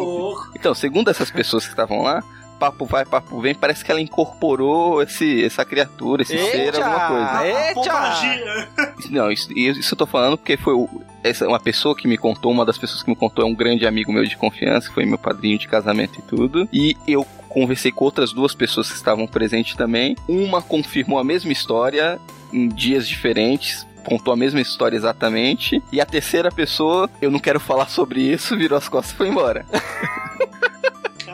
então, 0.56 0.74
segundo 0.76 1.10
essas 1.10 1.32
pessoas 1.32 1.64
que 1.64 1.72
estavam 1.72 2.02
lá, 2.02 2.22
papo 2.60 2.86
vai, 2.86 3.06
papo 3.06 3.40
vem, 3.42 3.54
parece 3.54 3.84
que 3.84 3.92
ela 3.92 4.02
incorporou 4.02 5.02
esse, 5.02 5.44
essa 5.44 5.64
criatura, 5.66 6.22
esse 6.22 6.38
ser, 6.38 6.66
Eita! 6.74 6.78
alguma 6.84 7.08
coisa. 7.08 7.26
A, 7.26 7.40
a 7.40 7.48
Eita! 7.48 8.94
Não, 9.10 9.32
isso, 9.32 9.52
isso 9.58 9.94
eu 9.94 9.98
tô 9.98 10.06
falando 10.06 10.38
porque 10.38 10.58
foi 10.58 10.74
o- 10.74 10.90
essa, 11.24 11.48
uma 11.48 11.60
pessoa 11.60 11.96
que 11.96 12.08
me 12.08 12.18
contou, 12.18 12.52
uma 12.52 12.66
das 12.66 12.78
pessoas 12.78 13.02
que 13.04 13.10
me 13.10 13.16
contou 13.16 13.44
é 13.46 13.48
um 13.48 13.54
grande 13.56 13.86
amigo 13.88 14.12
meu 14.12 14.24
de 14.24 14.38
confiança, 14.38 14.92
foi 14.92 15.06
meu 15.06 15.18
padrinho 15.18 15.58
de 15.58 15.68
casamento 15.68 16.20
e 16.20 16.22
tudo. 16.22 16.68
E 16.72 16.96
eu 17.08 17.26
conversei 17.50 17.92
com 17.92 18.06
outras 18.06 18.32
duas 18.34 18.54
pessoas 18.54 18.90
que 18.90 18.96
estavam 18.96 19.26
presentes 19.28 19.76
também. 19.76 20.16
Uma 20.28 20.62
confirmou 20.62 21.18
a 21.20 21.24
mesma 21.24 21.52
história 21.52 22.20
em 22.54 22.68
dias 22.68 23.08
diferentes. 23.08 23.86
Contou 24.06 24.32
a 24.34 24.38
mesma 24.38 24.62
história 24.62 24.96
exatamente. 24.96 25.82
E 25.92 26.00
a 26.00 26.06
terceira 26.06 26.52
pessoa, 26.52 27.10
eu 27.20 27.32
não 27.32 27.40
quero 27.40 27.60
falar 27.60 27.88
sobre 27.90 28.22
isso, 28.22 28.56
virou 28.60 28.78
as 28.78 28.88
costas 28.88 29.14
e 29.14 29.16
foi 29.18 29.30
embora. 29.30 29.66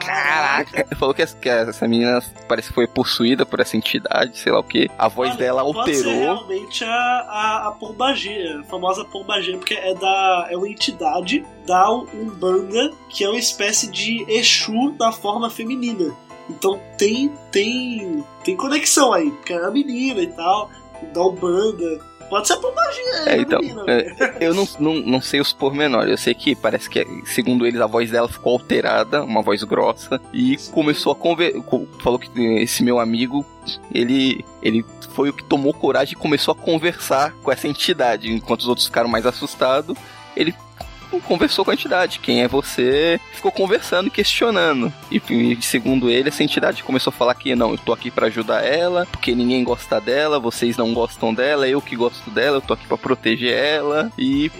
Caraca. 0.05 0.95
Falou 0.95 1.13
que 1.13 1.21
essa, 1.21 1.37
que 1.37 1.49
essa 1.49 1.87
menina 1.87 2.21
parece 2.47 2.69
que 2.69 2.73
foi 2.73 2.87
possuída 2.87 3.45
por 3.45 3.59
essa 3.59 3.75
entidade, 3.77 4.37
sei 4.37 4.51
lá 4.51 4.59
o 4.59 4.63
que. 4.63 4.89
A 4.97 5.07
voz 5.07 5.31
Olha, 5.31 5.39
dela 5.39 5.63
Pode 5.63 5.95
ser 5.95 6.07
alterou. 6.07 6.21
realmente 6.21 6.83
a, 6.83 6.89
a, 6.89 7.67
a 7.67 7.71
pombagira, 7.71 8.61
a 8.61 8.63
famosa 8.63 9.05
pombagira, 9.05 9.57
porque 9.57 9.73
é, 9.73 9.93
da, 9.95 10.47
é 10.49 10.57
uma 10.57 10.69
entidade 10.69 11.45
da 11.65 11.91
Umbanda, 11.91 12.91
que 13.09 13.23
é 13.23 13.29
uma 13.29 13.39
espécie 13.39 13.89
de 13.89 14.25
Exu 14.27 14.91
da 14.97 15.11
forma 15.11 15.49
feminina. 15.49 16.13
Então 16.49 16.79
tem, 16.97 17.31
tem, 17.51 18.23
tem 18.43 18.55
conexão 18.55 19.13
aí, 19.13 19.31
porque 19.31 19.53
é 19.53 19.65
a 19.65 19.71
menina 19.71 20.21
e 20.21 20.27
tal, 20.27 20.69
da 21.13 21.25
Umbanda. 21.25 22.10
Pode 22.31 22.47
ser 22.47 22.53
a 22.53 22.57
pombagira, 22.57 23.29
É, 23.29 23.33
a 23.33 23.37
então, 23.37 23.59
menina. 23.59 23.83
é, 23.87 24.37
eu 24.39 24.53
não, 24.53 24.65
não, 24.79 24.93
não 24.95 25.21
sei 25.21 25.41
os 25.41 25.51
pormenores. 25.51 26.09
Eu 26.09 26.17
sei 26.17 26.33
que 26.33 26.55
parece 26.55 26.89
que, 26.89 27.05
segundo 27.25 27.67
eles, 27.67 27.81
a 27.81 27.85
voz 27.87 28.09
dela 28.09 28.29
ficou 28.29 28.53
alterada, 28.53 29.21
uma 29.21 29.41
voz 29.41 29.61
grossa, 29.63 30.19
e 30.33 30.55
começou 30.71 31.11
a 31.11 31.15
conversar. 31.15 31.61
Falou 31.99 32.17
que 32.17 32.29
esse 32.61 32.83
meu 32.83 32.99
amigo, 32.99 33.45
ele, 33.93 34.45
ele 34.63 34.85
foi 35.13 35.27
o 35.29 35.33
que 35.33 35.43
tomou 35.43 35.73
coragem 35.73 36.13
e 36.13 36.17
começou 36.17 36.53
a 36.53 36.55
conversar 36.55 37.33
com 37.43 37.51
essa 37.51 37.67
entidade. 37.67 38.31
Enquanto 38.31 38.61
os 38.61 38.67
outros 38.69 38.87
ficaram 38.87 39.09
mais 39.09 39.25
assustados, 39.25 39.97
ele 40.33 40.55
conversou 41.19 41.65
com 41.65 41.71
a 41.71 41.73
entidade. 41.73 42.19
Quem 42.19 42.41
é 42.41 42.47
você? 42.47 43.19
Ficou 43.33 43.51
conversando 43.51 44.09
questionando. 44.09 44.93
E, 45.11 45.57
segundo 45.61 46.09
ele, 46.09 46.29
essa 46.29 46.43
entidade 46.43 46.83
começou 46.83 47.11
a 47.11 47.15
falar 47.15 47.35
que 47.35 47.55
não, 47.55 47.71
eu 47.71 47.77
tô 47.77 47.91
aqui 47.91 48.09
pra 48.09 48.27
ajudar 48.27 48.63
ela, 48.63 49.05
porque 49.11 49.33
ninguém 49.35 49.63
gosta 49.63 49.99
dela, 49.99 50.39
vocês 50.39 50.77
não 50.77 50.93
gostam 50.93 51.33
dela, 51.33 51.67
eu 51.67 51.81
que 51.81 51.95
gosto 51.95 52.29
dela, 52.29 52.57
eu 52.57 52.61
tô 52.61 52.73
aqui 52.73 52.85
pra 52.87 52.97
proteger 52.97 53.53
ela. 53.53 54.11
E, 54.17 54.51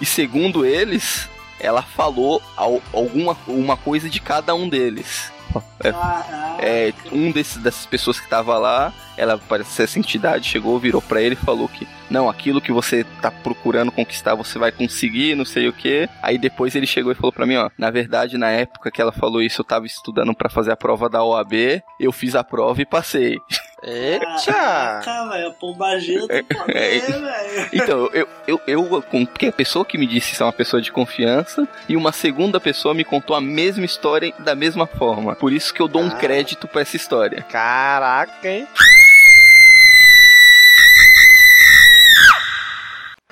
e 0.00 0.06
segundo 0.06 0.64
eles, 0.64 1.28
ela 1.60 1.82
falou 1.82 2.42
al- 2.56 2.82
alguma 2.92 3.36
uma 3.46 3.76
coisa 3.76 4.08
de 4.08 4.20
cada 4.20 4.54
um 4.54 4.68
deles. 4.68 5.32
É, 5.80 5.90
Ah, 5.90 6.56
é, 6.58 6.92
um 7.12 7.30
desses, 7.30 7.56
dessas 7.58 7.86
pessoas 7.86 8.18
que 8.18 8.28
tava 8.28 8.56
lá, 8.58 8.92
ela 9.16 9.38
parece 9.48 9.70
ser 9.70 9.82
essa 9.84 9.98
entidade, 9.98 10.48
chegou, 10.48 10.78
virou 10.78 11.02
pra 11.02 11.20
ele 11.20 11.34
e 11.34 11.44
falou 11.44 11.68
que 11.68 11.86
não, 12.10 12.28
aquilo 12.28 12.60
que 12.60 12.72
você 12.72 13.04
tá 13.20 13.30
procurando 13.30 13.90
conquistar, 13.90 14.34
você 14.34 14.58
vai 14.58 14.70
conseguir, 14.70 15.34
não 15.34 15.44
sei 15.44 15.68
o 15.68 15.72
que. 15.72 16.08
Aí 16.22 16.38
depois 16.38 16.74
ele 16.74 16.86
chegou 16.86 17.10
e 17.12 17.14
falou 17.14 17.32
pra 17.32 17.46
mim, 17.46 17.56
ó, 17.56 17.70
na 17.78 17.90
verdade, 17.90 18.38
na 18.38 18.50
época 18.50 18.90
que 18.90 19.00
ela 19.00 19.12
falou 19.12 19.42
isso, 19.42 19.60
eu 19.60 19.64
tava 19.64 19.86
estudando 19.86 20.34
pra 20.34 20.48
fazer 20.48 20.72
a 20.72 20.76
prova 20.76 21.08
da 21.08 21.24
OAB, 21.24 21.82
eu 21.98 22.12
fiz 22.12 22.34
a 22.34 22.44
prova 22.44 22.80
e 22.80 22.86
passei. 22.86 23.38
Eita! 23.86 24.52
Caraca, 24.52 25.28
velho, 25.30 25.48
a 25.48 25.50
pombageira 25.52 26.26
tem 26.26 26.42
poder, 26.44 26.76
É, 26.76 26.98
velho. 27.00 27.68
Então, 27.72 28.10
eu, 28.12 28.28
eu, 28.46 28.60
eu, 28.66 29.02
com- 29.02 29.26
porque 29.26 29.46
a 29.46 29.52
pessoa 29.52 29.84
que 29.84 29.98
me 29.98 30.06
disse 30.06 30.32
isso 30.32 30.42
é 30.42 30.46
uma 30.46 30.52
pessoa 30.52 30.80
de 30.80 30.90
confiança, 30.90 31.68
e 31.88 31.96
uma 31.96 32.10
segunda 32.12 32.58
pessoa 32.58 32.94
me 32.94 33.04
contou 33.04 33.36
a 33.36 33.40
mesma 33.40 33.84
história 33.84 34.32
da 34.38 34.54
mesma 34.54 34.86
forma. 34.86 35.34
Por 35.36 35.52
isso 35.52 35.72
que 35.74 35.80
eu 35.82 35.88
dou 35.88 36.02
um 36.02 36.08
Ah. 36.08 36.16
crédito 36.16 36.66
pra 36.66 36.80
essa 36.82 36.96
história. 36.96 37.42
Caraca, 37.50 38.48
hein? 38.48 38.66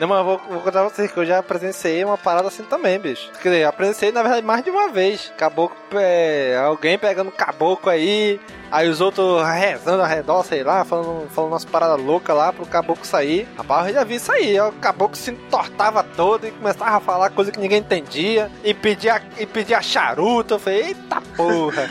Não, 0.02 0.08
mas 0.08 0.18
eu 0.18 0.24
vou, 0.24 0.38
vou 0.38 0.58
contar 0.58 0.80
pra 0.80 0.88
vocês 0.88 1.12
que 1.12 1.16
eu 1.16 1.24
já 1.24 1.40
presenciei 1.44 2.02
uma 2.02 2.18
parada 2.18 2.48
assim 2.48 2.64
também, 2.64 2.98
bicho. 2.98 3.30
Quer 3.40 3.50
dizer, 3.50 3.60
eu 3.66 3.72
presenciei, 3.72 4.10
na 4.10 4.20
verdade, 4.20 4.44
mais 4.44 4.64
de 4.64 4.68
uma 4.68 4.88
vez. 4.88 5.32
Caboclo, 5.38 5.76
é, 5.94 6.56
alguém 6.56 6.98
pegando 6.98 7.30
caboclo 7.30 7.88
aí, 7.88 8.40
aí 8.68 8.88
os 8.88 9.00
outros 9.00 9.46
rezando 9.46 10.02
ao 10.02 10.08
redor, 10.08 10.44
sei 10.44 10.64
lá, 10.64 10.84
falando, 10.84 11.30
falando 11.30 11.52
umas 11.52 11.64
paradas 11.64 12.04
loucas 12.04 12.36
lá 12.36 12.52
pro 12.52 12.66
caboclo 12.66 13.04
sair. 13.04 13.46
Rapaz, 13.56 13.86
eu 13.86 13.94
já 13.94 14.02
vi 14.02 14.16
isso 14.16 14.32
aí, 14.32 14.60
o 14.60 14.72
caboclo 14.72 15.14
se 15.14 15.30
entortava 15.30 16.02
todo 16.02 16.48
e 16.48 16.50
começava 16.50 16.96
a 16.96 17.00
falar 17.00 17.30
coisa 17.30 17.52
que 17.52 17.60
ninguém 17.60 17.78
entendia, 17.78 18.50
e 18.64 18.74
pedia, 18.74 19.22
e 19.38 19.46
pedia 19.46 19.80
charuto. 19.80 20.54
Eu 20.54 20.58
falei, 20.58 20.82
eita 20.82 21.22
porra. 21.36 21.88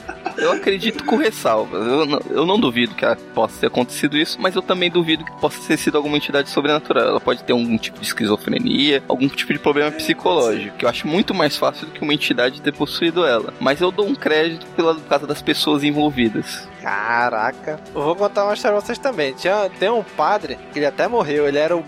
Eu 0.36 0.52
acredito 0.52 1.04
com 1.04 1.16
ressalvas. 1.16 1.86
Eu 1.86 2.06
não, 2.06 2.20
eu 2.30 2.46
não 2.46 2.58
duvido 2.58 2.94
que 2.94 3.06
possa 3.34 3.60
ter 3.60 3.66
acontecido 3.66 4.16
isso, 4.16 4.38
mas 4.40 4.54
eu 4.54 4.62
também 4.62 4.90
duvido 4.90 5.24
que 5.24 5.32
possa 5.40 5.60
ter 5.66 5.76
sido 5.76 5.96
alguma 5.96 6.16
entidade 6.16 6.50
sobrenatural. 6.50 7.08
Ela 7.08 7.20
pode 7.20 7.42
ter 7.44 7.52
algum 7.52 7.76
tipo 7.78 8.00
de 8.00 8.06
esquizofrenia, 8.06 9.02
algum 9.08 9.28
tipo 9.28 9.52
de 9.52 9.58
problema 9.58 9.90
psicológico, 9.90 10.76
que 10.76 10.84
eu 10.84 10.88
acho 10.88 11.06
muito 11.06 11.34
mais 11.34 11.56
fácil 11.56 11.86
do 11.86 11.92
que 11.92 12.02
uma 12.02 12.14
entidade 12.14 12.60
ter 12.60 12.72
possuído 12.72 13.24
ela. 13.24 13.52
Mas 13.60 13.80
eu 13.80 13.90
dou 13.90 14.06
um 14.06 14.14
crédito 14.14 14.66
pela 14.74 14.94
por 14.94 15.08
causa 15.08 15.26
das 15.26 15.42
pessoas 15.42 15.84
envolvidas. 15.84 16.68
Caraca. 16.82 17.80
Eu 17.94 18.02
vou 18.02 18.16
contar 18.16 18.44
uma 18.44 18.54
história 18.54 18.76
pra 18.76 18.86
vocês 18.86 18.98
também. 18.98 19.32
Tinha, 19.34 19.68
tem 19.78 19.90
um 19.90 20.02
padre, 20.02 20.58
que 20.72 20.78
ele 20.78 20.86
até 20.86 21.08
morreu, 21.08 21.48
ele 21.48 21.58
era 21.58 21.76
o 21.76 21.84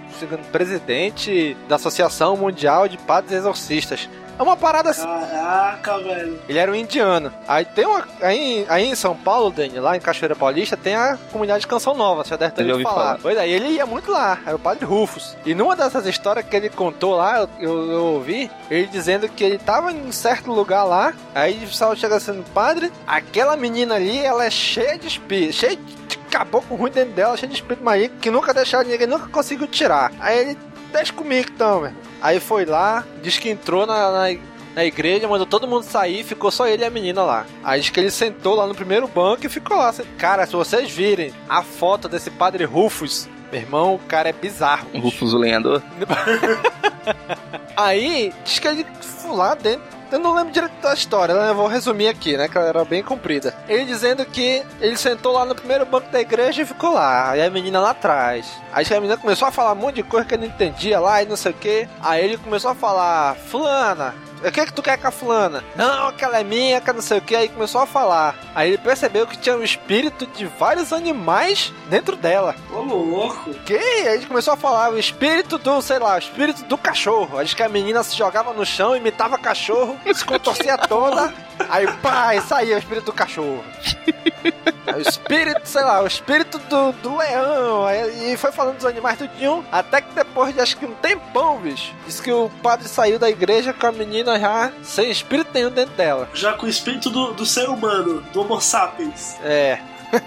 presidente 0.51 1.57
da 1.68 1.76
Associação 1.76 2.36
Mundial 2.36 2.88
de 2.88 2.99
Padres 2.99 3.32
Exorcistas. 3.32 4.09
É 4.39 4.43
uma 4.43 4.57
parada 4.57 4.91
assim. 4.91 5.03
Caraca, 5.03 5.99
velho. 5.99 6.41
Ele 6.49 6.59
era 6.59 6.70
um 6.70 6.74
indiano. 6.74 7.32
Aí 7.47 7.64
tem 7.64 7.86
uma. 7.86 8.07
Aí, 8.20 8.64
aí 8.68 8.84
em 8.84 8.95
São 8.95 9.16
Paulo, 9.16 9.51
Dani, 9.51 9.78
lá 9.80 9.97
em 9.97 10.01
Cachoeira 10.01 10.36
Paulista, 10.36 10.76
tem 10.76 10.95
a 10.95 11.18
comunidade 11.32 11.62
de 11.62 11.66
Canção 11.66 11.95
Nova, 11.95 12.24
você 12.24 12.30
já 12.30 12.36
deve 12.36 12.53
ter 12.53 12.62
ouvido 12.62 12.72
ouvi 12.72 12.84
falar. 12.84 13.05
falar. 13.05 13.18
Pois 13.20 13.36
é, 13.36 13.49
ele 13.49 13.68
ia 13.68 13.86
muito 13.86 14.11
lá, 14.11 14.39
era 14.47 14.55
o 14.55 14.59
padre 14.59 14.84
Rufus. 14.84 15.36
E 15.45 15.55
numa 15.55 15.74
dessas 15.74 16.07
histórias 16.07 16.47
que 16.47 16.55
ele 16.55 16.70
contou 16.70 17.16
lá, 17.16 17.41
eu, 17.41 17.49
eu, 17.59 17.91
eu 17.91 18.05
ouvi, 18.05 18.51
ele 18.70 18.86
dizendo 18.86 19.28
que 19.28 19.43
ele 19.43 19.59
tava 19.59 19.93
em 19.93 20.12
certo 20.12 20.53
lugar 20.53 20.84
lá, 20.84 21.12
aí 21.34 21.57
o 21.64 21.68
pessoal 21.68 21.97
chega 21.97 22.20
sendo 22.20 22.45
padre, 22.53 22.93
aquela 23.07 23.57
menina 23.57 23.97
ali, 23.97 24.18
ela 24.18 24.45
é 24.45 24.51
cheia 24.51 24.99
de 24.99 25.09
espírito, 25.09 25.53
cheia 25.55 25.76
de 25.76 26.18
caboclo 26.28 26.76
ruim 26.76 26.91
dentro 26.91 27.12
dela, 27.12 27.36
cheia 27.36 27.49
de 27.49 27.55
espírito 27.55 27.82
maligno, 27.82 28.16
que 28.20 28.30
nunca 28.30 28.55
deixaram 28.55 28.89
ninguém, 28.89 29.07
nunca 29.07 29.28
conseguiu 29.28 29.66
tirar. 29.66 30.12
Aí 30.20 30.39
ele, 30.39 30.59
deixa 30.93 31.12
comigo 31.12 31.49
então, 31.55 31.80
velho. 31.82 31.97
Aí 32.20 32.41
foi 32.41 32.64
lá, 32.64 33.05
diz 33.22 33.39
que 33.39 33.49
entrou 33.51 33.86
na- 33.86 34.11
na 34.11 34.39
na 34.74 34.84
igreja, 34.84 35.26
mandou 35.26 35.45
todo 35.47 35.66
mundo 35.66 35.82
sair, 35.82 36.22
ficou 36.22 36.53
só 36.53 36.68
ele 36.68 36.84
e 36.84 36.86
a 36.86 36.91
menina 36.91 37.22
lá. 37.22 37.45
Aí 37.64 37.80
diz 37.80 37.91
que 37.91 37.99
ele 37.99 38.12
sentou 38.12 38.55
lá 38.55 38.64
no 38.64 38.76
primeiro 38.76 39.09
banco 39.09 39.45
e 39.45 39.49
ficou 39.49 39.76
lá. 39.76 39.93
Cara, 40.16 40.47
se 40.47 40.53
vocês 40.53 40.89
virem 40.89 41.32
a 41.49 41.62
foto 41.64 42.09
desse 42.09 42.30
padre 42.30 42.62
Rufus, 42.64 43.28
meu 43.51 43.61
irmão, 43.61 43.95
o 43.97 43.99
cara 43.99 44.28
é 44.28 44.32
bizarro. 44.32 44.86
Rufus 45.01 45.34
o 45.34 45.39
Lenhador. 45.39 45.82
Aí, 47.76 48.32
diz 48.45 48.59
que 48.61 48.68
ele 48.68 48.86
foi 49.01 49.36
lá 49.36 49.55
dentro. 49.55 49.97
Eu 50.11 50.19
não 50.19 50.35
lembro 50.35 50.53
direito 50.53 50.81
da 50.81 50.95
história, 50.95 51.35
né? 51.35 51.51
Eu 51.51 51.55
vou 51.55 51.67
resumir 51.67 52.09
aqui, 52.09 52.37
né? 52.37 52.49
Que 52.49 52.57
ela 52.57 52.69
era 52.69 52.85
bem 52.85 53.03
comprida. 53.03 53.55
Ele 53.69 53.85
dizendo 53.85 54.25
que 54.25 54.63
ele 54.81 54.97
sentou 54.97 55.33
lá 55.33 55.45
no 55.45 55.55
primeiro 55.55 55.85
banco 55.85 56.11
da 56.11 56.21
igreja 56.21 56.63
e 56.63 56.67
ficou 56.67 56.95
lá. 56.95 57.31
Aí 57.31 57.43
a 57.43 57.51
menina 57.51 57.81
lá 57.81 57.91
atrás. 57.91 58.51
Aí 58.73 58.87
a 58.87 59.01
menina 59.01 59.17
começou 59.19 59.49
a 59.49 59.53
falar 59.53 59.73
um 59.73 59.77
monte 59.77 59.97
de 59.97 60.03
coisa 60.03 60.27
que 60.27 60.35
ele 60.35 60.47
não 60.47 60.55
entendia 60.55 60.99
lá 60.99 61.23
e 61.23 61.27
não 61.27 61.37
sei 61.37 61.53
o 61.53 61.55
que. 61.55 61.89
Aí 62.01 62.25
ele 62.25 62.39
começou 62.39 62.71
a 62.71 62.75
falar: 62.75 63.35
Fulana, 63.37 64.15
o 64.45 64.53
que 64.53 64.61
é 64.61 64.66
que 64.66 64.72
tu 64.72 64.82
quer 64.82 64.99
com 64.99 65.09
a 65.09 65.11
fulana? 65.11 65.64
Não, 65.74 66.09
aquela 66.09 66.41
é 66.41 66.45
minha, 66.45 66.80
que 66.80 66.93
não 66.93 67.03
sei 67.03 67.18
o 67.18 67.22
que. 67.22 67.34
Aí 67.34 67.49
começou 67.49 67.80
a 67.80 67.86
falar. 67.86 68.36
Aí 68.55 68.70
ele 68.70 68.78
percebeu 68.78 69.26
que 69.26 69.36
tinha 69.36 69.57
um 69.57 69.62
espírito 69.62 70.26
de 70.26 70.47
vários 70.47 70.93
animais 70.93 71.72
dentro 71.89 72.16
dela. 72.16 72.55
Ô, 72.72 72.80
louco. 72.80 73.55
Que? 73.66 73.76
Aí 73.76 74.14
ele 74.16 74.26
começou 74.26 74.55
a 74.55 74.57
falar 74.57 74.93
o 74.93 74.99
espírito 74.99 75.59
do, 75.59 75.80
sei 75.82 75.99
lá, 75.99 76.14
o 76.14 76.18
espírito 76.18 76.64
do 76.64 76.78
cachorro. 76.78 77.43
Diz 77.43 77.55
que 77.55 77.62
a 77.62 77.68
menina 77.68 78.03
se 78.03 78.16
jogava 78.16 78.53
no 78.53 78.64
chão, 78.64 78.97
imitava 78.97 79.39
cachorro, 79.39 79.99
se 80.14 80.24
contorcia 80.24 80.78
toda. 80.78 81.32
Aí, 81.68 81.86
pá, 82.03 82.34
e 82.34 82.41
saía 82.41 82.76
o 82.76 82.78
espírito 82.78 83.07
do 83.07 83.12
cachorro. 83.12 83.64
O 84.95 85.01
espírito, 85.01 85.61
sei 85.64 85.82
lá, 85.82 86.03
o 86.03 86.07
espírito 86.07 86.59
do, 86.59 86.93
do 86.93 87.16
leão. 87.16 87.84
E 88.24 88.36
foi 88.36 88.51
falando 88.51 88.76
dos 88.76 88.86
animais 88.86 89.18
tudinho. 89.18 89.64
Até 89.70 90.01
que 90.01 90.14
depois 90.14 90.55
de 90.55 90.61
acho 90.61 90.76
que 90.76 90.86
um 90.86 90.95
tempão, 90.95 91.59
bicho, 91.59 91.93
disse 92.07 92.22
que 92.22 92.32
o 92.32 92.51
padre 92.62 92.89
saiu 92.89 93.18
da 93.18 93.28
igreja 93.28 93.72
com 93.72 93.86
a 93.86 93.93
menina 93.93 94.28
já 94.37 94.72
sem 94.83 95.11
espírito 95.11 95.51
nenhum 95.55 95.70
dentro 95.70 95.95
dela. 95.95 96.29
Já 96.35 96.55
com 96.55 96.66
o 96.66 96.68
espírito 96.68 97.09
do, 97.09 97.33
do 97.33 97.47
ser 97.47 97.68
humano, 97.68 98.20
do 98.33 98.41
Homo 98.41 98.61
sapiens. 98.61 99.37
É. 99.45 99.79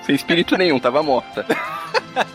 Sem 0.06 0.16
espírito 0.16 0.56
nenhum, 0.58 0.80
tava 0.80 1.04
morta. 1.04 1.46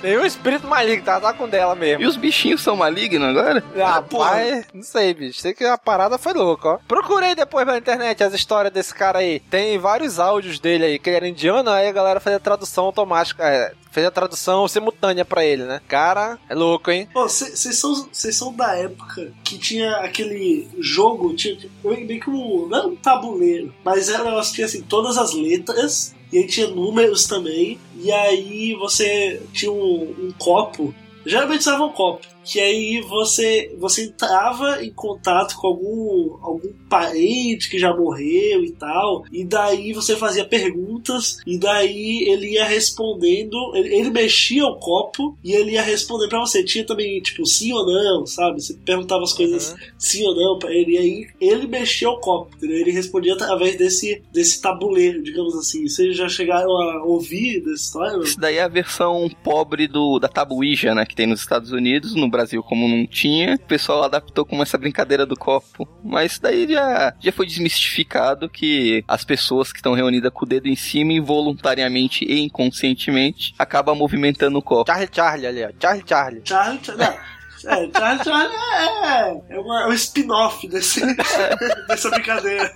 Nenhum 0.03 0.25
espírito 0.25 0.67
maligno, 0.67 1.05
tava 1.05 1.27
lá 1.27 1.33
com 1.33 1.49
dela 1.49 1.75
mesmo. 1.75 2.03
E 2.03 2.07
os 2.07 2.17
bichinhos 2.17 2.62
são 2.62 2.77
malignos 2.77 3.29
agora? 3.29 3.62
Ah, 3.77 4.03
pai, 4.03 4.64
não 4.73 4.83
sei, 4.83 5.12
bicho. 5.12 5.41
Sei 5.41 5.53
que 5.53 5.64
a 5.64 5.77
parada 5.77 6.17
foi 6.19 6.33
louca, 6.33 6.69
ó. 6.69 6.79
Procurei 6.89 7.35
depois 7.35 7.67
na 7.67 7.77
internet 7.77 8.23
as 8.25 8.33
histórias 8.33 8.73
desse 8.73 8.95
cara 8.95 9.19
aí. 9.19 9.41
Tem 9.51 9.79
vários 9.79 10.19
áudios 10.19 10.59
dele 10.59 10.85
aí, 10.85 10.99
que 10.99 11.11
ele 11.11 11.17
era 11.17 11.29
indiano, 11.29 11.71
aí 11.71 11.89
a 11.89 11.93
galera 11.93 12.21
fez 12.21 12.37
a 12.37 12.41
tradução 12.41 12.85
automática. 12.87 13.45
É, 13.45 13.73
fez 13.97 14.07
a 14.07 14.11
tradução 14.11 14.69
simultânea 14.69 15.25
pra 15.25 15.43
ele, 15.43 15.65
né? 15.65 15.81
Cara, 15.89 16.39
é 16.51 16.55
louco, 16.55 16.91
hein? 16.91 17.09
Vocês 17.15 17.79
são, 17.79 18.07
são 18.13 18.53
da 18.53 18.77
época 18.77 19.33
que 19.43 19.57
tinha 19.57 19.91
aquele 19.97 20.69
jogo, 20.79 21.35
tinha 21.35 21.57
meio 21.83 22.21
que 22.21 22.29
um. 22.29 22.69
Não 22.69 22.91
um 22.91 22.97
tabuleiro, 22.97 23.73
mas 23.83 24.11
era 24.11 24.23
um 24.23 24.27
negócio 24.27 24.51
que 24.51 24.57
tinha 24.57 24.67
assim, 24.67 24.83
todas 24.83 25.17
as 25.17 25.33
letras, 25.33 26.15
e 26.31 26.37
aí 26.37 26.47
tinha 26.47 26.67
números 26.67 27.27
também, 27.27 27.81
e 27.99 28.13
aí 28.13 28.75
você 28.75 29.41
tinha 29.55 29.73
um, 29.73 30.15
um 30.19 30.31
copo. 30.39 30.95
Geralmente 31.25 31.61
usava 31.61 31.83
um 31.83 31.93
copo. 31.93 32.27
Que 32.47 32.61
aí 32.61 33.01
você, 33.01 33.75
você 33.79 34.05
entrava 34.05 34.85
em 34.85 34.93
contato 34.93 35.57
com 35.57 35.67
algum, 35.67 36.37
algum 36.41 36.73
parente 36.89 37.69
que 37.69 37.79
já 37.79 37.95
morreu 37.95 38.65
e 38.65 38.71
tal. 38.71 39.25
E 39.33 39.45
daí 39.45 39.93
você 39.93 40.17
fazia 40.17 40.45
perguntas. 40.45 41.39
E 41.45 41.59
daí 41.59 42.25
ele 42.29 42.53
ia 42.53 42.65
respondendo. 42.65 43.57
Ele, 43.75 43.95
ele 43.95 44.11
mexia 44.11 44.65
o 44.65 44.79
copo 44.79 45.37
e 45.43 45.53
ele 45.53 45.73
ia 45.73 45.83
responder 45.83 46.29
pra 46.29 46.39
você. 46.39 46.63
Tinha 46.63 46.87
também, 46.87 47.21
tipo, 47.21 47.45
sim 47.45 47.73
ou 47.73 47.85
não, 47.85 48.25
sabe? 48.27 48.63
Você 48.63 48.75
perguntava 48.75 49.25
as 49.25 49.33
coisas 49.33 49.75
sim 49.99 50.25
ou 50.25 50.35
não 50.35 50.59
pra 50.59 50.73
ele. 50.73 50.93
E 50.93 50.99
aí 50.99 51.27
ele 51.41 51.67
mexia 51.67 52.09
o 52.09 52.21
copo, 52.21 52.55
entendeu? 52.57 52.79
Ele 52.79 52.93
respondia 52.93 53.35
através 53.35 53.77
desse, 53.77 54.23
desse 54.33 54.63
tabuleiro, 54.63 55.23
digamos 55.23 55.57
assim. 55.57 55.89
Vocês 55.89 56.17
já 56.17 56.29
chegaram 56.29 56.71
a 56.71 57.05
ouvir 57.05 57.61
dessa 57.61 57.83
história? 57.83 58.23
Isso 58.23 58.39
daí 58.39 58.57
é 58.57 58.63
a 58.63 58.69
versão 58.69 59.29
pobre 59.43 59.89
do, 59.89 60.19
da 60.19 60.29
tabuija, 60.29 60.95
né? 60.95 61.05
Que 61.05 61.17
tem 61.17 61.27
nos 61.27 61.41
Estados 61.41 61.73
Unidos. 61.73 62.15
No 62.15 62.29
Brasil, 62.37 62.62
como 62.62 62.89
não 62.89 63.07
tinha, 63.07 63.55
o 63.55 63.59
pessoal 63.59 64.05
adaptou 64.05 64.45
com 64.45 64.62
essa 64.62 64.76
brincadeira 64.76 65.24
do 65.24 65.37
copo. 65.37 65.89
Mas 66.05 66.32
isso 66.32 66.43
daí 66.43 66.68
já, 66.68 67.14
já 67.18 67.32
foi 67.32 67.47
desmistificado 67.47 68.49
que 68.49 69.05
as 69.09 69.24
pessoas 69.24 69.72
que 69.72 69.78
estão 69.78 69.95
reunidas 69.95 70.32
com 70.32 70.45
o 70.45 70.49
dedo 70.49 70.68
em 70.68 70.76
cima, 70.76 71.12
involuntariamente 71.12 72.24
e 72.24 72.41
inconscientemente, 72.41 73.55
acabam 73.59 73.97
movimentando 73.97 74.59
o 74.59 74.62
copo. 74.62 74.91
Charlie 74.91 75.11
Charlie 75.12 75.47
ali, 75.47 75.64
ó. 75.64 75.70
Charlie 75.80 76.05
Charlie. 76.07 76.43
Charlie, 76.45 76.80
Charlie. 76.84 77.36
É, 77.67 77.91
Charlie, 77.99 78.25
Charlie 78.25 78.57
é, 78.57 79.55
é, 79.57 79.59
uma- 79.59 79.83
é 79.83 79.87
um 79.89 79.93
spin-off 79.93 80.67
desse, 80.69 81.01
dessa 81.89 82.11
brincadeira. 82.11 82.73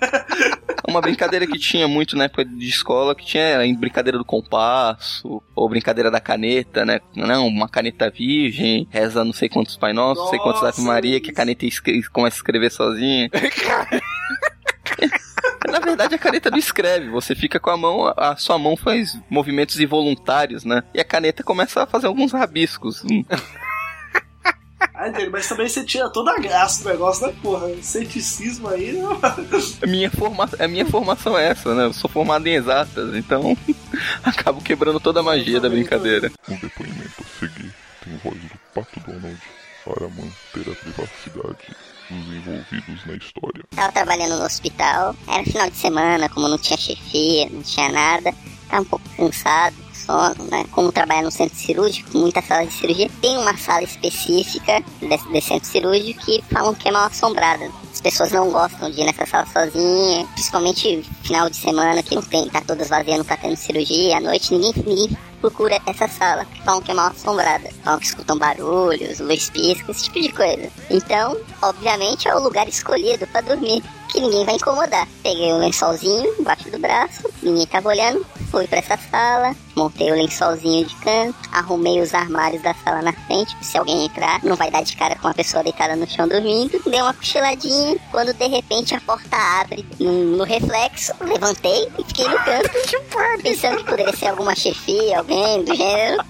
Uma 0.89 1.01
brincadeira 1.01 1.47
que 1.47 1.59
tinha 1.59 1.87
muito 1.87 2.17
na 2.17 2.25
época 2.25 2.45
de 2.45 2.69
escola, 2.69 3.15
que 3.15 3.25
tinha 3.25 3.43
era 3.43 3.65
brincadeira 3.77 4.19
do 4.19 4.25
compasso, 4.25 5.43
ou 5.55 5.69
brincadeira 5.69 6.11
da 6.11 6.21
caneta, 6.21 6.85
né? 6.85 7.01
Não, 7.15 7.47
uma 7.47 7.69
caneta 7.69 8.11
virgem, 8.11 8.89
reza 8.91 9.25
não 9.25 9.33
sei 9.33 9.49
quantos 9.49 9.77
Pai 9.77 9.93
Nosso, 9.93 10.23
não 10.23 10.29
sei 10.29 10.39
quantos 10.41 10.63
Ave 10.65 10.83
Maria, 10.83 11.21
que 11.21 11.31
a 11.31 11.35
caneta 11.35 11.65
começa 12.13 12.37
a 12.37 12.39
escrever 12.39 12.71
sozinha. 12.71 13.31
Na 15.71 15.79
verdade, 15.79 16.15
a 16.15 16.19
caneta 16.19 16.51
não 16.51 16.59
escreve, 16.59 17.09
você 17.11 17.35
fica 17.35 17.61
com 17.61 17.71
a 17.71 17.77
mão, 17.77 18.13
a 18.17 18.35
sua 18.37 18.59
mão 18.59 18.77
faz 18.77 19.17
movimentos 19.31 19.79
involuntários, 19.79 20.65
né? 20.65 20.83
E 20.93 21.01
a 21.01 21.05
caneta 21.05 21.45
começa 21.45 21.83
a 21.83 21.87
fazer 21.87 22.07
alguns 22.09 22.33
rabiscos. 22.33 23.03
Ah, 25.01 25.11
mas 25.33 25.49
também 25.49 25.67
você 25.67 25.83
tira 25.83 26.11
toda 26.11 26.31
a 26.33 26.39
graça 26.39 26.83
do 26.83 26.91
negócio, 26.91 27.27
né, 27.27 27.35
porra? 27.41 27.69
Ceticismo 27.81 28.69
aí, 28.69 28.93
né? 28.93 29.03
A 29.83 29.87
minha, 29.87 30.11
forma... 30.11 30.47
a 30.59 30.69
minha 30.69 30.85
formação 30.85 31.39
é 31.39 31.49
essa, 31.49 31.75
né? 31.75 31.87
Eu 31.87 31.95
sou 31.95 32.11
formado 32.11 32.47
em 32.47 32.53
exatas, 32.53 33.15
então 33.15 33.57
acabo 34.23 34.61
quebrando 34.61 35.01
toda 35.01 35.21
a 35.21 35.23
magia 35.23 35.59
da 35.59 35.71
brincadeira. 35.71 36.31
Um 36.47 36.57
depoimento 36.57 37.15
a 37.19 37.41
seguir 37.41 37.75
tem 38.05 38.17
voz 38.19 38.37
do 38.37 38.59
Pato 38.75 39.01
Donald 39.01 39.41
para 39.87 40.07
manter 40.09 40.71
a 40.71 40.75
privacidade 40.75 41.77
dos 42.11 42.37
envolvidos 42.37 43.07
na 43.07 43.15
história. 43.15 43.65
Tava 43.75 43.93
trabalhando 43.93 44.37
no 44.37 44.45
hospital, 44.45 45.17
era 45.27 45.45
final 45.45 45.71
de 45.71 45.77
semana, 45.77 46.29
como 46.29 46.47
não 46.47 46.59
tinha 46.59 46.77
chefia, 46.77 47.49
não 47.51 47.63
tinha 47.63 47.89
nada, 47.91 48.35
tava 48.69 48.83
um 48.83 48.85
pouco 48.85 49.09
cansado, 49.17 49.77
né? 50.51 50.65
Como 50.71 50.93
trabalhar 50.93 51.23
no 51.23 51.31
centro 51.31 51.57
cirúrgico, 51.57 52.17
muitas 52.17 52.45
salas 52.45 52.69
de 52.69 52.75
cirurgia, 52.75 53.11
tem 53.21 53.37
uma 53.39 53.57
sala 53.57 53.83
específica 53.83 54.83
desse, 55.01 55.29
desse 55.29 55.49
centro 55.49 55.69
cirúrgico 55.69 56.25
que 56.25 56.43
falam 56.51 56.75
que 56.75 56.89
é 56.89 56.93
mal 56.93 57.07
assombrada. 57.07 57.71
As 57.93 58.01
pessoas 58.01 58.33
não 58.33 58.51
gostam 58.51 58.91
de 58.91 59.01
ir 59.01 59.05
nessa 59.05 59.27
sala 59.27 59.47
sozinha, 59.47 60.27
principalmente 60.35 61.03
final 61.23 61.51
de 61.51 61.57
semana 61.57 62.03
que 62.03 62.15
não 62.15 62.23
tem, 62.23 62.49
tá 62.49 62.61
todas 62.61 62.89
vazias, 62.89 63.19
não 63.19 63.25
tá 63.25 63.37
tendo 63.37 63.57
cirurgia, 63.57 64.17
à 64.17 64.21
noite 64.21 64.53
ninguém, 64.53 64.73
ninguém 64.87 65.17
procura 65.41 65.81
essa 65.87 66.07
sala, 66.07 66.47
falam 66.65 66.83
que 66.83 66.91
é 66.91 66.95
mal 66.95 67.09
assombrada. 67.09 67.69
Falam 67.83 67.99
que 67.99 68.07
escutam 68.07 68.39
barulhos, 68.39 69.19
luz 69.19 69.51
pisca, 69.51 69.91
esse 69.91 70.05
tipo 70.05 70.21
de 70.21 70.33
coisa. 70.33 70.71
Então, 70.91 71.37
obviamente, 71.63 72.29
é 72.29 72.35
o 72.35 72.41
lugar 72.41 72.69
escolhido 72.69 73.27
pra 73.27 73.41
dormir, 73.41 73.83
que 74.09 74.21
ninguém 74.21 74.45
vai 74.45 74.57
incomodar. 74.57 75.09
Peguei 75.23 75.53
o 75.53 75.59
lençolzinho 75.59 76.35
embaixo 76.39 76.71
do 76.71 76.79
braço, 76.79 77.29
ninguém 77.43 77.67
tava 77.67 77.89
olhando, 77.89 78.25
fui 78.51 78.67
pra 78.67 78.79
essa 78.79 78.99
sala, 79.11 79.57
montei 79.81 80.11
o 80.11 80.15
lençolzinho 80.15 80.85
de 80.85 80.95
canto, 80.97 81.39
arrumei 81.51 82.01
os 82.01 82.13
armários 82.13 82.63
da 82.63 82.75
sala 82.75 83.01
na 83.01 83.13
frente, 83.13 83.57
se 83.63 83.79
alguém 83.79 84.05
entrar, 84.05 84.43
não 84.45 84.55
vai 84.55 84.71
dar 84.71 84.83
de 84.83 84.95
cara 84.95 85.17
com 85.17 85.27
uma 85.27 85.35
pessoa 85.35 85.63
deitada 85.63 85.97
no 85.97 86.07
chão 86.07 86.29
dormindo. 86.29 86.81
Dei 86.87 87.01
uma 87.01 87.15
cochiladinha, 87.15 87.97
quando 88.11 88.35
de 88.35 88.47
repente 88.47 88.95
a 88.95 89.01
porta 89.01 89.37
abre 89.37 89.87
no, 89.99 90.37
no 90.37 90.45
reflexo, 90.45 91.13
levantei 91.21 91.89
e 91.99 92.05
fiquei 92.05 92.29
no 92.29 92.37
canto, 92.45 92.71
pensando 93.43 93.79
que 93.79 93.85
poderia 93.85 94.15
ser 94.15 94.27
alguma 94.27 94.55
chefia, 94.55 95.19
alguém 95.19 95.65
do 95.65 95.75
gênero. 95.75 96.23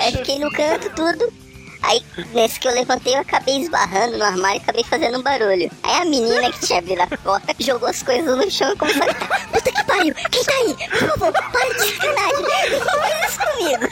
Aí 0.00 0.12
fiquei 0.12 0.38
no 0.40 0.50
canto, 0.50 0.90
tudo. 0.90 1.45
Aí, 1.86 2.02
nesse 2.34 2.58
que 2.58 2.66
eu 2.66 2.72
levantei, 2.72 3.14
eu 3.14 3.20
acabei 3.20 3.58
esbarrando 3.58 4.18
no 4.18 4.24
armário 4.24 4.58
e 4.58 4.62
acabei 4.62 4.82
fazendo 4.82 5.18
um 5.18 5.22
barulho. 5.22 5.70
Aí 5.84 6.02
a 6.02 6.04
menina 6.04 6.50
que 6.50 6.66
tinha 6.66 6.80
abrido 6.80 7.00
a 7.02 7.06
porta 7.06 7.54
jogou 7.60 7.88
as 7.88 8.02
coisas 8.02 8.36
no 8.36 8.50
chão 8.50 8.72
e 8.72 8.76
começou 8.76 9.02
a 9.02 9.06
gritar: 9.06 9.48
Puta 9.52 9.70
que 9.72 9.84
pariu, 9.84 10.14
quem 10.14 10.44
tá 10.44 10.52
aí? 10.52 10.74
Por 10.88 11.18
favor, 11.18 11.32
para 11.32 11.74
de 11.74 11.94
sacanagem. 11.94 12.42
Não 12.72 12.86
faz 12.98 13.30
isso 13.30 13.38
comigo. 13.38 13.86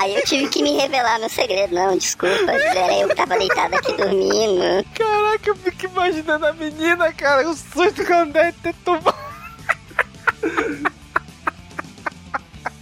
Aí 0.00 0.16
eu 0.16 0.24
tive 0.24 0.48
que 0.48 0.62
me 0.62 0.72
revelar 0.76 1.20
meu 1.20 1.28
segredo. 1.28 1.72
Não, 1.72 1.96
desculpa, 1.96 2.50
era 2.50 2.98
eu 2.98 3.08
que 3.08 3.14
tava 3.14 3.38
deitado 3.38 3.76
aqui 3.76 3.92
dormindo. 3.92 4.84
Caraca, 5.30 5.50
eu 5.50 5.56
fico 5.56 5.86
imaginando 5.86 6.46
a 6.46 6.52
menina, 6.52 7.12
cara, 7.12 7.48
o 7.48 7.54
susto 7.56 8.04
que 8.04 8.12
ela 8.12 8.26
deve 8.26 8.52
ter 8.60 8.74
tomado. 8.84 9.14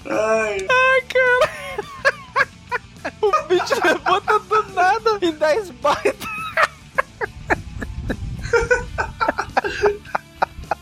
Ai, 0.07 0.66
Ai, 0.70 1.03
cara. 1.03 1.59
O 3.20 3.30
bicho 3.49 3.74
levanta 3.84 4.38
do 4.38 4.62
nada 4.72 5.18
e 5.20 5.30
dá 5.32 5.55
esbaita. 5.57 6.26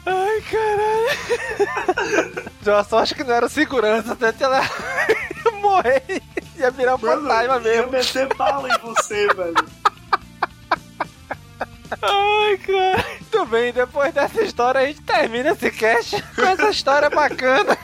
Ai, 0.06 0.40
caralho. 0.50 1.10
Eu 2.64 2.84
só 2.84 3.00
acho 3.00 3.14
que 3.14 3.24
não 3.24 3.34
era 3.34 3.48
segurança, 3.48 4.12
até 4.12 4.32
ela 4.44 4.60
morrer. 5.60 6.22
Ia 6.56 6.70
virar 6.70 6.96
mano, 6.96 7.22
fantasma 7.22 7.54
ia 7.56 7.60
mesmo. 7.60 7.90
meter 7.90 8.28
bala 8.36 8.68
em 8.68 8.78
você, 8.78 9.26
velho. 9.34 9.54
Ai, 12.02 12.58
cara. 12.58 13.04
Muito 13.20 13.46
bem, 13.46 13.72
depois 13.72 14.12
dessa 14.12 14.42
história 14.42 14.80
a 14.80 14.86
gente 14.86 15.02
termina 15.02 15.50
esse 15.50 15.70
cast 15.70 16.22
com 16.34 16.42
essa 16.42 16.70
história 16.70 17.10
bacana. 17.10 17.76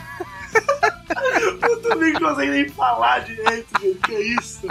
Eu 1.62 1.82
também 1.82 2.12
não 2.12 2.20
consegue 2.20 2.50
nem 2.50 2.68
falar 2.68 3.20
direito, 3.20 3.68
gente. 3.80 3.98
Que 4.00 4.14
isso? 4.14 4.66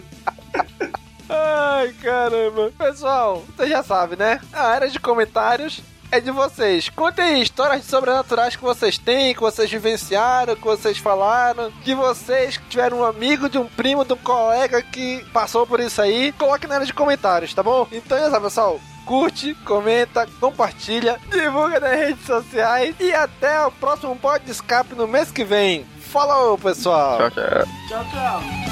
Ai, 1.29 1.93
caramba. 2.01 2.71
Pessoal, 2.77 3.43
você 3.55 3.67
já 3.67 3.81
sabe, 3.81 4.15
né? 4.15 4.39
A 4.51 4.67
área 4.67 4.89
de 4.89 4.99
comentários 4.99 5.81
é 6.11 6.19
de 6.19 6.29
vocês. 6.29 6.89
Contem 6.89 7.41
histórias 7.41 7.85
sobrenaturais 7.85 8.55
que 8.57 8.61
vocês 8.61 8.97
têm, 8.97 9.33
que 9.33 9.39
vocês 9.39 9.71
vivenciaram, 9.71 10.55
que 10.57 10.63
vocês 10.63 10.97
falaram, 10.97 11.71
que 11.83 11.95
vocês 11.95 12.59
tiveram 12.69 12.99
um 12.99 13.05
amigo, 13.05 13.49
de 13.49 13.57
um 13.57 13.65
primo, 13.65 14.03
de 14.03 14.11
um 14.11 14.17
colega 14.17 14.81
que 14.81 15.23
passou 15.31 15.65
por 15.65 15.79
isso 15.79 16.01
aí. 16.01 16.33
Coloque 16.33 16.67
na 16.67 16.75
área 16.75 16.85
de 16.85 16.93
comentários, 16.93 17.53
tá 17.53 17.63
bom? 17.63 17.87
Então 17.91 18.19
já 18.19 18.29
sabe, 18.29 18.43
pessoal. 18.43 18.79
Curte, 19.11 19.53
comenta, 19.65 20.25
compartilha, 20.39 21.19
divulga 21.29 21.81
nas 21.81 21.99
redes 21.99 22.25
sociais 22.25 22.95
e 22.97 23.13
até 23.13 23.59
o 23.65 23.69
próximo 23.69 24.15
pod 24.15 24.45
de 24.45 24.51
escape 24.51 24.95
no 24.95 25.05
mês 25.05 25.29
que 25.29 25.43
vem. 25.43 25.85
Falou, 25.99 26.57
pessoal! 26.57 27.17
Tchau, 27.17 27.31
tchau. 27.31 27.67
Tchau, 27.89 28.05
tchau. 28.09 28.70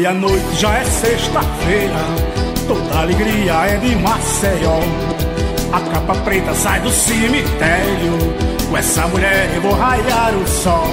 Meia-noite, 0.00 0.56
já 0.56 0.78
é 0.78 0.84
sexta-feira. 0.84 1.98
Toda 2.66 3.00
alegria 3.00 3.52
é 3.66 3.76
de 3.76 3.96
Maceió. 3.96 4.80
A 5.72 5.80
capa 5.92 6.14
preta 6.24 6.54
sai 6.54 6.80
do 6.80 6.90
cemitério. 6.90 8.18
Com 8.68 8.76
essa 8.78 9.06
mulher 9.08 9.50
eu 9.54 9.60
vou 9.60 9.74
raiar 9.74 10.34
o 10.34 10.46
sol. 10.46 10.88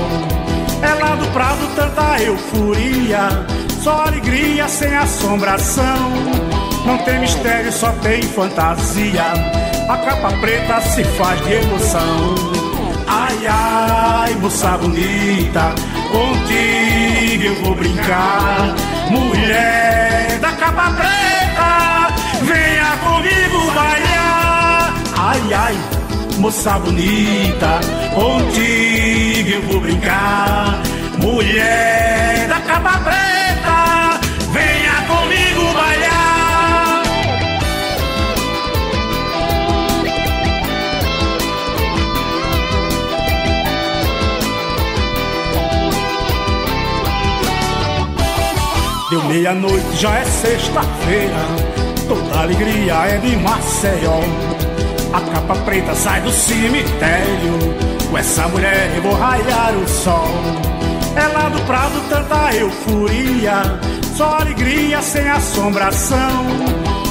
É 0.81 0.93
lá 1.01 1.15
do 1.15 1.25
prado 1.27 1.75
tanta 1.75 2.21
euforia. 2.21 3.29
Só 3.81 4.07
alegria 4.07 4.67
sem 4.67 4.93
assombração. 4.93 6.11
Não 6.85 6.97
tem 6.99 7.19
mistério, 7.19 7.71
só 7.71 7.91
tem 8.03 8.21
fantasia. 8.21 9.23
A 9.87 9.97
capa 9.97 10.33
preta 10.41 10.81
se 10.81 11.03
faz 11.03 11.41
de 11.45 11.53
emoção. 11.53 12.35
Ai, 13.07 13.47
ai, 13.47 14.35
moça 14.35 14.77
bonita, 14.77 15.73
contigo 16.11 17.43
eu 17.45 17.55
vou 17.63 17.73
brincar. 17.73 18.75
Mulher 19.09 20.37
da 20.39 20.51
capa 20.53 20.91
preta, 20.91 22.13
venha 22.43 22.97
comigo 22.97 23.71
bailar. 23.71 24.93
Ai, 25.17 25.53
ai, 25.53 25.77
moça 26.39 26.77
bonita, 26.79 27.79
contigo 28.13 29.49
eu 29.49 29.61
vou 29.63 29.79
brincar. 29.81 30.81
Mulher 31.19 32.47
da 32.47 32.59
capa 32.59 32.99
preta, 32.99 33.36
Deu 49.09 49.23
meia-noite, 49.23 49.95
já 49.95 50.15
é 50.17 50.25
sexta-feira. 50.25 51.37
Toda 52.09 52.41
alegria 52.41 52.93
é 53.05 53.17
de 53.17 53.37
Maceió. 53.37 54.19
A 55.13 55.21
capa 55.21 55.55
preta 55.63 55.95
sai 55.95 56.19
do 56.19 56.31
cemitério. 56.31 57.57
Com 58.09 58.17
essa 58.17 58.49
mulher 58.49 58.91
eu 58.97 59.01
vou 59.01 59.13
raiar 59.13 59.73
o 59.77 59.87
sol. 59.87 60.27
É 61.15 61.25
lá 61.27 61.47
do 61.47 61.61
prado 61.61 62.01
tanta 62.09 62.53
euforia. 62.55 63.79
Só 64.17 64.39
alegria 64.39 65.01
sem 65.01 65.29
assombração. 65.29 66.45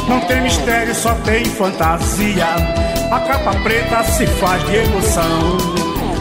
Não 0.06 0.20
tem 0.20 0.42
mistério, 0.42 0.94
só 0.94 1.14
tem 1.24 1.46
fantasia. 1.46 2.46
A 3.10 3.20
capa 3.20 3.54
preta 3.60 4.04
se 4.04 4.26
faz 4.26 4.62
de 4.66 4.76
emoção. 4.76 5.56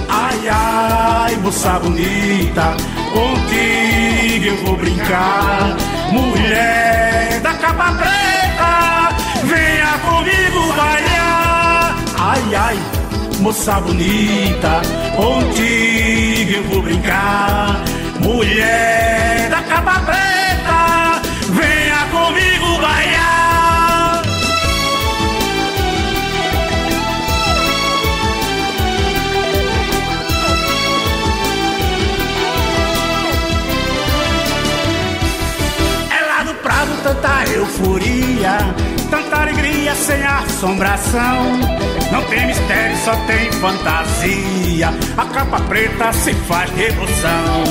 Ai, 0.07 0.47
ai, 0.47 1.36
moça 1.38 1.80
bonita, 1.80 2.78
contigo 3.16 4.45
eu 4.45 4.57
vou 4.66 4.76
brincar. 4.76 5.76
Mulher 6.11 7.39
da 7.41 7.53
capa 7.53 7.91
preta, 7.93 9.16
venha 9.43 9.97
comigo 9.99 10.74
bailar. 10.74 11.95
Ai, 12.20 12.55
ai, 12.55 12.78
moça 13.39 13.80
bonita, 13.80 14.82
contigo 15.16 16.51
eu 16.51 16.63
vou 16.63 16.82
brincar. 16.82 17.82
Mulher 18.20 19.49
da 19.49 19.61
capa 19.61 19.99
preta, 20.01 21.22
venha 21.49 21.99
comigo 22.11 22.82
bailar. 22.82 23.14
Euforia, 37.66 38.57
tanta 39.09 39.41
alegria 39.41 39.95
sem 39.95 40.24
assombração. 40.24 41.59
Não 42.11 42.22
tem 42.26 42.47
mistério, 42.47 42.97
só 43.03 43.16
tem 43.28 43.51
fantasia. 43.53 44.93
A 45.18 45.26
capa 45.26 45.59
preta 45.61 46.13
se 46.13 46.34
faz 46.47 46.74
de 46.76 46.84
emoção. 46.84 47.63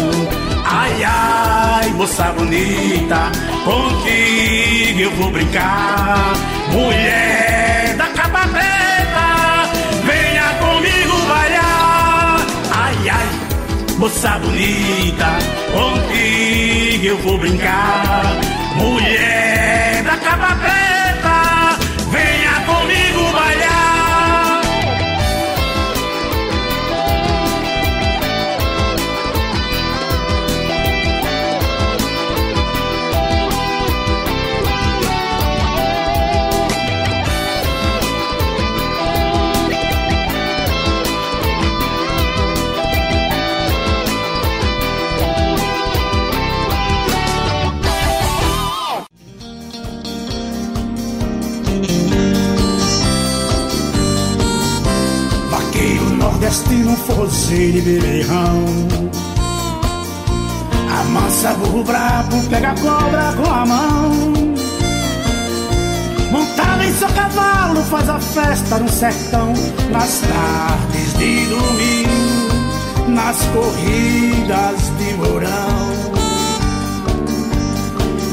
Ai, 0.65 1.05
ai, 1.05 1.89
moça 1.91 2.25
bonita, 2.37 3.31
contigo 3.65 5.01
eu 5.01 5.11
vou 5.13 5.31
brincar. 5.31 6.33
Mulher 6.73 7.95
da 7.97 8.07
capa 8.09 8.49
preta, 8.49 9.71
venha 10.05 10.55
comigo 10.59 11.17
bailar. 11.29 12.47
Ai, 12.73 13.09
ai, 13.09 13.97
moça 13.99 14.31
bonita, 14.39 15.27
contigo 15.73 17.07
eu 17.07 17.19
vou 17.19 17.39
brincar. 17.39 18.25
Mulher 18.77 19.54
da 20.15 20.21
capa 20.21 20.84
forceiro 57.55 57.79
e 57.79 57.81
beberrão. 57.81 58.65
Amansa 61.01 61.53
burro 61.55 61.85
brabo, 61.85 62.43
pega 62.51 62.71
a 62.71 62.75
cobra 62.75 63.33
com 63.37 63.51
a 63.51 63.67
mão. 63.67 64.13
Montado 66.33 66.83
em 66.83 66.93
seu 66.95 67.09
cavalo, 67.09 67.83
faz 67.85 68.09
a 68.09 68.19
festa 68.19 68.79
no 68.79 68.89
sertão. 68.89 69.53
Nas 69.91 70.21
tardes 70.21 71.19
de 71.19 71.47
domingo, 71.47 73.09
nas 73.09 73.37
corridas 73.53 74.81
de 74.99 75.15
mourão. 75.15 75.95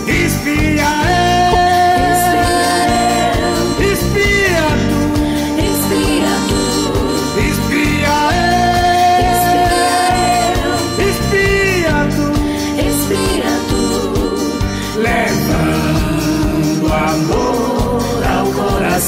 Espia 0.07 1.30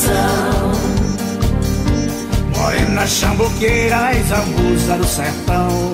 coração. 0.04 0.72
Morena 2.56 3.08
chamboqueira, 3.08 4.12
és 4.14 4.32
a 4.32 4.38
musa 4.38 4.98
do 4.98 5.06
sertão. 5.06 5.92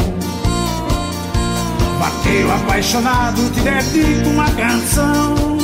Vaqueiro 2.00 2.52
apaixonado, 2.52 3.50
te 3.52 3.62
dedico 3.62 4.30
uma 4.30 4.50
canção. 4.52 5.58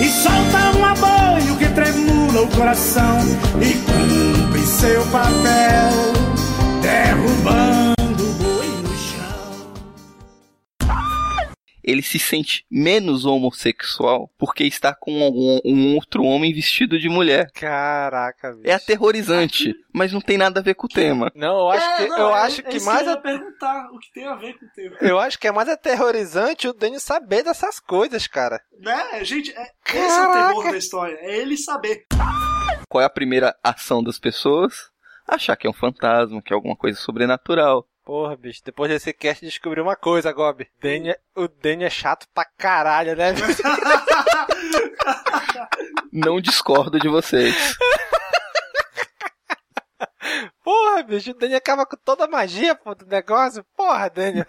E 0.00 0.08
solta 0.08 0.78
um 0.78 0.84
aboio 0.84 1.56
que 1.56 1.68
tremula 1.68 2.42
o 2.42 2.48
coração 2.48 3.18
e 3.60 3.74
cumpre 3.74 4.66
seu 4.66 5.02
papel, 5.06 5.92
derrubando 6.82 7.93
Ele 11.86 12.00
se 12.02 12.18
sente 12.18 12.64
menos 12.70 13.26
homossexual 13.26 14.30
porque 14.38 14.64
está 14.64 14.94
com 14.94 15.22
algum, 15.22 15.60
um 15.64 15.94
outro 15.96 16.24
homem 16.24 16.50
vestido 16.52 16.98
de 16.98 17.10
mulher. 17.10 17.50
Caraca, 17.52 18.52
bicho. 18.52 18.62
É 18.66 18.72
aterrorizante, 18.72 19.74
mas 19.92 20.10
não 20.10 20.20
tem 20.20 20.38
nada 20.38 20.60
a 20.60 20.62
ver 20.62 20.74
com 20.74 20.86
o 20.86 20.88
tema. 20.88 21.30
Não, 21.34 21.58
eu 21.58 21.68
acho 21.70 21.86
É, 21.86 21.96
que, 21.98 22.08
não, 22.08 22.18
eu 22.18 22.28
é- 22.36 22.40
acho 22.40 22.60
é 22.60 22.64
que 22.64 22.80
mais 22.80 23.06
eu 23.06 23.20
perguntar 23.20 23.90
o 23.92 23.98
que 23.98 24.10
tem 24.12 24.26
a 24.26 24.34
ver 24.34 24.58
com 24.58 24.64
o 24.64 24.68
tema. 24.74 24.96
eu 25.00 25.18
acho 25.18 25.38
que 25.38 25.46
é 25.46 25.52
mais 25.52 25.68
aterrorizante 25.68 26.66
o 26.66 26.72
Daniel 26.72 27.00
saber 27.00 27.42
dessas 27.44 27.78
coisas, 27.78 28.26
cara. 28.26 28.60
Né, 28.80 29.22
gente, 29.24 29.50
é, 29.52 29.62
esse 29.62 29.98
é 29.98 30.00
o 30.06 30.08
Caraca. 30.32 30.48
terror 30.48 30.70
da 30.70 30.78
história. 30.78 31.18
É 31.20 31.36
ele 31.36 31.56
saber. 31.58 32.06
Qual 32.88 33.02
é 33.02 33.04
a 33.04 33.10
primeira 33.10 33.54
ação 33.62 34.02
das 34.02 34.18
pessoas? 34.18 34.90
Achar 35.28 35.56
que 35.56 35.66
é 35.66 35.70
um 35.70 35.74
fantasma, 35.74 36.40
que 36.42 36.52
é 36.52 36.56
alguma 36.56 36.76
coisa 36.76 36.98
sobrenatural. 36.98 37.86
Porra, 38.04 38.36
bicho, 38.36 38.60
depois 38.62 38.90
desse 38.90 39.12
cast 39.14 39.42
descobri 39.44 39.80
uma 39.80 39.96
coisa, 39.96 40.30
Gob. 40.30 40.68
Danny 40.80 41.10
é- 41.10 41.18
o 41.34 41.48
Danny 41.48 41.84
é 41.84 41.90
chato 41.90 42.28
pra 42.34 42.44
caralho, 42.44 43.16
né? 43.16 43.32
Não 46.12 46.40
discordo 46.40 46.98
de 47.00 47.08
vocês. 47.08 47.76
Porra, 50.62 51.02
bicho, 51.02 51.30
o 51.30 51.34
Danny 51.34 51.54
acaba 51.54 51.86
com 51.86 51.96
toda 51.96 52.24
a 52.24 52.28
magia 52.28 52.74
pô, 52.74 52.94
do 52.94 53.06
negócio. 53.06 53.64
Porra, 53.76 54.08
Danny. 54.10 54.44